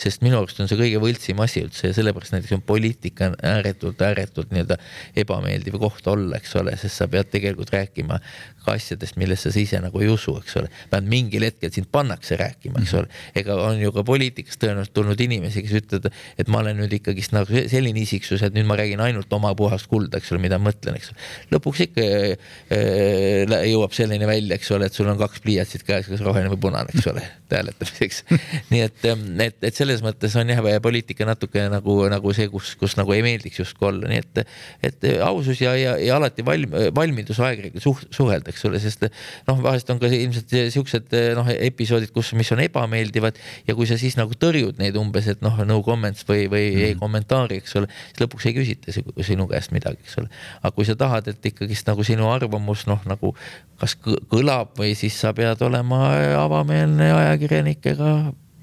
sest 0.00 0.22
minu 0.24 0.38
arust 0.38 0.60
on 0.62 0.68
see 0.70 0.78
kõige 0.80 1.00
võltsim 1.02 1.40
asi 1.44 1.64
üldse 1.64 1.90
ja 1.90 1.96
sellepärast 1.96 2.34
näiteks 2.34 2.56
on 2.56 2.62
poliitika 2.66 3.30
ääretult, 3.46 4.00
ääretult 4.04 4.52
nii-öelda 4.54 4.78
ebameeldiv 5.22 5.76
koht 5.82 6.06
olla, 6.10 6.38
eks 6.40 6.56
ole, 6.60 6.76
sest 6.80 7.02
sa 7.02 7.08
pead 7.10 7.28
tegelikult 7.32 7.72
rääkima 7.74 8.20
ka 8.64 8.74
asjadest, 8.78 9.18
millesse 9.20 9.52
sa 9.52 9.60
ise 9.60 9.80
nagu 9.82 10.02
ei 10.02 10.10
usu, 10.12 10.36
eks 10.40 10.56
ole. 10.60 10.70
vähemalt 10.90 11.10
mingil 11.10 11.46
hetkel 11.46 11.72
sind 11.74 11.90
pannakse 11.92 12.38
rääkima, 12.40 12.82
eks 12.82 12.94
ole. 12.98 13.10
ega 13.36 13.56
on 13.64 13.80
ju 13.80 13.92
ka 13.94 14.04
poliitikas 14.06 14.60
tõenäoliselt 14.60 14.94
tulnud 14.96 15.20
inimesi, 15.20 15.64
kes 15.66 15.76
ütlevad, 15.82 16.10
et 16.40 16.50
ma 16.52 16.62
olen 16.64 16.80
nüüd 16.82 16.94
ikkagist 17.00 17.34
nagu 17.36 17.64
selline 17.72 18.02
isiksus, 18.04 18.44
et 18.46 18.56
nüüd 18.56 18.68
ma 18.68 18.78
räägin 18.80 19.02
ainult 19.04 19.32
oma 19.36 19.52
puhast 19.58 19.90
kulda, 19.90 20.20
eks 20.20 20.32
ole, 20.34 20.42
mida 20.44 20.58
ma 20.60 20.70
mõtlen, 20.70 20.98
eks. 21.00 21.12
lõpuks 21.52 21.84
ikka 21.88 22.06
äh, 22.06 23.56
jõuab 23.70 23.94
selleni 23.96 24.28
välja, 24.28 24.58
eks 24.58 24.70
ole, 24.76 24.90
et 24.90 24.96
sul 24.96 25.10
on 25.10 25.18
kaks 25.20 25.42
pliiatsit 25.44 25.84
käes, 25.86 26.08
kas 26.10 26.24
roheline 26.24 26.52
või 26.54 26.62
punane, 26.68 26.92
eks 26.94 27.08
ole, 27.10 27.24
hääletamiseks. 27.50 28.22
nii 28.70 28.82
et, 28.86 29.08
et, 29.46 29.58
et 29.70 29.76
selles 29.76 30.04
mõttes 30.04 30.36
on 30.40 30.52
jah, 30.52 30.62
poliitika 30.82 31.26
natuke 31.28 31.66
nagu, 31.72 31.96
nagu 32.12 32.34
see, 32.36 32.48
kus, 32.52 32.74
kus 32.80 32.96
nagu 33.00 33.14
ei 33.16 33.24
meeldiks 33.26 33.62
justkui 33.62 33.90
olla, 33.90 34.10
nii 34.10 34.22
et, 34.22 34.42
et 34.90 35.08
ausus 35.26 35.60
ja, 35.62 35.74
ja, 35.78 35.96
ja 36.00 36.18
alati 36.20 36.44
valm, 36.46 36.76
valmidus 36.96 37.40
aeg-ajalt 37.42 37.82
suht, 37.82 38.08
suhelda 38.14 38.49
eks 38.50 38.66
ole, 38.68 38.80
sest 38.82 39.06
noh, 39.48 39.60
vahest 39.62 39.90
on 39.92 40.00
ka 40.02 40.10
ilmselt 40.10 40.54
siuksed 40.74 41.16
noh, 41.38 41.48
episoodid, 41.54 42.12
kus, 42.14 42.32
mis 42.38 42.50
on 42.54 42.62
ebameeldivad 42.64 43.38
ja 43.68 43.76
kui 43.78 43.88
sa 43.88 43.98
siis 44.00 44.18
nagu 44.18 44.36
tõrjud 44.36 44.80
neid 44.82 44.98
umbes, 45.00 45.30
et 45.30 45.44
noh, 45.44 45.62
no 45.66 45.80
comments 45.86 46.26
või, 46.28 46.46
või 46.50 46.66
mm 46.70 46.88
ei 46.90 46.96
kommentaari, 46.98 47.60
eks 47.60 47.74
ole, 47.78 47.88
siis 48.10 48.22
lõpuks 48.22 48.46
ei 48.48 48.54
küsita 48.56 48.94
sinu 49.26 49.46
käest 49.50 49.72
midagi, 49.74 50.00
eks 50.04 50.16
ole. 50.20 50.30
aga 50.60 50.72
kui 50.74 50.86
sa 50.88 50.96
tahad, 50.98 51.28
et 51.30 51.50
ikkagist 51.52 51.88
nagu 51.88 52.04
sinu 52.06 52.28
arvamus 52.32 52.86
noh, 52.90 53.02
nagu 53.08 53.34
kas 53.80 53.96
kõlab 54.00 54.74
või 54.78 54.94
siis 54.98 55.16
sa 55.20 55.32
pead 55.36 55.62
olema 55.66 56.10
avameelne 56.40 57.10
ajakirjanikega 57.14 58.14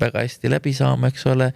väga 0.02 0.24
hästi 0.26 0.52
läbi 0.52 0.74
saama, 0.78 1.12
eks 1.12 1.26
ole 1.32 1.52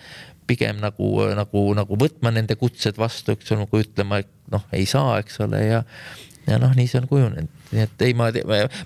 pigem 0.50 0.82
nagu, 0.82 1.14
nagu, 1.38 1.64
nagu 1.78 1.98
võtma 2.00 2.34
nende 2.34 2.58
kutsed 2.60 2.98
vastu, 3.00 3.36
eks 3.36 3.54
ole, 3.54 3.66
nagu 3.66 3.82
ütlema, 3.84 4.22
et 4.24 4.32
noh, 4.52 4.66
ei 4.76 4.88
saa, 4.90 5.20
eks 5.22 5.40
ole, 5.46 5.62
ja 5.64 5.82
ja 6.52 6.60
noh, 6.62 6.74
nii 6.76 6.90
see 6.90 7.00
on 7.02 7.08
kujunenud, 7.10 7.52
nii 7.72 7.84
et 7.86 8.06
ei, 8.08 8.16
ma, 8.18 8.30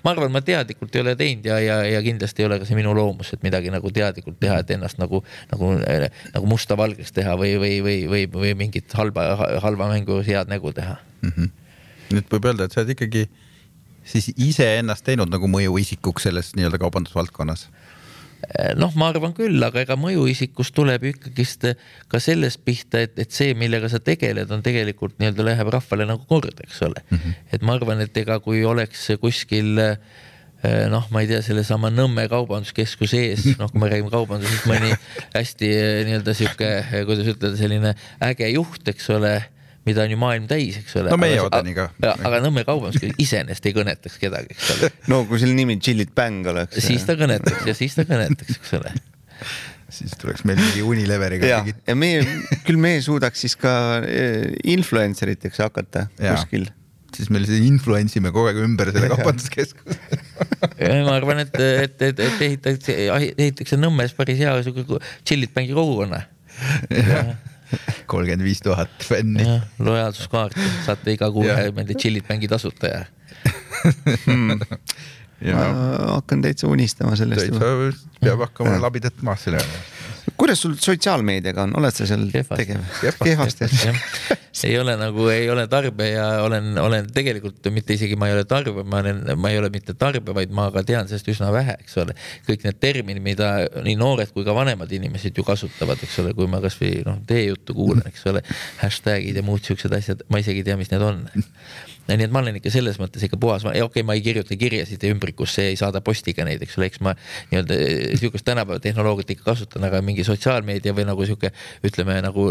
ma 0.04 0.12
arvan, 0.12 0.32
ma 0.34 0.42
teadlikult 0.46 0.94
ei 0.96 1.02
ole 1.02 1.16
teinud 1.18 1.48
ja, 1.50 1.58
ja, 1.62 1.78
ja 1.90 2.02
kindlasti 2.04 2.44
ei 2.44 2.48
ole 2.48 2.60
ka 2.62 2.68
see 2.68 2.78
minu 2.78 2.94
loomus, 2.96 3.32
et 3.34 3.42
midagi 3.46 3.72
nagu 3.74 3.90
teadlikult 3.94 4.38
teha, 4.42 4.60
et 4.62 4.70
ennast 4.76 5.00
nagu, 5.02 5.22
nagu, 5.52 5.72
nagu 6.34 6.52
musta-valgeks 6.52 7.14
teha 7.16 7.34
või, 7.40 7.56
või, 7.62 7.80
või, 7.84 7.98
või, 8.12 8.26
või 8.32 8.54
mingit 8.64 8.94
halba, 8.98 9.28
halva 9.64 9.90
mängu 9.92 10.20
head 10.26 10.52
nägu 10.52 10.72
teha 10.76 10.98
mm. 11.22 11.32
-hmm. 11.32 11.50
nüüd 12.14 12.30
võib 12.32 12.50
öelda, 12.52 12.68
et 12.68 12.76
sa 12.76 12.82
oled 12.82 12.94
ikkagi 12.96 13.26
siis 14.06 14.30
iseennast 14.36 15.04
teinud 15.06 15.30
nagu 15.32 15.50
mõjuisikuks 15.50 16.28
selles 16.28 16.52
nii-öelda 16.58 16.78
kaubandusvaldkonnas 16.82 17.66
noh, 18.78 18.92
ma 18.98 19.10
arvan 19.10 19.34
küll, 19.36 19.58
aga 19.64 19.82
ega 19.82 19.96
mõjuisikust 19.98 20.74
tuleb 20.76 21.08
ikkagist 21.12 21.66
eh, 21.70 21.80
ka 22.12 22.20
sellest 22.22 22.62
pihta, 22.66 23.02
et, 23.06 23.16
et 23.18 23.32
see, 23.34 23.56
millega 23.58 23.90
sa 23.92 24.00
tegeled, 24.02 24.50
on 24.54 24.62
tegelikult 24.64 25.16
nii-öelda 25.20 25.48
läheb 25.50 25.72
rahvale 25.74 26.06
nagu 26.08 26.22
korda, 26.30 26.66
eks 26.66 26.82
ole 26.86 27.02
mm. 27.02 27.18
-hmm. 27.18 27.42
et 27.52 27.66
ma 27.66 27.76
arvan, 27.78 28.00
et 28.04 28.22
ega 28.22 28.38
kui 28.44 28.62
oleks 28.64 29.08
kuskil 29.20 29.78
eh, 29.82 29.98
noh, 30.92 31.08
ma 31.10 31.22
ei 31.22 31.30
tea, 31.30 31.42
sellesama 31.44 31.90
Nõmme 31.94 32.28
kaubanduskeskuse 32.30 33.24
ees, 33.30 33.44
noh, 33.60 33.70
kui 33.72 33.82
me 33.82 33.90
räägime 33.90 34.12
kaubandusest, 34.14 34.70
mõni 34.70 34.94
hästi 35.34 35.72
nii-öelda 36.08 36.34
sihuke, 36.34 36.72
kuidas 37.08 37.34
ütelda, 37.34 37.56
selline 37.58 37.94
äge 38.30 38.50
juht, 38.54 38.86
eks 38.88 39.10
ole 39.16 39.36
mida 39.86 40.02
on 40.02 40.12
ju 40.12 40.18
maailm 40.20 40.48
täis, 40.50 40.80
eks 40.80 40.96
ole. 41.00 41.12
no 41.12 41.18
meie 41.20 41.38
Odeni 41.42 41.74
ka. 41.76 41.88
aga 42.02 42.40
Nõmme 42.44 42.66
kaubanduskeskus 42.66 43.22
iseenesest 43.22 43.68
ei 43.70 43.76
kõnetaks 43.76 44.18
kedagi, 44.22 44.56
eks 44.56 44.72
ole. 44.76 44.90
no 45.12 45.22
kui 45.30 45.40
selle 45.42 45.56
nimi 45.58 45.78
Chillit 45.82 46.14
Bang 46.16 46.46
oleks. 46.52 46.80
siis 46.84 47.06
ta 47.08 47.16
kõnetaks 47.18 47.66
ja 47.68 47.76
siis 47.78 47.96
ta 47.98 48.06
kõnetaks, 48.08 48.58
eks 48.58 48.76
ole 48.80 48.94
siis 49.96 50.16
tuleks 50.20 50.42
meil 50.48 50.58
mingi 50.60 50.82
Unileveriga. 50.86 51.46
ja, 51.50 51.60
ja 51.64 51.98
meie, 51.98 52.24
küll 52.66 52.80
meie 52.80 53.02
suudaks 53.04 53.46
siis 53.46 53.54
ka 53.60 54.02
eh, 54.02 54.50
influencer 54.74 55.30
iteks 55.36 55.62
hakata 55.62 56.08
ja. 56.18 56.34
kuskil 56.34 56.66
siis 57.16 57.30
meil 57.32 57.46
influence 57.62 58.18
ime 58.18 58.32
kogu 58.34 58.50
aeg 58.50 58.58
ümber 58.64 58.90
selle 58.92 59.10
kaubanduskeskuse 59.14 60.20
ma 61.06 61.14
arvan, 61.14 61.44
et, 61.46 61.54
et, 61.56 62.00
et, 62.10 62.24
et 62.26 62.46
ehitatakse, 62.48 62.96
ehitatakse 63.36 63.78
Nõmmes 63.80 64.16
päris 64.18 64.40
hea 64.42 64.56
sihuke 64.66 64.98
Chillit 65.22 65.54
Banki 65.54 65.76
kogukonna 65.76 66.24
kolmkümmend 68.10 68.44
viis 68.46 68.62
tuhat 68.64 68.92
fänni. 69.08 69.46
lojaalsuskaart, 69.78 70.56
saate 70.86 71.16
iga 71.16 71.30
kuu 71.32 71.46
niimoodi 71.48 71.98
chill'id 71.98 72.28
mängi 72.28 72.48
tasuta 72.48 72.92
ja 72.92 73.04
hmm. 74.26 74.60
Ja. 75.40 75.52
ma 75.52 75.64
hakkan 76.14 76.40
täitsa 76.42 76.68
unistama 76.72 77.16
sellest. 77.16 77.42
täitsa 77.42 78.20
peab 78.22 78.40
hakkama 78.40 78.78
labidat 78.80 79.20
maasse 79.20 79.52
lööma 79.52 79.82
kuidas 80.36 80.60
sul 80.60 80.74
sotsiaalmeediaga 80.80 81.66
on, 81.66 81.76
oled 81.78 81.94
sa 81.94 82.06
seal 82.08 82.26
Kehvast. 82.32 82.58
tegev? 82.58 82.82
kehvasti 83.22 83.68
ei 84.66 84.78
ole 84.78 84.96
nagu, 84.96 85.28
ei 85.28 85.50
ole 85.50 85.66
tarbija, 85.68 86.26
olen, 86.42 86.78
olen 86.80 87.10
tegelikult 87.14 87.68
mitte 87.74 87.94
isegi 87.94 88.16
ma 88.16 88.30
ei 88.30 88.36
ole 88.36 88.44
tarbija, 88.48 88.84
ma 88.88 89.00
olen, 89.02 89.22
ma 89.36 89.52
ei 89.52 89.58
ole 89.60 89.70
mitte 89.74 89.94
tarbija, 89.98 90.34
vaid 90.36 90.54
ma 90.56 90.68
ka 90.74 90.82
tean 90.86 91.08
sellest 91.10 91.28
üsna 91.34 91.50
vähe, 91.54 91.76
eks 91.82 91.98
ole. 92.02 92.16
kõik 92.48 92.64
need 92.66 92.80
terminid, 92.82 93.22
mida 93.22 93.50
nii 93.84 93.96
noored 94.00 94.32
kui 94.34 94.46
ka 94.46 94.54
vanemad 94.56 94.92
inimesed 94.92 95.36
ju 95.36 95.44
kasutavad, 95.46 96.00
eks 96.02 96.18
ole, 96.24 96.32
kui 96.36 96.48
ma 96.50 96.62
kasvõi 96.64 97.02
noh, 97.06 97.20
teie 97.28 97.50
juttu 97.50 97.76
kuulan, 97.76 98.06
eks 98.08 98.26
ole. 98.32 98.42
Hashtag'id 98.80 99.36
ja 99.36 99.44
muud 99.46 99.64
siuksed 99.66 99.92
asjad, 99.92 100.24
ma 100.32 100.42
isegi 100.42 100.64
ei 100.64 100.70
tea, 100.70 100.80
mis 100.80 100.92
need 100.94 101.04
on 101.04 101.26
nii 102.08 102.26
et 102.28 102.34
ma 102.34 102.42
olen 102.42 102.58
ikka 102.60 102.70
selles 102.70 103.00
mõttes 103.00 103.24
ikka 103.26 103.38
puhas, 103.40 103.64
okei 103.66 103.82
okay,, 103.82 104.04
ma 104.06 104.14
ei 104.16 104.22
kirjuta 104.24 104.56
kirjasid 104.58 105.02
ümbrikusse, 105.08 105.66
ei 105.72 105.78
saada 105.78 106.02
postiga 106.04 106.46
neid, 106.46 106.62
eks 106.62 106.78
ole, 106.78 106.90
eks 106.90 107.02
ma 107.04 107.16
nii-öelda 107.50 107.78
eh, 107.82 108.14
sihukest 108.20 108.46
tänapäeva 108.46 108.82
tehnoloogiat 108.84 109.34
ikka 109.34 109.48
kasutan, 109.50 109.86
aga 109.88 110.02
mingi 110.06 110.24
sotsiaalmeedia 110.26 110.94
või 110.96 111.08
nagu 111.08 111.26
sihuke 111.26 111.50
ütleme 111.86 112.20
nagu 112.24 112.46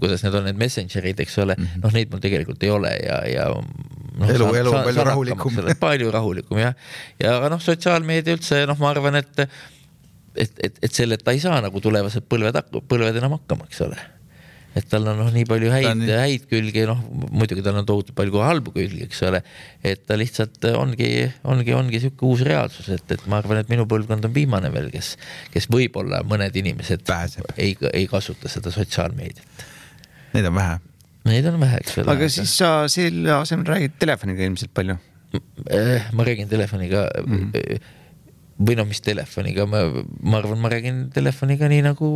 kuidas 0.00 0.24
need 0.24 0.40
on, 0.40 0.48
need 0.48 0.60
messenger'id, 0.64 1.20
eks 1.26 1.38
ole 1.44 1.58
-hmm., 1.58 1.84
noh, 1.84 1.94
neid 1.96 2.12
mul 2.12 2.24
tegelikult 2.24 2.64
ei 2.64 2.72
ole 2.72 2.96
ja, 3.04 3.20
ja 3.28 3.46
no,. 3.52 4.30
elu, 4.32 4.50
elu 4.62 4.74
on 4.74 4.82
palju 4.88 5.06
rahulikum. 5.10 5.62
palju 5.80 6.10
rahulikum 6.18 6.64
jah, 6.64 6.76
ja 7.20 7.38
aga 7.40 7.52
noh, 7.52 7.62
sotsiaalmeedia 7.62 8.38
üldse 8.38 8.64
noh, 8.70 8.80
ma 8.80 8.92
arvan, 8.94 9.20
et 9.20 9.46
et, 10.36 10.52
et, 10.62 10.78
et 10.84 10.92
selleta 10.92 11.32
ei 11.32 11.40
saa 11.40 11.62
nagu 11.64 11.80
tulevased 11.80 12.26
põlved, 12.28 12.60
põlved 12.88 13.16
enam 13.16 13.38
hakkama, 13.38 13.68
eks 13.70 13.80
ole 13.86 13.96
et 14.76 14.86
tal 14.90 15.06
on 15.08 15.16
noh, 15.22 15.30
nii 15.32 15.46
palju 15.48 15.70
häid, 15.72 16.02
häid 16.10 16.44
külgi, 16.50 16.84
noh 16.88 17.00
muidugi 17.32 17.64
tal 17.64 17.78
on 17.80 17.86
tohutult 17.88 18.16
palju 18.18 18.42
halbu 18.44 18.74
külgi, 18.74 19.06
eks 19.06 19.22
ole. 19.28 19.40
et 19.86 20.04
ta 20.08 20.18
lihtsalt 20.20 20.68
ongi, 20.76 21.10
ongi, 21.48 21.74
ongi 21.76 22.02
sihuke 22.02 22.28
uus 22.28 22.44
reaalsus, 22.46 22.90
et, 22.92 23.16
et 23.16 23.24
ma 23.30 23.40
arvan, 23.40 23.62
et 23.62 23.72
minu 23.72 23.88
põlvkond 23.88 24.28
on 24.28 24.34
viimane 24.36 24.70
veel, 24.74 24.90
kes, 24.92 25.14
kes 25.54 25.70
võib-olla 25.72 26.22
mõned 26.28 26.60
inimesed 26.60 27.06
Pääseb. 27.08 27.48
ei, 27.56 27.74
ei 27.92 28.06
kasuta 28.10 28.52
seda 28.52 28.72
sotsiaalmeediat. 28.74 29.66
Neid 30.36 30.50
on 30.50 30.56
vähe. 30.58 30.78
Neid 31.26 31.48
on 31.48 31.60
vähe, 31.62 31.82
eks 31.82 32.00
ole. 32.02 32.12
aga 32.12 32.30
siis 32.30 32.52
sa 32.60 32.72
selle 32.92 33.32
asemel 33.40 33.72
räägid 33.72 34.00
telefoniga 34.02 34.44
ilmselt 34.44 34.74
palju? 34.76 34.98
ma 36.16 36.24
räägin 36.24 36.48
telefoniga 36.48 37.08
mm. 37.24 37.38
-hmm 37.52 37.94
või 38.56 38.76
noh, 38.78 38.86
mis 38.88 39.02
telefoniga, 39.04 39.66
ma, 39.68 39.82
ma 40.24 40.38
arvan, 40.40 40.58
ma 40.62 40.70
räägin 40.72 41.02
telefoniga 41.12 41.68
nii 41.68 41.82
nagu 41.84 42.10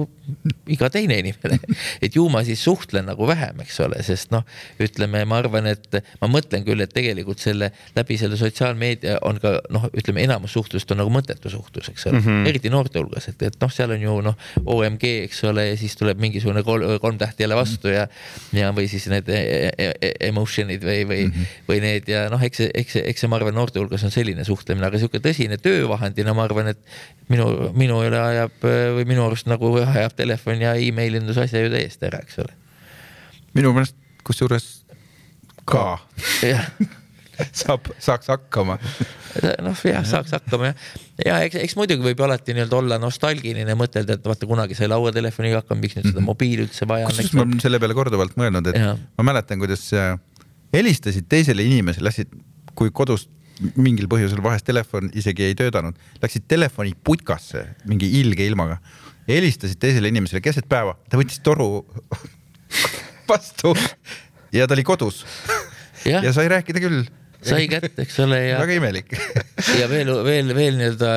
iga 0.72 0.88
teine 0.92 1.18
inimene. 1.20 1.58
et 2.04 2.16
ju 2.16 2.24
ma 2.32 2.40
siis 2.46 2.62
suhtlen 2.64 3.06
nagu 3.10 3.28
vähem, 3.28 3.60
eks 3.64 3.80
ole, 3.84 4.00
sest 4.06 4.32
noh, 4.32 4.46
ütleme, 4.80 5.22
ma 5.28 5.40
arvan, 5.42 5.68
et 5.70 6.00
ma 6.22 6.30
mõtlen 6.32 6.64
küll, 6.64 6.80
et 6.80 6.92
tegelikult 6.94 7.42
selle 7.42 7.70
läbi 7.96 8.16
selle 8.20 8.38
sotsiaalmeedia 8.40 9.18
on 9.28 9.40
ka 9.42 9.58
noh, 9.72 9.86
ütleme 9.92 10.24
enamus 10.24 10.54
suhtlust 10.56 10.90
on 10.94 11.02
nagu 11.02 11.12
mõttetu 11.12 11.52
suhtlus, 11.52 11.90
eks 11.92 12.08
ole 12.08 12.18
mm, 12.18 12.24
-hmm. 12.26 12.48
eriti 12.48 12.72
noorte 12.72 13.02
hulgas, 13.02 13.28
et, 13.28 13.42
et 13.44 13.60
noh, 13.60 13.72
seal 13.72 13.92
on 13.96 14.06
ju 14.06 14.16
noh, 14.24 14.48
OMG, 14.64 15.06
eks 15.26 15.44
ole, 15.50 15.66
ja 15.72 15.76
siis 15.80 15.96
tuleb 16.00 16.20
mingisugune 16.20 16.64
kolm, 16.64 16.96
kolm 17.04 17.20
tähti 17.20 17.44
jälle 17.44 17.58
vastu 17.58 17.92
ja, 17.92 18.06
ja 18.56 18.72
või 18.76 18.88
siis 18.88 19.06
need 19.12 19.28
e 19.28 19.40
e 19.70 19.90
e 20.00 20.12
emotion'id 20.30 20.84
või, 20.84 21.04
või 21.04 21.20
mm, 21.26 21.32
-hmm. 21.36 21.60
või 21.68 21.80
need 21.84 22.08
ja 22.08 22.26
noh, 22.32 22.42
eks 22.42 22.64
eks 22.70 22.96
eks 23.04 23.24
see, 23.24 23.30
ma 23.30 23.36
arvan, 23.36 23.54
noorte 23.54 23.80
hulgas 23.80 24.04
on 24.08 24.14
selline 24.14 24.44
suhtlemine, 24.44 24.86
aga 24.86 24.98
sihuke 25.00 25.20
tõsine 25.22 25.58
töövahendina 25.60 26.29
inimesena 26.30 26.36
ma 26.38 26.46
arvan, 26.46 26.70
et 26.72 26.80
minu, 27.32 27.48
minu 27.78 27.98
üle 28.06 28.20
ajab 28.20 28.62
või 28.62 29.08
minu 29.08 29.26
arust 29.26 29.50
nagu 29.50 29.74
ajab 29.82 30.14
telefon 30.18 30.62
ja 30.62 30.76
emailindus 30.78 31.40
asja 31.42 31.64
ju 31.64 31.72
täiesti 31.74 32.08
ära, 32.10 32.22
eks 32.24 32.40
ole. 32.44 32.54
minu 33.58 33.74
meelest 33.76 33.98
kusjuures 34.26 34.70
ka. 35.68 35.98
jah 36.46 36.70
saab, 37.56 37.90
saaks 38.02 38.28
hakkama. 38.30 38.76
noh, 39.64 39.82
jah, 39.86 40.04
saaks 40.06 40.34
hakkama 40.36 40.70
jah. 40.70 40.86
ja 41.24 41.38
eks, 41.46 41.58
eks 41.64 41.76
muidugi 41.78 42.04
võib 42.04 42.22
alati 42.26 42.54
nii-öelda 42.56 42.78
olla 42.80 42.98
nostalgiline, 43.02 43.76
mõtelda, 43.78 44.18
et 44.18 44.26
vaata 44.26 44.48
kunagi 44.50 44.76
sai 44.78 44.90
lauatelefoniga 44.90 45.62
hakkama, 45.62 45.84
miks 45.84 45.98
nüüd 45.98 46.10
seda 46.10 46.18
mhm. 46.18 46.28
mobiili 46.30 46.66
üldse 46.66 46.88
vaja 46.90 47.08
on. 47.08 47.16
kusjuures 47.16 47.34
ma 47.36 47.46
olen 47.46 47.62
selle 47.62 47.80
peale 47.82 47.96
korduvalt 47.96 48.36
mõelnud, 48.40 48.72
et 48.72 48.80
ja. 48.80 48.94
ma 49.18 49.26
mäletan, 49.30 49.60
kuidas 49.62 49.86
helistasid 50.74 51.28
teisele 51.30 51.66
inimesele, 51.66 52.10
lasid, 52.10 52.32
kui 52.78 52.92
kodus 52.94 53.28
mingil 53.76 54.08
põhjusel 54.10 54.42
vahest 54.44 54.66
telefon 54.68 55.10
isegi 55.16 55.50
ei 55.50 55.56
töötanud, 55.58 55.98
läksid 56.22 56.46
telefoni 56.50 56.94
putkasse 57.04 57.66
mingi 57.88 58.08
ilge 58.20 58.46
ilmaga, 58.46 58.80
helistasid 59.28 59.80
teisele 59.82 60.10
inimesele 60.10 60.42
keset 60.44 60.68
päeva, 60.70 60.96
ta 61.10 61.20
võttis 61.20 61.42
toru 61.44 61.84
vastu 63.30 63.74
ja 64.54 64.66
ta 64.66 64.76
oli 64.76 64.86
kodus. 64.86 65.24
Ja, 66.08 66.22
ja 66.24 66.32
sai 66.32 66.48
rääkida 66.48 66.80
küll 66.80 67.04
sai 67.46 67.66
kätte, 67.70 68.04
eks 68.04 68.18
ole, 68.24 68.38
ja. 68.50 68.58
väga 68.60 68.76
imelik 68.78 69.14
ja 69.80 69.88
veel, 69.90 70.12
veel, 70.26 70.52
veel 70.56 70.78
nii-öelda 70.78 71.10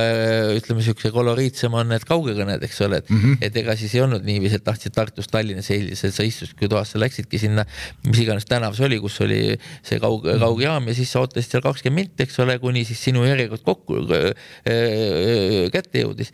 ütleme, 0.58 0.86
siukse 0.86 1.12
koloriitsem 1.16 1.76
on 1.78 1.92
need 1.94 2.06
kaugekõned, 2.10 2.64
eks 2.68 2.82
ole, 2.88 3.02
et 3.04 3.12
mm, 3.12 3.22
-hmm. 3.22 3.44
et 3.50 3.60
ega 3.64 3.76
siis 3.80 3.96
ei 3.98 4.04
olnud 4.06 4.26
niiviisi, 4.28 4.60
et 4.62 4.66
tahtsid 4.66 4.96
Tartust 4.96 5.32
Tallinnasse 5.34 5.76
helise, 5.76 6.12
sa 6.16 6.26
istusidki 6.28 6.70
toas, 6.72 6.94
sa 6.94 7.04
läksidki 7.04 7.42
sinna, 7.42 7.68
mis 8.08 8.24
iganes 8.24 8.48
tänav 8.50 8.78
see 8.78 8.88
oli, 8.88 9.00
kus 9.04 9.20
oli 9.26 9.44
see 9.84 10.00
kaug, 10.00 10.26
mhm. 10.26 10.42
kaugjaam 10.44 10.90
ja 10.92 10.98
siis 10.98 11.14
sa 11.14 11.24
ootasid 11.24 11.58
seal 11.58 11.66
kakskümmend 11.66 11.94
minti, 11.94 12.26
eks 12.26 12.40
ole, 12.42 12.58
kuni 12.60 12.84
siis 12.88 13.04
sinu 13.04 13.24
järjekord 13.28 13.64
kokku 13.64 14.02
äh, 14.18 15.70
kätte 15.74 16.02
jõudis 16.04 16.34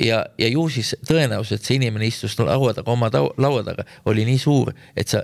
ja, 0.00 0.24
ja 0.38 0.48
ju 0.48 0.66
siis 0.72 0.94
tõenäosus, 1.06 1.58
et 1.58 1.66
see 1.66 1.78
inimene 1.78 2.08
istus 2.08 2.36
laua 2.40 2.74
taga, 2.74 2.90
oma 2.92 3.10
laua 3.12 3.64
taga, 3.66 3.86
oli 4.10 4.26
nii 4.28 4.40
suur, 4.40 4.72
et 4.96 5.10
sa 5.10 5.22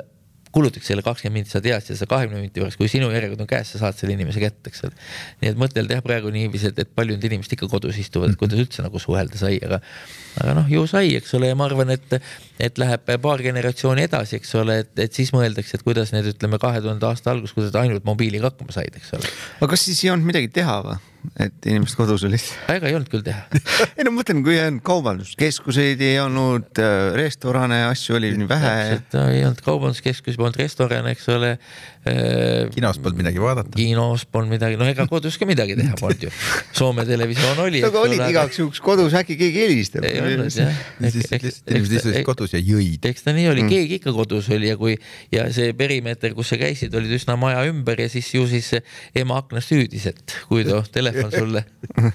kulutaks 0.54 0.88
selle 0.90 1.04
kakskümmend 1.06 1.44
minti, 1.44 1.52
sa 1.52 1.62
tead 1.62 1.84
seda 1.86 2.08
kahekümne 2.10 2.42
minuti 2.42 2.62
juures, 2.62 2.76
kui 2.78 2.90
sinu 2.90 3.10
järjekord 3.14 3.44
on 3.44 3.50
käes, 3.50 3.70
sa 3.70 3.82
saad 3.84 3.98
selle 3.98 4.16
inimese 4.16 4.42
kätte, 4.42 4.72
eks 4.72 4.82
ole. 4.88 4.96
nii 5.42 5.52
et 5.52 5.60
mõtelda 5.60 5.98
jah, 5.98 6.04
praegu 6.04 6.32
niiviisi, 6.34 6.72
et, 6.72 6.80
et 6.82 6.90
paljud 6.96 7.22
inimesed 7.30 7.54
ikka 7.54 7.70
kodus 7.70 7.98
istuvad, 8.02 8.34
kuidas 8.40 8.64
üldse 8.64 8.84
nagu 8.86 9.02
suhelda 9.02 9.38
sai, 9.38 9.60
aga, 9.62 9.78
aga 10.42 10.56
noh, 10.58 10.70
ju 10.72 10.86
sai, 10.90 11.14
eks 11.20 11.36
ole, 11.38 11.52
ja 11.52 11.58
ma 11.58 11.68
arvan, 11.70 11.94
et, 11.94 12.18
et 12.64 12.80
läheb 12.80 13.12
paar 13.22 13.42
generatsiooni 13.44 14.06
edasi, 14.08 14.40
eks 14.40 14.54
ole, 14.60 14.80
et, 14.84 14.92
et 15.06 15.16
siis 15.16 15.32
mõeldakse, 15.36 15.78
et 15.78 15.86
kuidas 15.86 16.14
need, 16.14 16.30
ütleme, 16.34 16.60
kahe 16.62 16.82
tuhande 16.84 17.06
aasta 17.08 17.34
alguses, 17.34 17.54
kuidas 17.56 17.76
ainult 17.80 18.06
mobiiliga 18.08 18.50
hakkama 18.50 18.74
said, 18.74 18.96
eks 18.96 19.14
ole. 19.18 19.30
aga 19.60 19.70
kas 19.74 19.86
siis 19.88 20.02
ei 20.04 20.12
olnud 20.14 20.32
midagi 20.32 20.52
teha 20.60 20.80
või? 20.86 20.98
et 21.40 21.66
inimesed 21.68 21.98
kodus 21.98 22.22
olid. 22.24 22.44
väga 22.64 22.88
ei 22.88 22.94
olnud 22.96 23.10
küll 23.12 23.24
teha 23.24 23.42
ei 23.98 24.06
no 24.06 24.12
mõtlen, 24.14 24.40
kui 24.44 24.56
ei 24.56 24.62
olnud 24.70 24.84
kaubanduskeskuseid, 24.86 26.00
ei 26.04 26.16
olnud 26.22 26.80
äh, 26.80 27.10
restorane, 27.18 27.82
asju 27.90 28.16
oli 28.16 28.32
nii 28.40 28.48
vähe. 28.48 28.74
ei 29.26 29.44
olnud 29.44 29.60
kaubanduskeskusi, 29.66 30.38
polnud 30.40 30.56
restorane, 30.60 31.12
eks 31.12 31.28
ole. 31.34 31.54
Kinos 32.00 33.00
polnud 33.02 33.20
midagi 33.20 33.42
vaadata. 33.42 33.74
kinos 33.76 34.24
polnud 34.24 34.54
midagi, 34.54 34.78
no 34.80 34.88
ega 34.88 35.04
kodus 35.10 35.36
ka 35.40 35.48
midagi 35.48 35.76
teha 35.76 35.98
polnud 36.00 36.26
ju. 36.26 36.32
Soome 36.78 37.04
televisioon 37.08 37.60
oli. 37.66 37.82
no 37.84 37.90
aga 37.92 38.04
olid 38.06 38.24
igaks 38.30 38.60
juhuks 38.62 38.80
kodus, 38.84 39.16
äkki 39.20 39.36
keegi 39.40 39.64
helistab. 39.66 40.06
ei 40.08 40.22
olnud 40.24 40.48
jah. 40.54 40.80
inimesed 41.02 41.96
istusid 41.98 42.24
kodus 42.28 42.56
ja 42.56 42.62
jõid. 42.62 43.04
eks 43.10 43.26
ta 43.26 43.36
nii 43.36 43.50
oli 43.52 43.66
mm., 43.66 43.74
keegi 43.74 44.00
ikka 44.00 44.16
kodus 44.16 44.48
oli 44.54 44.72
ja 44.72 44.78
kui 44.80 44.96
ja 45.34 45.46
see 45.52 45.74
perimeeter, 45.76 46.32
kus 46.38 46.54
sa 46.54 46.60
käisid, 46.60 46.94
olid 46.96 47.12
üsna 47.18 47.36
maja 47.40 47.66
ümber 47.68 48.00
ja 48.00 48.08
siis 48.08 48.32
ju 48.32 48.46
siis 48.48 48.72
ema 49.14 49.42
aknast 49.44 49.76
hüüdis, 49.76 50.08
et 50.14 50.38
kui 50.48 50.64
too 50.64 50.80
telefon 50.88 51.10
telefon 51.10 51.32
sulle 51.38 51.64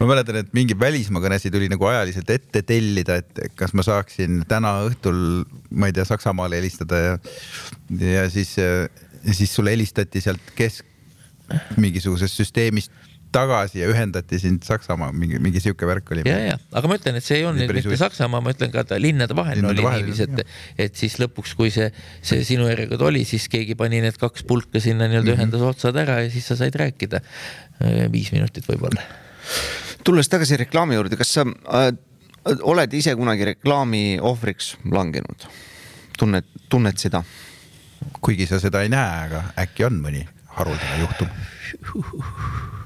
ma 0.00 0.08
mäletan, 0.10 0.40
et 0.42 0.52
mingi 0.56 0.76
välismaa 0.78 1.22
kõnesid 1.24 1.54
tuli 1.54 1.68
nagu 1.72 1.88
ajaliselt 1.90 2.30
ette 2.34 2.64
tellida, 2.66 3.20
et 3.22 3.56
kas 3.58 3.74
ma 3.76 3.84
saaksin 3.86 4.42
täna 4.50 4.76
õhtul, 4.88 5.44
ma 5.70 5.90
ei 5.90 5.96
tea, 5.96 6.06
Saksamaale 6.08 6.60
helistada 6.60 7.00
ja, 7.02 7.14
ja 8.00 8.26
siis, 8.32 8.56
siis 9.30 9.54
sulle 9.54 9.74
helistati 9.76 10.22
sealt 10.24 10.54
kesk 10.58 10.90
mingisugusest 11.76 12.40
süsteemist 12.40 12.92
tagasi 13.34 13.80
ja 13.80 13.88
ühendati 13.90 14.38
sind 14.38 14.64
Saksamaa, 14.66 15.10
mingi, 15.16 15.40
mingi 15.42 15.62
sihuke 15.62 15.88
värk 15.88 16.12
oli. 16.14 16.24
ja, 16.28 16.36
ja, 16.52 16.56
aga 16.78 16.90
ma 16.90 16.98
ütlen, 17.00 17.18
et 17.18 17.26
see 17.26 17.40
ei 17.40 17.46
olnud 17.48 17.64
nüüd 17.64 17.80
mitte 17.80 17.98
Saksamaa, 18.00 18.42
ma 18.44 18.54
ütlen 18.54 18.72
ka, 18.74 18.84
linnade 19.02 19.36
vahel 19.36 19.58
linnade 19.58 19.82
oli 19.82 20.02
niiviisi, 20.04 20.28
et, 20.28 20.54
et 20.86 20.98
siis 20.98 21.18
lõpuks, 21.22 21.56
kui 21.58 21.72
see, 21.74 21.90
see 22.24 22.44
sinu 22.46 22.68
järjekord 22.70 23.08
oli, 23.10 23.24
siis 23.28 23.48
keegi 23.52 23.76
pani 23.78 24.02
need 24.04 24.18
kaks 24.20 24.46
pulka 24.48 24.82
sinna 24.82 25.08
nii-öelda 25.10 25.34
mm 25.34 25.40
-hmm. 25.40 25.50
ühendas 25.50 25.66
otsad 25.74 25.98
ära 26.04 26.20
ja 26.22 26.30
siis 26.30 26.46
sa 26.50 26.58
said 26.60 26.78
rääkida 26.78 27.22
viis 28.12 28.30
minutit 28.32 28.70
võib-olla. 28.70 29.02
Tulles 30.04 30.28
tagasi 30.28 30.58
reklaami 30.64 30.98
juurde, 30.98 31.18
kas 31.20 31.34
sa 31.38 31.46
äh, 31.48 31.90
oled 32.62 32.92
ise 32.96 33.14
kunagi 33.16 33.50
reklaami 33.54 34.04
ohvriks 34.20 34.74
langenud? 34.92 35.48
tunned, 36.18 36.46
tunned 36.70 37.00
seda? 37.00 37.24
kuigi 38.20 38.46
sa 38.46 38.60
seda 38.60 38.84
ei 38.84 38.92
näe, 38.92 39.26
aga 39.26 39.44
äkki 39.64 39.86
on 39.88 40.00
mõni 40.04 40.26
haruldane 40.58 41.02
juhtum 41.02 41.28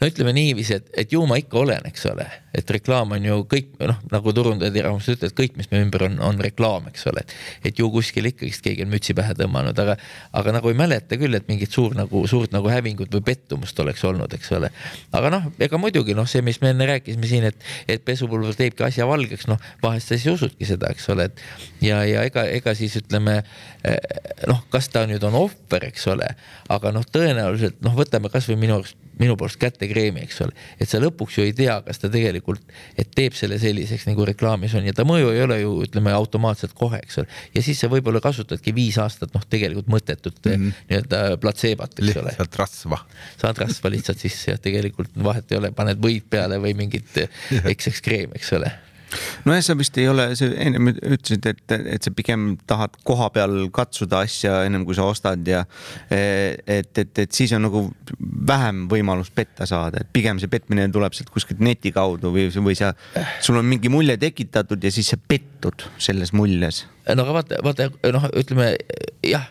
no 0.00 0.08
ütleme 0.10 0.34
niiviisi, 0.36 0.80
et, 0.80 0.90
et 1.04 1.12
ju 1.12 1.22
ma 1.28 1.38
ikka 1.40 1.60
olen, 1.60 1.88
eks 1.90 2.06
ole, 2.10 2.26
et 2.54 2.70
reklaam 2.76 3.14
on 3.16 3.26
ju 3.26 3.38
kõik 3.50 3.72
noh, 3.82 3.98
nagu 4.12 4.34
turundajad 4.36 4.76
ja 4.78 4.86
rahvused 4.88 5.18
ütlevad, 5.18 5.36
kõik, 5.40 5.56
mis 5.58 5.70
meie 5.72 5.84
ümber 5.86 6.06
on, 6.08 6.18
on 6.24 6.40
reklaam, 6.42 6.88
eks 6.90 7.08
ole. 7.10 7.24
et 7.64 7.78
ju 7.78 7.88
kuskil 7.92 8.28
ikkagist 8.30 8.64
keegi 8.64 8.86
on 8.86 8.92
mütsi 8.92 9.16
pähe 9.16 9.34
tõmmanud, 9.38 9.78
aga, 9.84 9.96
aga 10.36 10.54
nagu 10.58 10.70
ei 10.70 10.78
mäleta 10.78 11.18
küll, 11.20 11.34
et 11.34 11.48
mingit 11.50 11.72
suur 11.74 11.96
nagu 11.98 12.24
suurt 12.30 12.54
nagu 12.54 12.70
hävingut 12.70 13.12
või 13.14 13.24
pettumust 13.32 13.80
oleks 13.82 14.04
olnud, 14.06 14.32
eks 14.38 14.52
ole. 14.56 14.70
aga 15.12 15.32
noh, 15.34 15.48
ega 15.62 15.80
muidugi 15.80 16.16
noh, 16.16 16.28
see, 16.30 16.44
mis 16.46 16.60
me 16.62 16.72
enne 16.74 16.88
rääkisime 16.92 17.30
siin, 17.30 17.48
et, 17.50 17.68
et 17.88 18.04
pesupulber 18.04 18.54
teebki 18.58 18.86
asja 18.86 19.08
valgeks, 19.08 19.48
noh 19.50 19.60
vahest 19.82 20.10
sa 20.10 20.18
siis 20.18 20.34
usudki 20.34 20.68
seda, 20.68 20.90
eks 20.94 21.08
ole, 21.12 21.28
et 21.30 21.42
ja, 21.84 22.02
ja 22.08 22.24
ega, 22.26 22.46
ega 22.50 22.74
siis 22.78 22.96
ütleme 23.00 23.40
eh, 23.40 23.98
noh, 24.50 24.62
kas 24.72 24.90
ta 24.92 25.04
nüüd 25.10 25.24
on 25.26 25.36
ohver, 25.44 25.88
eks 25.90 26.06
ole, 26.12 26.30
aga 26.72 26.94
noh, 26.94 27.06
tõenäoliselt 27.16 27.80
noh, 27.84 27.96
võtame 27.98 28.30
kasvõi 28.32 28.58
minu 28.60 28.78
arust 28.78 28.98
minu 29.20 29.36
poolest 29.38 29.60
kätte 29.60 29.88
kreemi, 29.90 30.24
eks 30.26 30.40
ole. 30.44 30.54
et 30.80 30.90
sa 30.90 31.00
lõpuks 31.02 31.38
ju 31.38 31.46
ei 31.46 31.54
tea, 31.56 31.76
kas 31.86 32.00
ta 32.02 32.10
tegelikult, 32.12 32.62
et 32.98 33.10
teeb 33.14 33.36
selle 33.38 33.58
selliseks 33.62 34.06
nagu 34.08 34.26
reklaamis 34.28 34.74
on 34.78 34.86
ja 34.88 34.94
ta 34.96 35.06
mõju 35.08 35.32
ei 35.34 35.42
ole 35.44 35.60
ju 35.60 35.74
ütleme 35.86 36.14
automaatselt 36.16 36.74
kohe, 36.78 37.00
eks 37.02 37.20
ole. 37.22 37.42
ja 37.54 37.64
siis 37.64 37.80
sa 37.82 37.90
võib-olla 37.92 38.22
kasutadki 38.24 38.74
viis 38.76 38.98
aastat 39.02 39.34
noh, 39.36 39.44
tegelikult 39.50 39.90
mõttetut 39.92 40.40
mm 40.44 40.54
-hmm. 40.54 40.80
nii-öelda 40.90 41.22
platseebot, 41.42 41.98
eks 41.98 42.16
ole. 42.16 42.32
lihtsalt 42.32 42.58
rasva. 42.62 43.04
saad 43.40 43.62
rasva 43.62 43.92
lihtsalt 43.94 44.18
sisse 44.18 44.56
ja 44.56 44.58
tegelikult 44.58 45.14
vahet 45.16 45.52
ei 45.52 45.60
ole, 45.60 45.72
paned 45.72 46.00
võid 46.02 46.26
peale 46.30 46.58
või 46.58 46.74
mingit 46.74 47.22
ekseks 47.74 48.02
kreemi, 48.04 48.40
eks 48.40 48.52
ole 48.58 48.72
nojah, 49.48 49.62
sa 49.64 49.76
vist 49.78 49.98
ei 50.00 50.08
ole, 50.10 50.28
sa 50.38 50.48
ennem 50.48 50.92
ütlesid, 50.94 51.46
et, 51.50 51.76
et 51.96 52.06
sa 52.06 52.12
pigem 52.14 52.54
tahad 52.70 52.96
koha 53.06 53.30
peal 53.34 53.68
katsuda 53.74 54.22
asja 54.26 54.60
ennem 54.68 54.86
kui 54.86 54.96
sa 54.96 55.08
ostad 55.10 55.44
ja 55.48 55.64
et, 56.10 56.92
et, 56.98 57.18
et 57.24 57.34
siis 57.34 57.52
on 57.56 57.64
nagu 57.66 57.84
vähem 58.48 58.84
võimalust 58.90 59.34
petta 59.36 59.68
saada, 59.68 60.02
et 60.02 60.12
pigem 60.14 60.40
see 60.42 60.52
petmine 60.52 60.86
tuleb 60.94 61.16
sealt 61.16 61.32
kuskilt 61.34 61.62
neti 61.64 61.92
kaudu 61.94 62.32
või, 62.34 62.48
või 62.54 62.78
sa, 62.78 62.92
sul 63.44 63.60
on 63.60 63.68
mingi 63.68 63.92
mulje 63.92 64.16
tekitatud 64.20 64.82
ja 64.82 64.92
siis 64.94 65.12
sa 65.14 65.20
pettud 65.20 65.86
selles 65.98 66.34
muljes. 66.36 66.84
no 67.08 67.26
aga 67.26 67.38
vaata, 67.40 67.62
vaata 67.64 67.90
noh, 68.14 68.28
ütleme 68.38 68.74
jah 69.24 69.48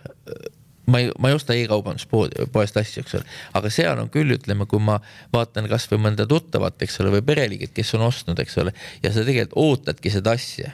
ma 0.86 1.00
ei, 1.00 1.10
ma 1.20 1.32
ei 1.32 1.38
osta 1.38 1.56
e-kaubanduspoest 1.56 2.78
asju, 2.82 3.04
eks 3.04 3.18
ole, 3.20 3.28
aga 3.60 3.72
seal 3.72 4.02
on 4.02 4.12
küll, 4.14 4.36
ütleme, 4.36 4.68
kui 4.70 4.82
ma 4.84 5.00
vaatan 5.34 5.70
kasvõi 5.72 6.02
mõnda 6.08 6.28
tuttavat, 6.30 6.82
eks 6.84 7.00
ole, 7.04 7.14
või 7.18 7.26
pereliiget, 7.32 7.74
kes 7.76 7.94
on 7.98 8.08
ostnud, 8.10 8.40
eks 8.44 8.60
ole, 8.64 8.76
ja 9.04 9.14
sa 9.14 9.24
tegelikult 9.24 9.58
ootadki 9.64 10.12
seda 10.14 10.36
asja. 10.36 10.74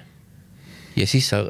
ja 0.95 1.07
siis 1.07 1.29
sa 1.29 1.45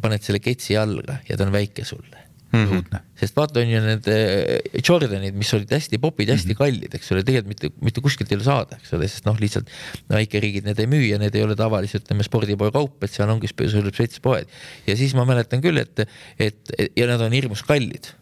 paned 0.00 0.22
selle 0.24 0.40
ketsi 0.40 0.74
jalga 0.74 1.18
ja 1.28 1.36
ta 1.36 1.44
on 1.44 1.52
väike 1.52 1.84
sulle 1.84 2.29
mm. 2.52 2.66
-hmm. 2.66 3.02
sest 3.20 3.36
vaata, 3.36 3.60
on 3.60 3.72
ju 3.72 3.80
need 3.84 4.08
eh, 4.10 4.80
Jordanid, 4.86 5.36
mis 5.38 5.52
olid 5.56 5.72
hästi 5.74 6.00
popid, 6.02 6.30
hästi 6.32 6.52
mm 6.52 6.54
-hmm. 6.54 6.62
kallid, 6.62 6.94
eks 6.98 7.12
ole, 7.12 7.24
tegelikult 7.26 7.54
mitte, 7.54 7.72
mitte 7.80 8.04
kuskilt 8.04 8.32
ei 8.32 8.38
ole 8.38 8.46
saada, 8.46 8.78
eks 8.80 8.94
ole, 8.96 9.08
sest 9.08 9.28
noh, 9.28 9.38
lihtsalt 9.40 9.70
väikeriigid 10.10 10.68
need 10.68 10.80
ei 10.80 10.90
müü 10.90 11.10
ja 11.10 11.18
need 11.18 11.34
ei 11.34 11.44
ole 11.46 11.56
tavalise, 11.56 12.00
ütleme 12.02 12.26
spordipoe 12.26 12.72
kaup, 12.74 13.02
et 13.04 13.10
seal 13.10 13.30
ongi 13.30 13.50
spetspoed. 13.50 14.46
ja 14.86 14.96
siis 14.96 15.14
ma 15.14 15.24
mäletan 15.28 15.62
küll, 15.62 15.78
et, 15.78 16.08
et 16.38 16.74
ja 16.96 17.06
nad 17.06 17.20
on 17.20 17.32
hirmus 17.32 17.62
kallid 17.62 18.14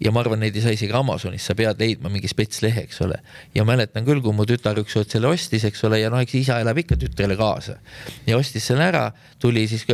ja 0.00 0.12
ma 0.14 0.22
arvan, 0.22 0.40
neid 0.42 0.56
ei 0.56 0.62
saa 0.62 0.74
isegi 0.74 0.94
Amazonis, 0.94 1.44
sa 1.48 1.56
pead 1.58 1.80
leidma 1.82 2.10
mingi 2.12 2.30
spetslehe, 2.30 2.84
eks 2.86 3.00
ole. 3.06 3.18
ja 3.54 3.64
mäletan 3.68 4.06
küll, 4.06 4.22
kui 4.24 4.34
mu 4.34 4.46
tütar 4.48 4.78
ükskord 4.80 5.10
selle 5.10 5.30
ostis, 5.32 5.64
eks 5.68 5.82
ole, 5.88 6.00
ja 6.02 6.10
noh, 6.12 6.22
eks 6.22 6.36
isa 6.38 6.58
elab 6.62 6.78
ikka 6.82 6.98
tütrele 7.00 7.36
kaasa. 7.38 7.78
ja 8.26 8.38
ostis 8.38 8.66
selle 8.70 8.86
ära, 8.88 9.08
tuli 9.42 9.66
siis 9.70 9.84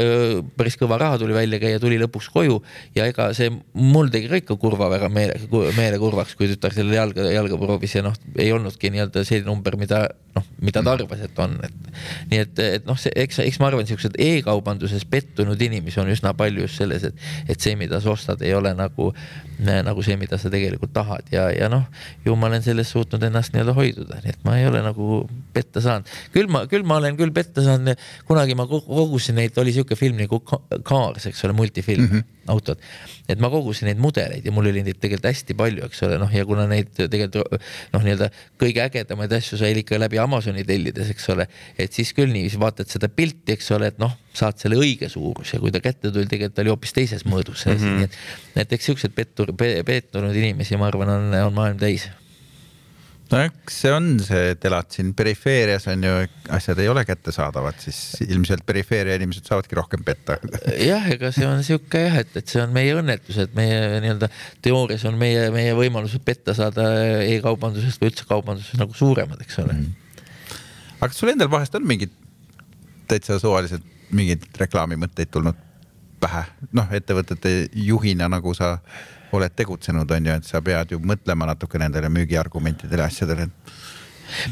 päris 0.57 0.79
kõva 0.81 0.99
raha 1.01 1.21
tuli 1.23 1.37
välja 1.37 1.61
käia, 1.63 1.81
tuli 1.83 1.99
lõpuks 2.03 2.31
koju 2.35 2.61
ja 2.97 3.09
ega 3.11 3.31
see 3.37 3.51
mul 3.73 4.13
tegi 4.13 4.31
ka 4.33 4.43
ikka 4.43 4.59
kurva 4.61 4.91
väga 4.93 5.11
meele, 5.13 5.39
meele 5.79 6.01
kurvaks, 6.03 6.37
kui 6.39 6.51
tütar 6.53 6.77
selle 6.77 6.97
jalga, 6.97 7.31
jalga 7.33 7.61
proovis 7.61 7.97
ja 7.97 8.05
noh, 8.07 8.17
ei 8.37 8.53
olnudki 8.53 8.93
nii-öelda 8.93 9.25
see 9.27 9.45
number, 9.47 9.79
mida 9.81 10.07
noh, 10.35 10.47
mida 10.65 10.83
ta 10.83 10.95
arvas, 10.97 11.21
et 11.23 11.39
on, 11.43 11.55
et 11.63 11.89
nii 12.31 12.41
et, 12.43 12.61
et 12.79 12.87
noh, 12.89 12.99
see 12.99 13.13
eks, 13.25 13.39
eks 13.45 13.61
ma 13.63 13.69
arvan, 13.71 13.87
siuksed 13.89 14.17
e-kaubanduses 14.21 15.07
pettunud 15.11 15.61
inimesi 15.63 16.01
on 16.03 16.11
üsna 16.13 16.35
palju 16.39 16.67
just 16.67 16.81
selles, 16.83 17.07
et, 17.07 17.25
et 17.51 17.61
see, 17.61 17.77
mida 17.79 18.01
sa 18.03 18.13
ostad, 18.15 18.43
ei 18.43 18.55
ole 18.57 18.75
nagu, 18.77 19.11
nagu 19.61 20.07
see, 20.07 20.19
mida 20.21 20.39
sa 20.41 20.51
tegelikult 20.53 20.95
tahad 20.97 21.31
ja, 21.35 21.47
ja 21.55 21.71
noh, 21.73 21.87
ju 22.27 22.37
ma 22.39 22.51
olen 22.51 22.67
selles 22.67 22.91
suutnud 22.95 23.23
ennast 23.29 23.55
nii-öelda 23.55 23.77
hoiduda, 23.79 24.21
nii 24.25 24.35
et 24.35 24.47
ma 24.47 24.59
ei 24.61 24.69
ole 24.71 24.83
nagu 24.85 25.25
petta 25.55 25.83
saanud. 25.85 26.11
küll 26.35 26.51
ma, 26.51 26.65
küll 26.71 26.87
ma 26.87 26.99
olen 27.03 27.19
küll 27.21 27.35
petta 27.35 27.65
saanud, 27.65 28.07
kunagi 28.29 28.59
ma 28.59 28.67
kogusin 28.71 29.39
neid, 29.39 29.57
oli 29.63 29.75
sihuke 29.77 29.99
film 29.99 30.19
nagu 30.21 30.43
Cars, 30.45 31.31
eks 31.31 31.47
ole, 31.47 31.57
multifilm 31.57 32.09
mm. 32.09 32.15
-hmm 32.15 32.34
autot. 32.53 32.81
et 33.29 33.41
ma 33.41 33.49
kogusin 33.53 33.89
neid 33.89 34.01
mudeleid 34.03 34.45
ja 34.45 34.53
mul 34.55 34.69
oli 34.71 34.83
neid 34.85 34.99
tegelikult 35.01 35.31
hästi 35.31 35.57
palju, 35.59 35.85
eks 35.89 36.03
ole, 36.07 36.19
noh 36.21 36.33
ja 36.35 36.45
kuna 36.49 36.67
neid 36.71 36.91
tegelikult 36.97 37.55
noh, 37.95 38.03
nii-öelda 38.05 38.31
kõige 38.61 38.85
ägedamaid 38.85 39.33
asju 39.39 39.61
sai 39.61 39.73
ikka 39.81 39.99
läbi 40.01 40.21
Amazoni 40.23 40.65
tellides, 40.69 41.13
eks 41.15 41.31
ole. 41.35 41.49
et 41.79 41.93
siis 41.93 42.13
küll 42.17 42.33
niiviisi 42.35 42.61
vaatad 42.61 42.91
seda 42.91 43.09
pilti, 43.09 43.57
eks 43.57 43.71
ole, 43.77 43.93
et 43.93 44.03
noh, 44.03 44.17
saad 44.35 44.59
selle 44.61 44.79
õige 44.81 45.09
suuruse, 45.13 45.61
kui 45.63 45.73
ta 45.75 45.81
kätte 45.85 46.11
tuli, 46.11 46.29
tegelikult 46.31 46.65
oli 46.65 46.75
hoopis 46.75 46.97
teises 46.97 47.25
mõõdus 47.29 47.65
mm. 47.69 47.79
-hmm. 47.79 48.03
nii 48.03 48.11
et, 48.11 48.19
et 48.67 48.77
eks 48.77 48.91
siukseid 48.91 49.15
pettur, 49.17 49.55
pettunud 49.57 50.35
inimesi, 50.35 50.77
ma 50.81 50.91
arvan, 50.91 51.17
on, 51.17 51.41
on 51.47 51.57
maailm 51.57 51.81
täis 51.81 52.11
no 53.33 53.41
eks 53.47 53.79
see 53.85 53.93
on 53.95 54.09
see, 54.23 54.51
et 54.53 54.65
elad 54.69 54.91
siin 54.93 55.13
perifeerias 55.17 55.87
on 55.93 56.05
ju, 56.05 56.13
asjad 56.55 56.81
ei 56.83 56.91
ole 56.93 57.05
kättesaadavad, 57.09 57.79
siis 57.83 57.99
ilmselt 58.27 58.65
perifeeria 58.67 59.17
inimesed 59.19 59.49
saavadki 59.49 59.79
rohkem 59.79 60.05
petta. 60.07 60.37
jah, 60.91 61.09
ega 61.15 61.31
see 61.35 61.47
on 61.49 61.65
sihuke 61.67 62.05
jah, 62.05 62.19
et, 62.25 62.35
et 62.41 62.53
see 62.53 62.63
on 62.63 62.75
meie 62.75 62.95
õnnetus, 62.99 63.39
et 63.47 63.57
meie 63.57 64.03
nii-öelda 64.05 64.31
teoorias 64.65 65.07
on 65.11 65.19
meie, 65.21 65.49
meie 65.55 65.73
võimalused 65.79 66.25
petta 66.27 66.57
saada 66.57 66.89
e-kaubandusest 67.25 68.03
või 68.03 68.13
üldse 68.13 68.29
kaubandusest 68.29 68.81
nagu 68.81 68.97
suuremad, 68.99 69.41
eks 69.45 69.61
ole. 69.65 69.79
Mm.. 69.79 70.21
aga 70.99 71.11
kas 71.11 71.21
sul 71.23 71.33
endal 71.33 71.53
vahest 71.53 71.75
on 71.81 71.89
mingid 71.89 72.13
täitsa 73.11 73.39
suvaliselt 73.41 73.85
mingeid 74.15 74.47
reklaamimõtteid 74.61 75.33
tulnud 75.33 75.59
pähe, 76.23 76.45
noh, 76.77 76.89
ettevõtete 76.95 77.55
juhina 77.85 78.29
nagu 78.33 78.55
sa 78.57 78.79
oled 79.39 79.57
tegutsenud, 79.57 80.11
on 80.11 80.31
ju, 80.31 80.37
et 80.39 80.49
sa 80.49 80.63
pead 80.65 80.95
ju 80.95 81.01
mõtlema 81.03 81.49
natuke 81.51 81.81
nendele 81.81 82.11
müügiargumentidele, 82.13 83.07
asjadele. 83.07 83.49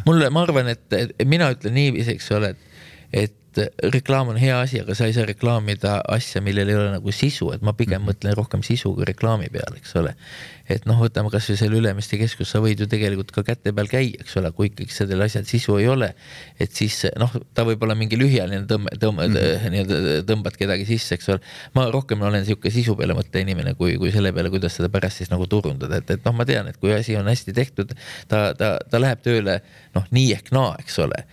mulle, 0.07 0.31
ma 0.31 0.43
arvan, 0.47 0.73
et 0.75 1.25
mina 1.27 1.51
ütlen 1.55 1.75
niiviisi, 1.79 2.17
eks 2.17 2.31
ole, 2.37 2.53
et, 2.53 2.83
et 3.25 3.39
et 3.59 3.93
reklaam 3.93 4.31
on 4.33 4.39
hea 4.41 4.55
asi, 4.61 4.81
aga 4.83 4.95
sa 4.97 5.07
ei 5.09 5.15
saa 5.17 5.27
reklaamida 5.29 5.99
asja, 6.09 6.43
millel 6.45 6.71
ei 6.73 6.79
ole 6.79 6.91
nagu 6.95 7.13
sisu, 7.13 7.51
et 7.53 7.63
ma 7.63 7.75
pigem 7.77 8.01
-hmm. 8.01 8.09
mõtlen 8.11 8.37
rohkem 8.37 8.63
sisu 8.63 8.95
kui 8.95 9.05
reklaami 9.05 9.49
peale, 9.53 9.77
eks 9.77 9.97
ole. 9.97 10.15
et 10.69 10.87
noh, 10.87 10.97
võtame 10.97 11.29
kasvõi 11.29 11.57
selle 11.59 11.77
Ülemiste 11.77 12.17
keskus, 12.17 12.49
sa 12.51 12.61
võid 12.63 12.81
ju 12.81 12.87
tegelikult 12.87 13.33
ka 13.35 13.43
käte 13.43 13.73
peal 13.73 13.89
käia, 13.91 14.15
eks 14.21 14.37
ole, 14.37 14.53
kui 14.53 14.71
ikkagi 14.71 14.95
sellel 14.95 15.21
asjal 15.21 15.45
sisu 15.45 15.77
ei 15.77 15.89
ole. 15.89 16.15
et 16.61 16.73
siis 16.73 17.07
noh, 17.19 17.33
ta 17.55 17.65
võib 17.65 17.83
olla 17.83 17.95
mingi 17.95 18.17
lühiajaline 18.17 18.67
tõmme, 18.67 18.89
tõmme 18.97 19.29
mm 19.29 19.35
-hmm. 19.35 19.71
nii-öelda 19.71 20.25
tõmbad 20.25 20.57
kedagi 20.57 20.87
sisse, 20.87 21.15
eks 21.15 21.29
ole. 21.29 21.41
ma 21.75 21.91
rohkem 21.91 22.23
olen 22.23 22.45
sihuke 22.45 22.71
sisu 22.71 22.97
peale 22.97 23.15
mõtte 23.15 23.41
inimene, 23.41 23.75
kui, 23.75 23.99
kui 23.99 24.13
selle 24.13 24.33
peale, 24.33 24.51
kuidas 24.51 24.77
seda 24.77 24.89
pärast 24.89 25.17
siis 25.17 25.31
nagu 25.31 25.47
turundada, 25.47 25.97
et, 25.97 26.11
et 26.11 26.25
noh, 26.25 26.33
ma 26.33 26.45
tean, 26.45 26.67
et 26.69 26.77
kui 26.77 26.93
asi 26.95 27.17
on 27.17 27.27
hästi 27.27 27.53
tehtud, 27.53 27.93
ta, 28.29 28.55
ta, 28.55 28.79
ta 28.91 29.01
läheb 29.01 29.21
tööle 29.21 29.61
noh, 29.95 30.07
nii 30.11 30.33
ehk 30.33 30.53
naa, 30.53 30.77
eks 30.79 30.99
ole 30.99 31.27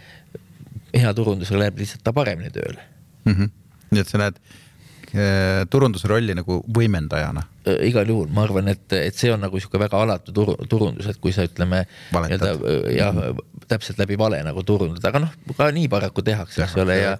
hea 0.93 1.13
turundusega 1.13 1.59
läheb 1.63 1.79
lihtsalt 1.81 2.03
ta 2.03 2.13
paremini 2.15 2.51
tööle 2.53 2.81
mm. 3.25 3.33
-hmm. 3.33 3.51
nii 3.91 4.03
et 4.03 4.11
sa 4.11 4.21
näed 4.21 4.39
äh, 4.39 5.65
turunduse 5.69 6.07
rolli 6.07 6.35
nagu 6.37 6.61
võimendajana 6.79 7.45
igal 7.87 8.09
juhul 8.09 8.31
ma 8.33 8.45
arvan, 8.47 8.71
et, 8.73 8.85
et 8.97 9.15
see 9.15 9.31
on 9.33 9.41
nagu 9.43 9.59
sihuke 9.59 9.81
väga 9.81 10.01
alatu 10.05 10.35
tur, 10.35 10.53
turundus, 10.69 11.09
et 11.11 11.19
kui 11.21 11.33
sa 11.35 11.45
ütleme. 11.47 11.85
jah, 12.95 13.23
täpselt 13.69 13.99
läbi 14.01 14.17
vale 14.17 14.39
nagu 14.45 14.63
turundada, 14.65 15.11
aga 15.11 15.21
noh, 15.25 15.33
ka 15.57 15.69
nii 15.73 15.89
paraku 15.91 16.23
tehakse, 16.25 16.63
eks 16.65 16.75
ole, 16.81 16.95
ja, 16.97 17.13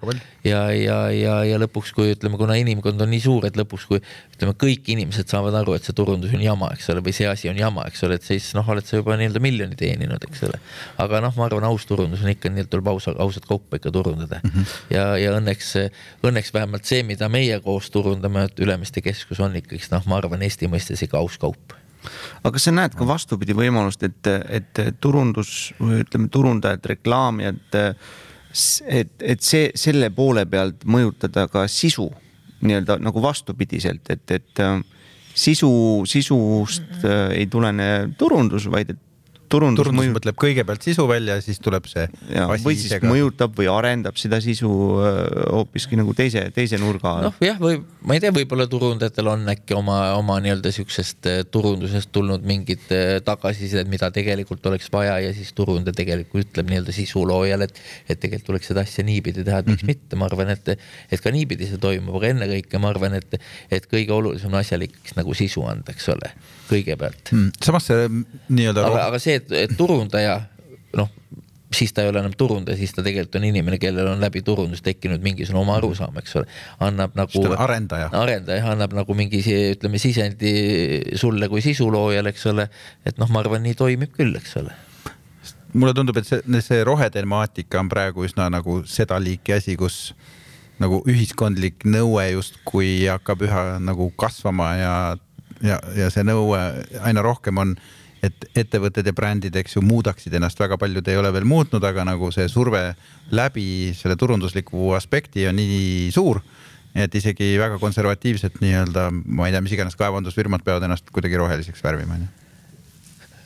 ja, 0.46 0.62
ja, 0.74 0.98
ja, 1.14 1.34
ja 1.46 1.60
lõpuks, 1.62 1.92
kui 1.94 2.10
ütleme, 2.14 2.38
kuna 2.40 2.56
inimkond 2.58 3.00
on 3.04 3.12
nii 3.12 3.22
suur, 3.22 3.46
et 3.46 3.58
lõpuks, 3.58 3.86
kui 3.90 4.00
ütleme, 4.34 4.56
kõik 4.58 4.90
inimesed 4.94 5.30
saavad 5.30 5.54
aru, 5.60 5.76
et 5.78 5.86
see 5.86 5.94
turundus 5.96 6.34
on 6.34 6.42
jama, 6.42 6.72
eks 6.74 6.90
ole, 6.90 7.04
või 7.06 7.14
see 7.16 7.28
asi 7.30 7.50
on 7.52 7.60
jama, 7.60 7.84
eks 7.90 8.02
ole, 8.06 8.18
et 8.18 8.26
siis 8.26 8.50
noh, 8.58 8.66
oled 8.74 8.86
sa 8.86 8.98
juba 8.98 9.18
nii-öelda 9.20 9.42
miljoni 9.42 9.78
teeninud, 9.78 10.26
eks 10.26 10.42
ole. 10.48 10.58
aga 11.04 11.22
noh, 11.22 11.36
ma 11.38 11.46
arvan, 11.46 11.68
aus 11.70 11.86
turundus 11.88 12.24
on 12.24 12.32
ikka 12.32 12.50
nii-öelda 12.50 12.74
tuleb 12.74 12.90
ausa, 12.94 13.14
ausat 13.22 13.46
kaupa 13.48 13.78
ikka 13.78 13.92
turundada 13.94 14.40
mm. 14.42 14.50
-hmm. 14.50 14.74
ja, 14.96 15.06
ja 15.20 15.36
õnneks, 15.38 15.74
õnneks 16.26 16.54
vähemalt 16.54 16.88
see, 16.88 17.04
mida 17.06 17.28
meie 17.28 17.60
koos 17.62 17.90
turundame, 17.94 18.48
et 18.50 18.60
Ülemiste 18.60 19.04
keskus 19.04 19.40
on 19.40 19.54
ikkagi 19.60 19.86
noh, 19.94 20.06
ma 20.10 20.18
arvan, 20.18 20.39
Eesti 20.46 20.68
mõistes 20.70 21.02
ikka 21.04 21.20
aus 21.20 21.38
kaup. 21.40 21.74
Aga 22.40 22.54
kas 22.56 22.68
sa 22.68 22.72
näed 22.72 22.94
ka 22.96 23.04
vastupidi 23.04 23.52
võimalust, 23.56 24.02
et, 24.06 24.30
et 24.48 24.80
turundus 25.00 25.74
või 25.80 26.00
ütleme, 26.04 26.30
turundajad, 26.32 26.86
reklaamijad, 26.94 27.76
et, 28.88 29.12
et 29.20 29.44
see 29.44 29.68
selle 29.76 30.08
poole 30.14 30.46
pealt 30.48 30.86
mõjutada 30.88 31.44
ka 31.52 31.66
sisu 31.68 32.08
nii-öelda 32.64 32.98
nagu 33.04 33.20
vastupidiselt, 33.24 34.08
et, 34.12 34.24
et 34.32 34.64
sisu, 35.36 35.70
sisust 36.08 37.04
ei 37.36 37.46
tulene 37.52 37.90
turundus, 38.20 38.66
vaid 38.72 38.94
et 38.94 39.04
turundus, 39.50 39.84
turundus 39.84 39.98
mõju... 39.98 40.14
mõtleb 40.16 40.36
kõigepealt 40.40 40.84
sisu 40.84 41.04
välja 41.10 41.36
ja 41.38 41.44
siis 41.44 41.60
tuleb 41.62 41.86
see. 41.90 42.06
või 42.30 42.74
siis 42.76 42.86
isega... 42.90 43.08
mõjutab 43.10 43.54
või 43.58 43.68
arendab 43.72 44.18
seda 44.20 44.40
sisu 44.42 44.70
äh, 45.02 45.18
hoopiski 45.50 45.98
nagu 45.98 46.14
teise, 46.16 46.46
teise 46.54 46.78
nurga. 46.80 47.16
noh, 47.26 47.36
jah, 47.44 47.58
või 47.60 47.80
ma 48.06 48.16
ei 48.16 48.22
tea, 48.22 48.32
võib-olla 48.34 48.66
turundajatel 48.70 49.32
on 49.32 49.46
äkki 49.52 49.76
oma, 49.78 49.98
oma 50.18 50.38
nii-öelda 50.44 50.72
siuksest 50.74 51.30
äh, 51.30 51.40
turundusest 51.50 52.12
tulnud 52.14 52.46
mingid 52.46 52.86
äh, 52.94 53.16
tagasisidet, 53.26 53.90
mida 53.90 54.12
tegelikult 54.14 54.66
oleks 54.70 54.90
vaja 54.92 55.18
ja 55.24 55.34
siis 55.36 55.52
turundaja 55.56 55.98
tegelikult 55.98 56.46
ütleb 56.46 56.70
nii-öelda 56.70 56.94
sisuloojale, 56.94 57.70
et, 57.70 57.82
et 58.08 58.22
tegelikult 58.22 58.52
tuleks 58.52 58.72
seda 58.72 58.86
asja 58.86 59.04
niipidi 59.06 59.44
teha, 59.46 59.60
et 59.64 59.70
miks 59.70 59.82
mm 59.82 59.90
-hmm. 59.90 60.06
mitte, 60.06 60.20
ma 60.20 60.30
arvan, 60.30 60.54
et, 60.54 60.72
et 61.10 61.20
ka 61.20 61.34
niipidi 61.34 61.68
see 61.70 61.82
toimub, 61.82 62.16
aga 62.20 62.34
ennekõike 62.34 62.82
ma 62.82 62.94
arvan, 62.94 63.18
et, 63.18 63.38
et 63.70 63.90
kõige 63.90 64.14
olulisem 64.14 64.54
asjal 64.54 64.86
ikkagi 64.86 65.18
nagu 65.18 65.34
sisu 65.36 65.66
anda, 65.68 65.92
eks 65.94 66.08
ole 66.14 66.34
kõigepealt 66.70 67.34
mm,. 67.34 67.60
samas 67.64 67.90
see 67.90 68.08
nii-öelda. 68.08 68.86
aga, 68.86 69.06
aga 69.10 69.22
see, 69.22 69.38
et, 69.40 69.52
et 69.66 69.76
turundaja 69.78 70.38
noh, 70.98 71.10
siis 71.74 71.92
ta 71.94 72.02
ei 72.02 72.10
ole 72.10 72.18
enam 72.22 72.34
turundaja, 72.38 72.78
siis 72.78 72.92
ta 72.94 73.04
tegelikult 73.06 73.38
on 73.38 73.46
inimene, 73.46 73.78
kellel 73.82 74.10
on 74.12 74.22
läbi 74.22 74.42
turundus 74.46 74.82
tekkinud 74.86 75.22
mingisugune 75.22 75.62
oma 75.62 75.76
arusaam, 75.78 76.16
eks 76.18 76.36
ole. 76.40 76.50
annab 76.86 77.14
nagu. 77.18 77.44
arendaja. 77.56 78.10
arendaja 78.16 78.66
annab 78.72 78.94
nagu 78.98 79.14
mingi, 79.18 79.42
ütleme 79.76 80.02
sisendi 80.02 80.52
sulle 81.20 81.48
kui 81.52 81.62
sisuloojale, 81.64 82.34
eks 82.34 82.46
ole. 82.50 82.68
et 83.06 83.20
noh, 83.22 83.30
ma 83.30 83.44
arvan, 83.44 83.62
nii 83.66 83.78
toimib 83.78 84.14
küll, 84.16 84.34
eks 84.40 84.56
ole 84.62 84.76
mulle 85.70 85.94
tundub, 85.94 86.16
et 86.18 86.26
see, 86.26 86.42
see 86.66 86.82
rohetemaatika 86.86 87.78
on 87.78 87.88
praegu 87.90 88.24
üsna 88.26 88.48
nagu 88.50 88.80
seda 88.90 89.20
liiki 89.22 89.54
asi, 89.54 89.76
kus 89.78 90.10
nagu 90.80 91.02
ühiskondlik 91.08 91.84
nõue 91.86 92.24
justkui 92.32 93.04
hakkab 93.04 93.44
üha 93.46 93.64
nagu 93.84 94.08
kasvama 94.18 94.70
ja 94.80 94.94
ja, 95.64 95.80
ja 95.96 96.10
see 96.12 96.24
nõue 96.26 96.60
aina 97.00 97.24
rohkem 97.24 97.58
on, 97.62 97.74
et 98.22 98.48
ettevõtted 98.58 99.06
ja 99.06 99.14
brändid, 99.16 99.56
eks 99.56 99.78
ju, 99.78 99.82
muudaksid 99.84 100.34
ennast, 100.36 100.60
väga 100.60 100.76
paljud 100.80 101.06
ei 101.08 101.16
ole 101.16 101.32
veel 101.32 101.48
muutnud, 101.48 101.84
aga 101.84 102.04
nagu 102.04 102.28
see 102.34 102.48
surve 102.52 102.90
läbi 103.32 103.94
selle 103.96 104.16
turundusliku 104.20 104.92
aspekti 104.98 105.46
on 105.48 105.56
nii 105.60 106.10
suur 106.14 106.42
et 106.94 107.14
isegi 107.14 107.54
väga 107.60 107.78
konservatiivsed 107.78 108.58
nii-öelda, 108.60 109.08
ma 109.12 109.46
ei 109.46 109.54
tea, 109.54 109.62
mis 109.62 109.76
iganes 109.76 109.96
kaevandusfirmad 109.98 110.64
peavad 110.66 110.88
ennast 110.88 111.10
kuidagi 111.14 111.38
roheliseks 111.38 111.84
värvima, 111.86 112.18
onju 112.18 112.39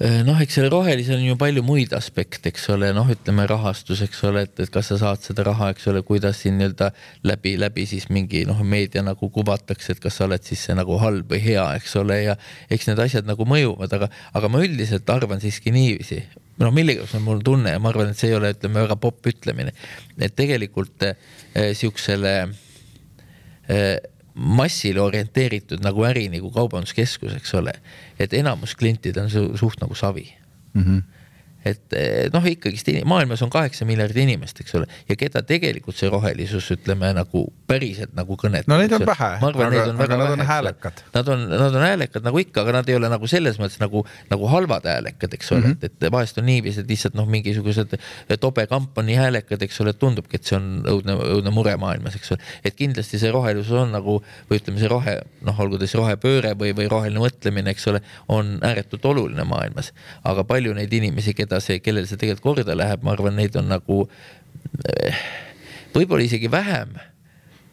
noh, 0.01 0.39
eks 0.43 0.57
selle 0.59 0.71
rohelisel 0.73 1.21
on 1.21 1.27
ju 1.29 1.37
palju 1.39 1.63
muid 1.67 1.93
aspekte, 1.95 2.51
eks 2.51 2.67
ole, 2.75 2.89
noh, 2.97 3.07
ütleme 3.11 3.45
rahastus, 3.47 4.01
eks 4.03 4.23
ole, 4.27 4.43
et, 4.49 4.55
et 4.65 4.73
kas 4.75 4.89
sa 4.91 4.99
saad 4.99 5.23
seda 5.23 5.45
raha, 5.47 5.71
eks 5.75 5.87
ole, 5.93 6.03
kuidas 6.07 6.41
siin 6.43 6.57
nii-öelda 6.59 6.89
läbi, 7.31 7.55
läbi 7.63 7.85
siis 7.87 8.09
mingi 8.11 8.43
noh, 8.49 8.59
meedia 8.67 9.05
nagu 9.07 9.29
kuvatakse, 9.35 9.95
et 9.95 10.03
kas 10.03 10.19
sa 10.19 10.27
oled 10.27 10.43
siis 10.47 10.65
see 10.67 10.75
nagu 10.75 10.99
halb 11.03 11.31
või 11.31 11.43
hea, 11.45 11.67
eks 11.79 11.95
ole, 12.03 12.19
ja 12.25 12.35
eks 12.75 12.91
need 12.91 13.03
asjad 13.05 13.29
nagu 13.31 13.47
mõjuvad, 13.49 13.95
aga, 13.95 14.11
aga 14.35 14.51
ma 14.51 14.65
üldiselt 14.67 15.15
arvan 15.15 15.43
siiski 15.45 15.75
niiviisi. 15.75 16.25
noh, 16.59 16.75
millegipärast 16.75 17.19
on 17.19 17.25
mul 17.27 17.45
tunne 17.47 17.77
ja 17.77 17.83
ma 17.83 17.91
arvan, 17.91 18.11
et 18.11 18.19
see 18.19 18.33
ei 18.33 18.39
ole, 18.39 18.51
ütleme 18.55 18.83
väga 18.83 18.99
popp 18.99 19.31
ütlemine, 19.31 19.75
et 20.19 20.35
tegelikult 20.35 21.07
äh, 21.07 21.71
siuksele 21.79 22.35
äh, 23.71 23.95
massile 24.35 25.01
orienteeritud 25.01 25.83
nagu 25.85 26.05
äri 26.05 26.29
nagu 26.29 26.51
kaubanduskeskus, 26.51 27.35
eks 27.39 27.55
ole. 27.55 27.73
et 28.19 28.33
enamus 28.35 28.75
klientid 28.75 29.17
on 29.17 29.31
suht 29.31 29.81
nagu 29.81 29.95
savi 29.95 30.33
mm. 30.75 30.83
-hmm 30.83 31.14
et 31.65 31.97
eh, 31.97 32.29
noh, 32.33 32.45
ikkagist 32.45 32.91
maailmas 33.09 33.43
on 33.45 33.53
kaheksa 33.53 33.87
miljardit 33.89 34.23
inimest, 34.25 34.61
eks 34.61 34.77
ole, 34.79 34.89
ja 35.09 35.17
keda 35.19 35.43
tegelikult 35.47 35.97
see 35.99 36.11
rohelisus, 36.13 36.69
ütleme 36.75 37.13
nagu 37.17 37.47
päriselt 37.69 38.13
nagu 38.17 38.37
kõnetab. 38.41 38.69
no 38.71 38.79
neid 38.81 38.93
on 38.93 39.07
vähe, 39.09 39.31
aga, 39.49 39.69
aga 40.05 40.19
nad 40.21 40.35
on 40.35 40.45
häälekad. 40.49 41.03
Nad 41.15 41.31
on, 41.33 41.47
nad 41.51 41.79
on 41.81 41.87
häälekad 41.87 42.27
nagu 42.27 42.41
ikka, 42.43 42.65
aga 42.65 42.77
nad 42.79 42.91
ei 42.91 42.99
ole 42.99 43.11
nagu 43.13 43.29
selles 43.31 43.59
mõttes 43.61 43.81
nagu, 43.83 44.05
nagu 44.31 44.51
halvad 44.53 44.89
häälekad, 44.91 45.37
eks 45.39 45.53
ole 45.53 45.61
mm, 45.61 45.67
-hmm. 45.73 45.89
et, 45.89 45.99
et 46.05 46.13
vahest 46.13 46.39
on 46.41 46.49
niiviisi, 46.49 46.85
et 46.85 46.91
lihtsalt 46.91 47.17
noh, 47.19 47.29
mingisugused 47.31 47.97
tobe 48.41 48.67
kamp 48.71 48.99
on 48.99 49.09
nii 49.09 49.17
häälekad, 49.19 49.63
eks 49.65 49.81
ole, 49.81 49.95
et 49.95 50.01
tundubki, 50.03 50.37
et 50.41 50.51
see 50.51 50.59
on 50.59 50.69
õudne, 50.91 51.17
õudne 51.39 51.55
mure 51.55 51.77
maailmas, 51.81 52.19
eks 52.19 52.35
ole. 52.37 52.53
et 52.65 52.77
kindlasti 52.77 53.19
see 53.21 53.33
rohelisus 53.35 53.73
on 53.85 53.95
nagu 53.95 54.19
või 54.51 54.61
ütleme, 54.61 54.81
see 54.83 54.91
rohe, 54.91 55.17
noh, 55.47 55.61
olgu 55.65 55.81
ta 55.81 55.89
siis 55.89 55.99
rohepööre 56.01 56.55
või, 56.59 56.75
või 56.77 56.89
roheline 56.91 57.23
mõtlemine, 57.23 57.75
eks 57.75 57.89
ole, 57.93 58.03
on 58.29 58.59
ääretult 58.65 59.05
oluline 59.05 59.45
maailmas. 59.49 59.93
aga 60.25 60.45
palju 60.45 60.75
neid 60.77 60.93
inimesi, 60.93 61.35
keda 61.35 61.54
keda 61.55 61.63
see, 61.63 61.81
kellel 61.83 62.07
see 62.09 62.19
tegelikult 62.19 62.45
korda 62.45 62.75
läheb, 62.77 63.03
ma 63.05 63.15
arvan, 63.15 63.37
neid 63.39 63.55
on 63.57 63.71
nagu 63.71 64.05
eh, 64.91 65.19
võib-olla 65.95 66.27
isegi 66.27 66.51
vähem 66.51 66.97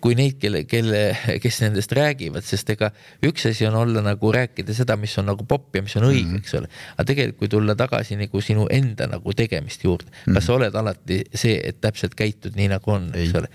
kui 0.01 0.15
neid, 0.17 0.37
kelle, 0.41 0.63
kelle, 0.69 1.01
kes 1.43 1.59
nendest 1.63 1.93
räägivad, 1.95 2.45
sest 2.45 2.69
ega 2.73 2.89
üks 3.27 3.45
asi 3.49 3.67
on 3.69 3.77
olla 3.77 4.01
nagu 4.05 4.31
rääkida 4.33 4.73
seda, 4.75 4.97
mis 4.99 5.13
on 5.21 5.27
nagu 5.29 5.45
popp 5.47 5.77
ja 5.77 5.83
mis 5.85 5.95
on 5.99 6.07
õige 6.09 6.25
mm, 6.25 6.33
-hmm. 6.33 6.41
eks 6.41 6.55
ole. 6.57 6.69
aga 6.95 7.05
tegelikult, 7.11 7.39
kui 7.41 7.51
tulla 7.53 7.75
tagasi 7.77 8.17
nagu 8.19 8.41
sinu 8.41 8.67
enda 8.73 9.07
nagu 9.11 9.33
tegemist 9.37 9.83
juurde 9.85 10.09
mm, 10.09 10.17
-hmm. 10.25 10.37
kas 10.37 10.49
sa 10.49 10.53
oled 10.57 10.75
alati 10.81 11.21
see, 11.33 11.59
et 11.63 11.81
täpselt 11.81 12.15
käitud 12.17 12.57
nii 12.57 12.69
nagu 12.73 12.91
on, 12.91 13.09
eks 13.13 13.35
ole. 13.37 13.51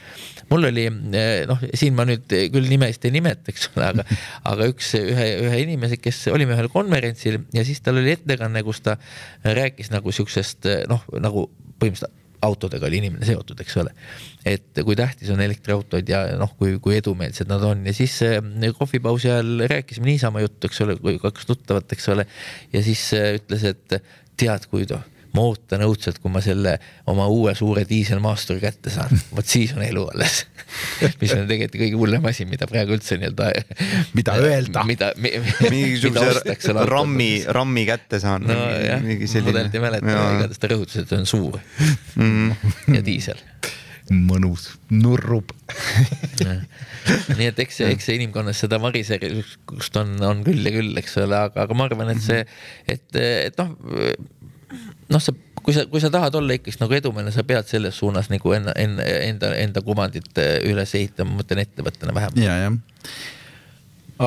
mul 0.51 0.71
oli 0.71 0.87
noh, 1.51 1.65
siin 1.75 1.95
ma 1.95 2.07
nüüd 2.09 2.27
küll 2.55 2.71
nimesid 2.71 3.09
ei 3.11 3.17
nimeta, 3.19 3.51
eks 3.51 3.71
ole, 3.75 3.91
aga 3.93 4.07
aga 4.53 4.71
üks 4.73 4.93
ühe, 5.01 5.27
ühe 5.49 5.63
inimese, 5.65 5.99
kes 6.03 6.27
olime 6.33 6.55
ühel 6.55 6.71
konverentsil 6.73 7.41
ja 7.55 7.65
siis 7.67 7.83
tal 7.83 7.99
oli 8.03 8.15
ettekanne, 8.15 8.63
kus 8.63 8.81
ta 8.87 8.97
rääkis 9.45 9.91
nagu 9.91 10.15
siuksest 10.15 10.71
noh, 10.91 11.03
nagu 11.19 11.51
põhimõtteliselt 11.81 12.26
autodega 12.47 12.89
oli 12.89 13.01
inimene 13.03 13.27
seotud, 13.29 13.61
eks 13.63 13.77
ole. 13.83 13.95
et 14.47 14.83
kui 14.87 14.97
tähtis 14.99 15.33
on 15.35 15.43
elektriautod 15.43 16.09
ja 16.09 16.23
noh, 16.39 16.53
kui, 16.59 16.77
kui 16.83 16.97
edumeelsed 17.01 17.51
nad 17.51 17.65
on 17.67 17.83
ja 17.87 17.95
siis 17.97 18.15
äh, 18.27 18.39
kohvipausi 18.79 19.33
ajal 19.33 19.67
rääkisime 19.73 20.13
niisama 20.13 20.45
juttu, 20.45 20.71
eks 20.71 20.85
ole, 20.87 20.97
kaks 21.23 21.51
tuttavat, 21.51 21.93
eks 21.97 22.09
ole. 22.15 22.27
ja 22.73 22.87
siis 22.87 23.09
äh, 23.19 23.35
ütles, 23.41 23.67
et 23.75 24.01
tead, 24.37 24.71
kui 24.71 24.89
noh 24.91 25.16
ma 25.37 25.45
ootan 25.51 25.85
õudselt, 25.87 26.21
kui 26.23 26.33
ma 26.33 26.43
selle 26.45 26.77
oma 27.13 27.29
uue 27.33 27.55
suure 27.59 27.85
diiselmaasturi 27.89 28.63
kätte 28.63 28.93
saan, 28.95 29.13
vot 29.37 29.47
siis 29.47 29.77
on 29.77 29.85
elu 29.87 30.07
alles 30.15 30.45
mis 31.21 31.33
on 31.37 31.47
tegelikult 31.49 31.81
kõige 31.81 31.99
hullem 32.01 32.29
asi, 32.31 32.47
mida 32.49 32.69
praegu 32.71 32.97
üldse 32.97 33.19
nii-öelda. 33.21 33.51
mida 34.17 34.37
öelda. 34.51 34.85
mida 34.89 35.13
mi,. 35.23 35.33
mingisuguse 35.73 36.77
rammi, 36.91 37.31
rammi 37.47 37.87
kätte 37.89 38.21
saan. 38.23 38.47
nojah, 38.49 39.03
mudelit 39.03 39.77
ei 39.77 39.85
mäleta, 39.85 40.19
igatahes 40.37 40.63
ta 40.63 40.73
rõhutas, 40.73 41.01
et 41.03 41.13
see 41.13 41.21
on 41.21 41.29
suur 41.31 41.61
mm. 42.17 42.73
ja 42.97 43.05
diisel 43.07 43.41
mõnus, 44.07 44.69
nurrub 44.95 45.51
nii 47.39 47.49
et 47.49 47.59
eks, 47.65 47.81
eks 47.89 48.07
see 48.07 48.19
inimkonnas 48.21 48.61
seda 48.63 48.79
variserust 48.83 49.99
on, 49.99 50.15
on 50.23 50.45
küll 50.47 50.63
ja 50.63 50.73
küll, 50.75 50.93
eks 51.01 51.19
ole, 51.23 51.41
aga, 51.49 51.67
aga 51.67 51.79
ma 51.79 51.89
arvan, 51.89 52.13
et 52.15 52.23
see, 52.23 52.45
et, 52.87 53.07
et 53.19 53.59
noh 53.59 53.75
noh, 55.13 55.23
sa, 55.23 55.33
kui 55.63 55.75
sa, 55.77 55.87
kui 55.91 56.03
sa 56.03 56.11
tahad 56.13 56.35
olla 56.39 56.57
ikkagi 56.59 56.81
nagu 56.83 56.97
edumeelne, 56.99 57.33
sa 57.35 57.47
pead 57.47 57.69
selles 57.71 57.99
suunas 58.01 58.31
nagu 58.33 58.53
enda, 58.57 58.75
enda, 58.81 59.07
enda, 59.29 59.53
enda 59.63 59.83
kuvandit 59.87 60.43
äh, 60.43 60.59
üles 60.69 60.95
ehitama, 60.99 61.33
ma 61.33 61.43
mõtlen 61.43 61.65
ettevõttena 61.65 62.15
vähemalt. 62.17 62.43
ja, 62.43 62.59
jah. 62.67 62.79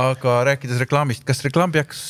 aga 0.06 0.36
rääkides 0.52 0.82
reklaamist, 0.86 1.26
kas 1.28 1.44
reklaam 1.46 1.74
peaks, 1.76 2.02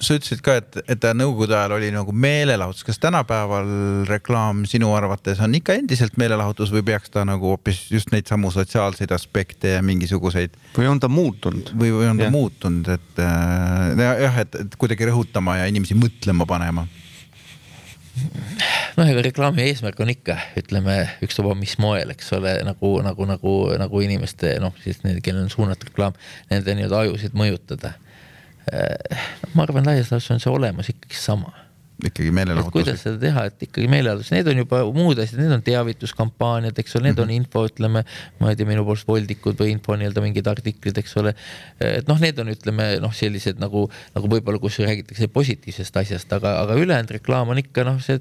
sa 0.00 0.16
ütlesid 0.18 0.42
ka, 0.44 0.56
et, 0.60 0.78
et 0.84 1.00
ta 1.00 1.12
nõukogude 1.16 1.56
ajal 1.56 1.76
oli 1.78 1.88
nagu 1.94 2.12
meelelahutus, 2.12 2.84
kas 2.86 3.00
tänapäeval 3.02 3.70
reklaam 4.08 4.64
sinu 4.68 4.92
arvates 4.96 5.40
on 5.44 5.56
ikka 5.56 5.76
endiselt 5.80 6.18
meelelahutus 6.20 6.72
või 6.74 6.84
peaks 6.90 7.12
ta 7.14 7.24
nagu 7.28 7.54
hoopis 7.54 7.86
just 7.92 8.12
neid 8.12 8.28
samu 8.28 8.52
sotsiaalseid 8.54 9.14
aspekte 9.16 9.76
ja 9.76 9.82
mingisuguseid. 9.86 10.58
või 10.76 10.90
on 10.90 11.00
ta 11.00 11.08
muutunud? 11.08 11.72
või, 11.72 11.94
või 11.96 12.10
on 12.12 12.20
ta 12.20 12.28
ja. 12.28 12.34
muutunud, 12.34 12.92
et 12.98 13.24
äh, 13.24 14.20
jah, 14.26 14.38
et, 14.44 14.60
et 14.66 14.78
kuidagi 14.80 15.08
rõhutama 15.08 15.60
ja 15.62 15.72
inimesi 15.72 15.96
mõtlema 15.98 16.48
panema 16.48 16.86
noh, 18.96 19.04
ega 19.04 19.22
reklaami 19.26 19.64
eesmärk 19.68 20.00
on 20.00 20.10
ikka, 20.12 20.36
ütleme 20.60 20.96
ükstapuha 21.24 21.56
mis 21.58 21.76
moel, 21.82 22.12
eks 22.14 22.32
ole, 22.36 22.56
nagu, 22.66 22.92
nagu, 23.04 23.28
nagu, 23.28 23.54
nagu 23.80 24.02
inimeste 24.04 24.56
noh, 24.62 24.76
siis 24.84 25.02
need, 25.04 25.20
kellel 25.24 25.46
on 25.46 25.52
suunatud 25.52 25.90
reklaam, 25.90 26.16
nende 26.52 26.76
nii-öelda 26.78 27.02
ajusid 27.04 27.36
mõjutada. 27.36 27.96
Äh, 28.72 29.28
ma 29.54 29.62
arvan, 29.62 29.86
laias 29.86 30.10
laastus 30.10 30.34
on 30.34 30.42
see 30.42 30.52
olemus 30.52 30.90
ikkagi 30.90 31.18
sama 31.20 31.54
ikkagi 32.04 32.30
meelelahutus. 32.34 32.72
kuidas 32.72 33.00
seda 33.00 33.16
teha, 33.20 33.46
et 33.48 33.62
ikkagi 33.64 33.88
meelelahutus, 33.88 34.28
need 34.34 34.48
on 34.50 34.58
juba 34.60 34.82
muud 34.92 35.20
asjad, 35.22 35.40
need 35.40 35.54
on 35.54 35.62
teavituskampaaniad, 35.64 36.76
eks 36.82 36.96
ole, 36.98 37.06
need 37.06 37.16
-hmm. 37.16 37.22
on 37.22 37.28
mhm. 37.28 37.36
info, 37.36 37.62
ütleme, 37.68 38.02
ma 38.40 38.50
ei 38.50 38.56
tea, 38.56 38.68
minu 38.68 38.84
poolest 38.84 39.08
voldikud 39.08 39.56
või 39.62 39.72
info 39.72 39.96
nii-öelda 39.96 40.24
mingid 40.24 40.50
artiklid, 40.50 40.98
eks 41.00 41.16
ole. 41.16 41.32
et 41.80 42.08
noh, 42.08 42.20
need 42.20 42.38
on, 42.42 42.52
ütleme 42.52 42.88
noh, 43.00 43.14
sellised 43.16 43.62
nagu, 43.62 43.86
nagu 44.14 44.32
võib-olla, 44.34 44.60
kus 44.60 44.78
räägitakse 44.84 45.28
positiivsest 45.32 45.96
asjast, 46.02 46.32
aga, 46.36 46.58
aga 46.66 46.76
ülejäänud 46.76 47.16
reklaam 47.16 47.54
on 47.54 47.62
ikka 47.64 47.86
noh, 47.88 48.00
see 48.04 48.20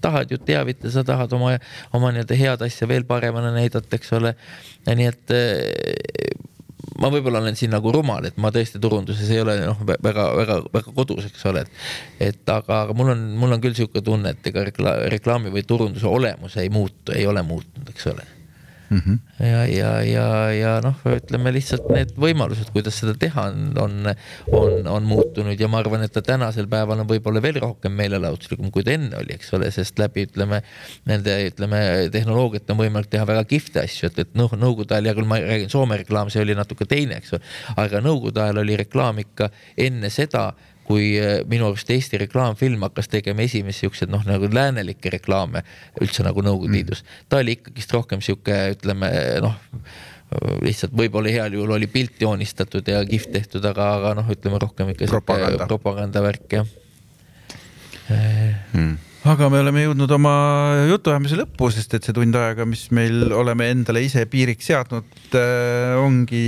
tahad 0.00 0.30
ju 0.30 0.38
teavitada, 0.38 0.92
sa 0.94 1.04
tahad 1.04 1.32
oma, 1.34 1.56
oma 1.92 2.12
nii-öelda 2.14 2.38
head 2.38 2.62
asja 2.62 2.86
veel 2.88 3.08
paremana 3.08 3.50
näidata, 3.56 3.98
eks 3.98 4.14
ole. 4.14 4.36
nii 4.86 5.10
et 5.10 5.36
ma 6.98 7.10
võib-olla 7.12 7.42
olen 7.42 7.58
siin 7.58 7.72
nagu 7.74 7.92
rumal, 7.94 8.26
et 8.28 8.38
ma 8.40 8.52
tõesti 8.54 8.80
turunduses 8.82 9.30
ei 9.34 9.42
ole 9.42 9.58
noh, 9.62 9.82
väga-väga-väga 9.86 10.94
kodus, 10.96 11.28
eks 11.30 11.44
ole, 11.50 11.66
et. 11.66 11.84
et 12.30 12.54
aga, 12.54 12.84
aga 12.84 12.96
mul 12.98 13.14
on, 13.14 13.28
mul 13.38 13.58
on 13.58 13.62
küll 13.64 13.76
sihuke 13.78 14.02
tunne, 14.04 14.34
et 14.34 14.50
ega 14.50 14.66
reklaami 14.66 15.54
või 15.54 15.66
turunduse 15.68 16.08
olemus 16.10 16.58
ei 16.58 16.72
muutu, 16.72 17.14
ei 17.14 17.26
ole 17.30 17.44
muutnud, 17.46 17.94
eks 17.94 18.10
ole 18.14 18.26
mm. 18.90 18.98
-hmm. 18.98 19.18
ja, 19.46 19.66
ja, 19.66 20.02
ja, 20.02 20.52
ja 20.52 20.72
noh, 20.84 20.96
ütleme 21.12 21.52
lihtsalt 21.52 21.88
need 21.92 22.14
võimalused, 22.16 22.70
kuidas 22.74 22.98
seda 23.00 23.14
teha 23.18 23.48
on, 23.50 23.72
on, 23.80 24.12
on, 24.52 24.86
on 24.86 25.08
muutunud 25.08 25.60
ja 25.60 25.68
ma 25.68 25.80
arvan, 25.82 26.04
et 26.06 26.12
ta 26.12 26.22
tänasel 26.22 26.68
päeval 26.70 27.02
on 27.04 27.10
võib-olla 27.10 27.42
veel 27.42 27.60
rohkem 27.62 27.92
meelelahutuslikum, 27.98 28.70
kui 28.74 28.86
ta 28.86 28.94
enne 28.96 29.16
oli, 29.20 29.34
eks 29.36 29.52
ole, 29.58 29.70
sest 29.74 29.98
läbi 29.98 30.26
ütleme 30.28 30.62
nende, 31.08 31.36
ütleme 31.50 31.82
tehnoloogiat 32.12 32.70
on 32.70 32.80
võimalik 32.82 33.12
teha 33.12 33.26
väga 33.28 33.44
kihvte 33.48 33.84
asju, 33.84 34.10
et, 34.10 34.24
et 34.24 34.34
noh, 34.38 34.52
nõukogude 34.56 34.96
ajal, 34.96 35.10
hea 35.10 35.18
küll, 35.18 35.28
ma 35.28 35.40
räägin 35.42 35.72
Soome 35.72 36.00
reklaam, 36.00 36.32
see 36.32 36.42
oli 36.42 36.56
natuke 36.58 36.88
teine, 36.88 37.20
eks 37.20 37.36
ole, 37.36 37.44
aga 37.76 38.02
nõukogude 38.04 38.42
ajal 38.44 38.64
oli 38.64 38.80
reklaam 38.80 39.20
ikka 39.24 39.52
enne 39.76 40.10
seda 40.12 40.50
kui 40.88 41.12
äh, 41.20 41.38
minu 41.48 41.68
arust 41.68 41.90
Eesti 41.92 42.20
reklaamfilm 42.24 42.86
hakkas 42.88 43.10
tegema 43.12 43.44
esimesi 43.44 43.84
siukseid 43.84 44.12
noh, 44.12 44.24
nagu 44.28 44.48
läänelikke 44.52 45.12
reklaame 45.18 45.64
üldse 46.02 46.24
nagu 46.26 46.44
Nõukogude 46.44 46.72
mm. 46.72 46.78
Liidus. 46.78 47.04
Mm.. 47.04 47.26
ta 47.28 47.42
oli 47.42 47.58
ikkagist 47.58 47.96
rohkem 47.96 48.24
sihuke, 48.24 48.60
ütleme 48.76 49.10
noh 49.44 49.58
lihtsalt 50.60 50.92
võib-olla 50.92 51.32
heal 51.32 51.54
juhul 51.56 51.70
oli 51.78 51.86
pilt 51.88 52.20
joonistatud 52.20 52.88
ja 52.92 53.00
kihvt 53.08 53.32
tehtud, 53.32 53.64
aga, 53.64 53.86
aga 53.96 54.10
noh, 54.18 54.28
ütleme 54.28 54.60
rohkem 54.60 54.92
ikka 54.92 55.08
propaganda, 55.08 55.68
propagandavärk 55.70 56.58
jah. 56.58 56.72
Mm 58.08 59.07
aga 59.28 59.48
me 59.52 59.58
oleme 59.60 59.82
jõudnud 59.82 60.12
oma 60.16 60.32
jutuajamise 60.88 61.36
lõppu, 61.36 61.68
sest 61.74 61.92
et 61.98 62.06
see 62.06 62.14
tund 62.16 62.36
aega, 62.38 62.64
mis 62.68 62.86
meil 62.96 63.28
oleme 63.36 63.66
endale 63.74 64.00
ise 64.06 64.22
piiriks 64.30 64.70
seadnud, 64.70 65.08
äh, 65.36 65.96
ongi 66.00 66.44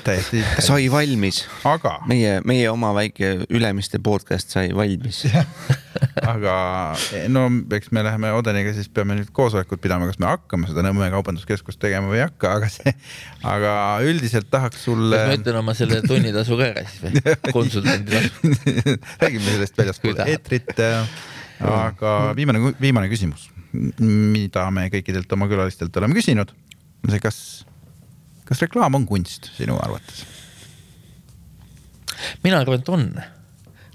täiesti, 0.00 0.40
täiesti.... 0.40 0.64
sai 0.64 0.86
valmis. 0.92 1.42
aga. 1.68 1.98
meie, 2.08 2.38
meie 2.48 2.70
oma 2.72 2.94
väike 2.96 3.34
Ülemiste 3.52 4.00
podcast 4.02 4.54
sai 4.56 4.70
valmis 4.76 5.26
aga 6.32 6.56
no 7.32 7.46
eks 7.76 7.92
me 7.92 8.04
läheme 8.06 8.32
Odeniga, 8.36 8.72
siis 8.76 8.88
peame 8.92 9.18
nüüd 9.18 9.30
koosolekut 9.36 9.82
pidama, 9.84 10.08
kas 10.08 10.20
me 10.22 10.30
hakkame 10.30 10.70
seda 10.70 10.84
Nõmme 10.86 11.10
kaubanduskeskust 11.12 11.80
tegema 11.82 12.08
või 12.12 12.20
ei 12.22 12.26
hakka, 12.26 12.56
aga 12.60 12.72
see, 12.72 12.96
aga 13.44 13.76
üldiselt 14.06 14.48
tahaks 14.52 14.86
sulle. 14.88 15.20
kas 15.20 15.32
ma 15.32 15.40
ütlen 15.40 15.60
oma 15.60 15.76
selle 15.76 16.02
tunnitasu 16.06 16.60
ka 16.60 16.72
ära 16.72 16.84
siis 16.88 17.04
või? 17.04 17.36
konsultandi 17.56 18.16
tasu 18.16 18.52
räägime 19.20 19.48
sellest 19.50 19.82
väljaspool 19.82 20.22
eetrit 20.26 20.76
aga 21.60 22.16
viimane, 22.36 22.72
viimane 22.80 23.10
küsimus, 23.12 23.48
mida 23.72 24.66
me 24.74 24.88
kõikidelt 24.92 25.32
oma 25.36 25.48
külalistelt 25.50 25.96
oleme 26.00 26.16
küsinud, 26.18 26.52
on 27.04 27.12
see, 27.12 27.22
kas, 27.22 27.38
kas 28.48 28.62
reklaam 28.64 28.98
on 28.98 29.06
kunst 29.08 29.50
sinu 29.56 29.78
arvates? 29.82 30.24
mina 32.42 32.60
arvan, 32.62 32.80
et 32.80 32.88
on. 32.88 33.10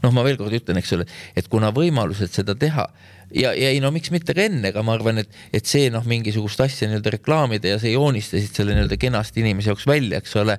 noh, 0.02 0.12
ma 0.14 0.24
veel 0.26 0.38
kord 0.40 0.54
ütlen, 0.56 0.80
eks 0.82 0.94
ole, 0.98 1.08
et 1.38 1.50
kuna 1.52 1.72
võimalused 1.76 2.32
seda 2.34 2.56
teha 2.58 2.88
ja, 3.34 3.52
ja 3.56 3.72
ei 3.72 3.80
no 3.84 3.92
miks 3.94 4.12
mitte 4.14 4.36
ka 4.38 4.46
enne, 4.46 4.72
aga 4.72 4.84
ma 4.86 4.96
arvan, 4.98 5.22
et, 5.22 5.32
et 5.56 5.68
see 5.68 5.90
noh, 5.94 6.04
mingisugust 6.08 6.62
asja 6.64 6.90
nii-öelda 6.90 7.14
reklaamida 7.16 7.74
ja 7.74 7.80
sa 7.82 7.92
joonistasid 7.92 8.58
selle 8.58 8.76
nii-öelda 8.76 8.98
kenasti 9.02 9.44
inimese 9.44 9.72
jaoks 9.72 9.88
välja, 9.90 10.22
eks 10.22 10.36
ole. 10.42 10.58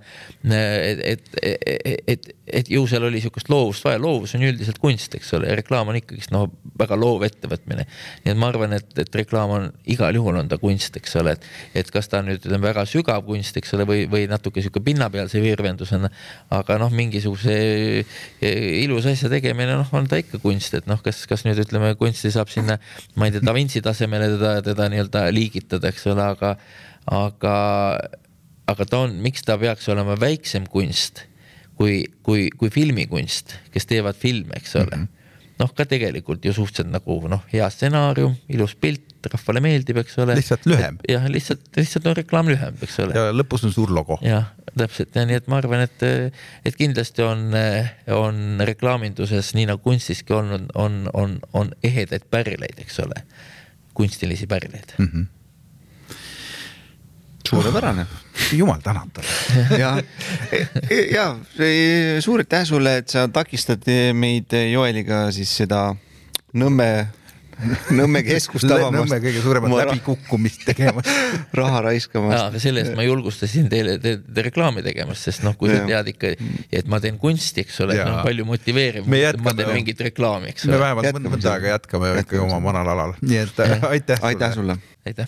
et, 0.49 1.03
et, 1.13 1.33
et, 1.43 2.03
et, 2.15 2.31
et 2.47 2.71
ju 2.71 2.83
seal 2.91 3.05
oli 3.07 3.21
sihukest 3.23 3.51
loovust 3.53 3.85
vaja, 3.87 4.01
loovus 4.03 4.35
on 4.35 4.43
üldiselt 4.43 4.81
kunst, 4.83 5.15
eks 5.15 5.31
ole, 5.37 5.47
ja 5.47 5.55
reklaam 5.59 5.93
on 5.93 5.99
ikkagist 6.01 6.33
noh, 6.35 6.49
väga 6.79 6.97
loov 6.99 7.23
ettevõtmine. 7.29 7.85
nii 8.25 8.33
et 8.33 8.39
ma 8.39 8.49
arvan, 8.51 8.75
et, 8.75 8.89
et 8.99 9.19
reklaam 9.21 9.53
on 9.55 9.69
igal 9.95 10.17
juhul 10.19 10.41
on 10.41 10.51
ta 10.51 10.59
kunst, 10.59 10.99
eks 10.99 11.15
ole, 11.21 11.37
et, 11.37 11.47
et 11.79 11.93
kas 11.95 12.11
ta 12.11 12.23
nüüd 12.27 12.43
ütleme 12.43 12.67
väga 12.67 12.85
sügav 12.91 13.23
kunst, 13.29 13.57
eks 13.63 13.77
ole, 13.79 13.87
või, 13.87 14.09
või 14.11 14.27
natuke 14.31 14.65
sihuke 14.65 14.83
pinnapealse 14.83 15.43
virvendusena. 15.43 16.11
aga 16.59 16.79
noh, 16.83 16.91
mingisuguse 16.91 17.57
ilusa 18.43 19.15
asja 19.15 19.31
tegemine, 19.31 19.79
noh, 19.79 19.95
on 19.95 20.11
ta 20.11 20.19
ikka 20.19 20.43
kunst, 20.43 20.75
et 20.75 20.91
noh, 20.91 20.99
kas, 21.05 21.25
kas 21.31 21.47
nüüd 21.47 21.63
ütleme, 21.63 21.95
kunsti 22.01 22.35
saab 22.35 22.51
sinna, 22.51 22.81
ma 23.15 23.31
ei 23.31 23.37
tea, 23.37 23.47
Da 23.47 23.55
Vinci 23.55 23.83
tasemele 23.85 24.33
teda, 24.35 24.57
teda 24.67 24.91
nii-öelda 24.91 25.29
liigitada, 25.35 25.91
eks 25.93 26.07
ole, 26.11 26.27
aga, 26.35 26.57
aga, 27.07 27.59
aga 28.71 28.87
ta 28.89 29.05
on, 29.07 29.21
miks 29.23 29.47
ta 29.47 29.59
peaks 29.61 29.87
olema 29.93 30.19
väiksem 30.19 30.67
kunst 30.71 31.29
kui, 31.83 31.99
kui, 32.23 32.47
kui 32.55 32.71
filmikunst, 32.71 33.59
kes 33.75 33.91
teevad 33.91 34.19
filme, 34.23 34.55
eks 34.63 34.79
ole 34.79 34.95
mm. 34.95 35.03
-hmm 35.03 35.19
noh, 35.63 35.73
ka 35.77 35.87
tegelikult 35.89 36.45
ju 36.45 36.53
suhteliselt 36.57 36.91
nagu 36.93 37.17
noh, 37.31 37.43
hea 37.53 37.67
stsenaarium, 37.71 38.35
ilus 38.53 38.75
pilt, 38.81 39.05
rahvale 39.33 39.63
meeldib, 39.63 40.01
eks 40.03 40.17
ole. 40.25 40.37
lihtsalt 40.39 40.65
lühem. 40.71 40.99
jah, 41.09 41.27
lihtsalt, 41.31 41.69
lihtsalt 41.77 42.09
on 42.11 42.17
reklaam 42.19 42.51
lühem, 42.51 42.79
eks 42.83 42.99
ole. 43.05 43.15
ja 43.19 43.35
lõpus 43.35 43.67
on 43.69 43.75
suur 43.75 43.93
logo. 43.95 44.19
jah, 44.27 44.51
täpselt 44.73 45.15
ja 45.19 45.27
nii 45.29 45.39
et 45.39 45.51
ma 45.53 45.61
arvan, 45.63 45.85
et, 45.87 46.07
et 46.67 46.79
kindlasti 46.79 47.25
on, 47.27 47.53
on 48.17 48.65
reklaaminduses 48.73 49.53
nii 49.59 49.69
nagu 49.71 49.85
kunstiski 49.85 50.35
olnud, 50.39 50.73
on, 50.75 51.05
on, 51.15 51.39
on 51.59 51.71
ehedaid 51.87 52.27
pärleid, 52.33 52.83
eks 52.83 52.99
ole, 53.05 53.23
kunstilisi 53.95 54.51
pärleid 54.51 54.97
mm. 54.99 55.13
-hmm 55.13 55.31
suurepärane. 57.49 58.07
jumal 58.53 58.81
tänatud. 58.83 59.25
ja, 59.83 59.97
ja 61.13 61.27
suur 62.21 62.45
aitäh 62.45 62.65
sulle, 62.69 62.97
et 63.03 63.09
sa 63.09 63.27
takistad 63.29 63.89
meid 64.15 64.55
Joeliga 64.73 65.27
siis 65.33 65.57
seda 65.63 65.91
Nõmme 66.53 67.07
Nõmme 67.95 68.23
keskust 68.27 68.67
avamast. 68.67 68.97
Nõmme 68.97 69.19
kõige 69.23 69.43
suuremat 69.45 69.75
läbikukkumist 69.83 70.65
tegemas 70.67 71.09
raha 71.57 71.83
raiskamast. 71.89 72.49
aga 72.49 72.63
selle 72.63 72.83
eest 72.85 72.97
ma 72.99 73.07
julgustasin 73.07 73.69
teile 73.73 73.99
te, 74.03 74.17
te 74.23 74.47
reklaami 74.49 74.85
tegemast, 74.87 75.29
sest 75.29 75.45
noh, 75.47 75.57
kui 75.59 75.71
ja. 75.71 75.81
sa 75.81 75.91
tead 75.91 76.13
ikka, 76.15 76.33
et 76.81 76.91
ma 76.91 77.01
teen 77.03 77.19
kunsti, 77.23 77.67
eks 77.67 77.81
ole, 77.87 77.99
on 78.03 78.21
palju 78.27 78.49
motiveeriv. 78.49 79.09
ma 79.09 79.55
teen 79.59 79.73
mingit 79.75 80.01
reklaami, 80.09 80.53
eks 80.53 80.67
ole. 80.67 80.77
me 80.77 80.83
vähemalt 80.87 81.31
mõnda 81.31 81.55
aega 81.57 81.77
jätkame 81.77 82.07
ikka 82.25 82.43
oma 82.45 82.59
vanal 82.65 82.93
alal, 82.97 83.13
nii 83.23 83.41
et 83.45 83.63
ja. 83.63 83.81
aitäh. 83.93 84.19
aitäh 84.33 84.51
sulle. 84.59 84.79
aitäh. 85.07 85.27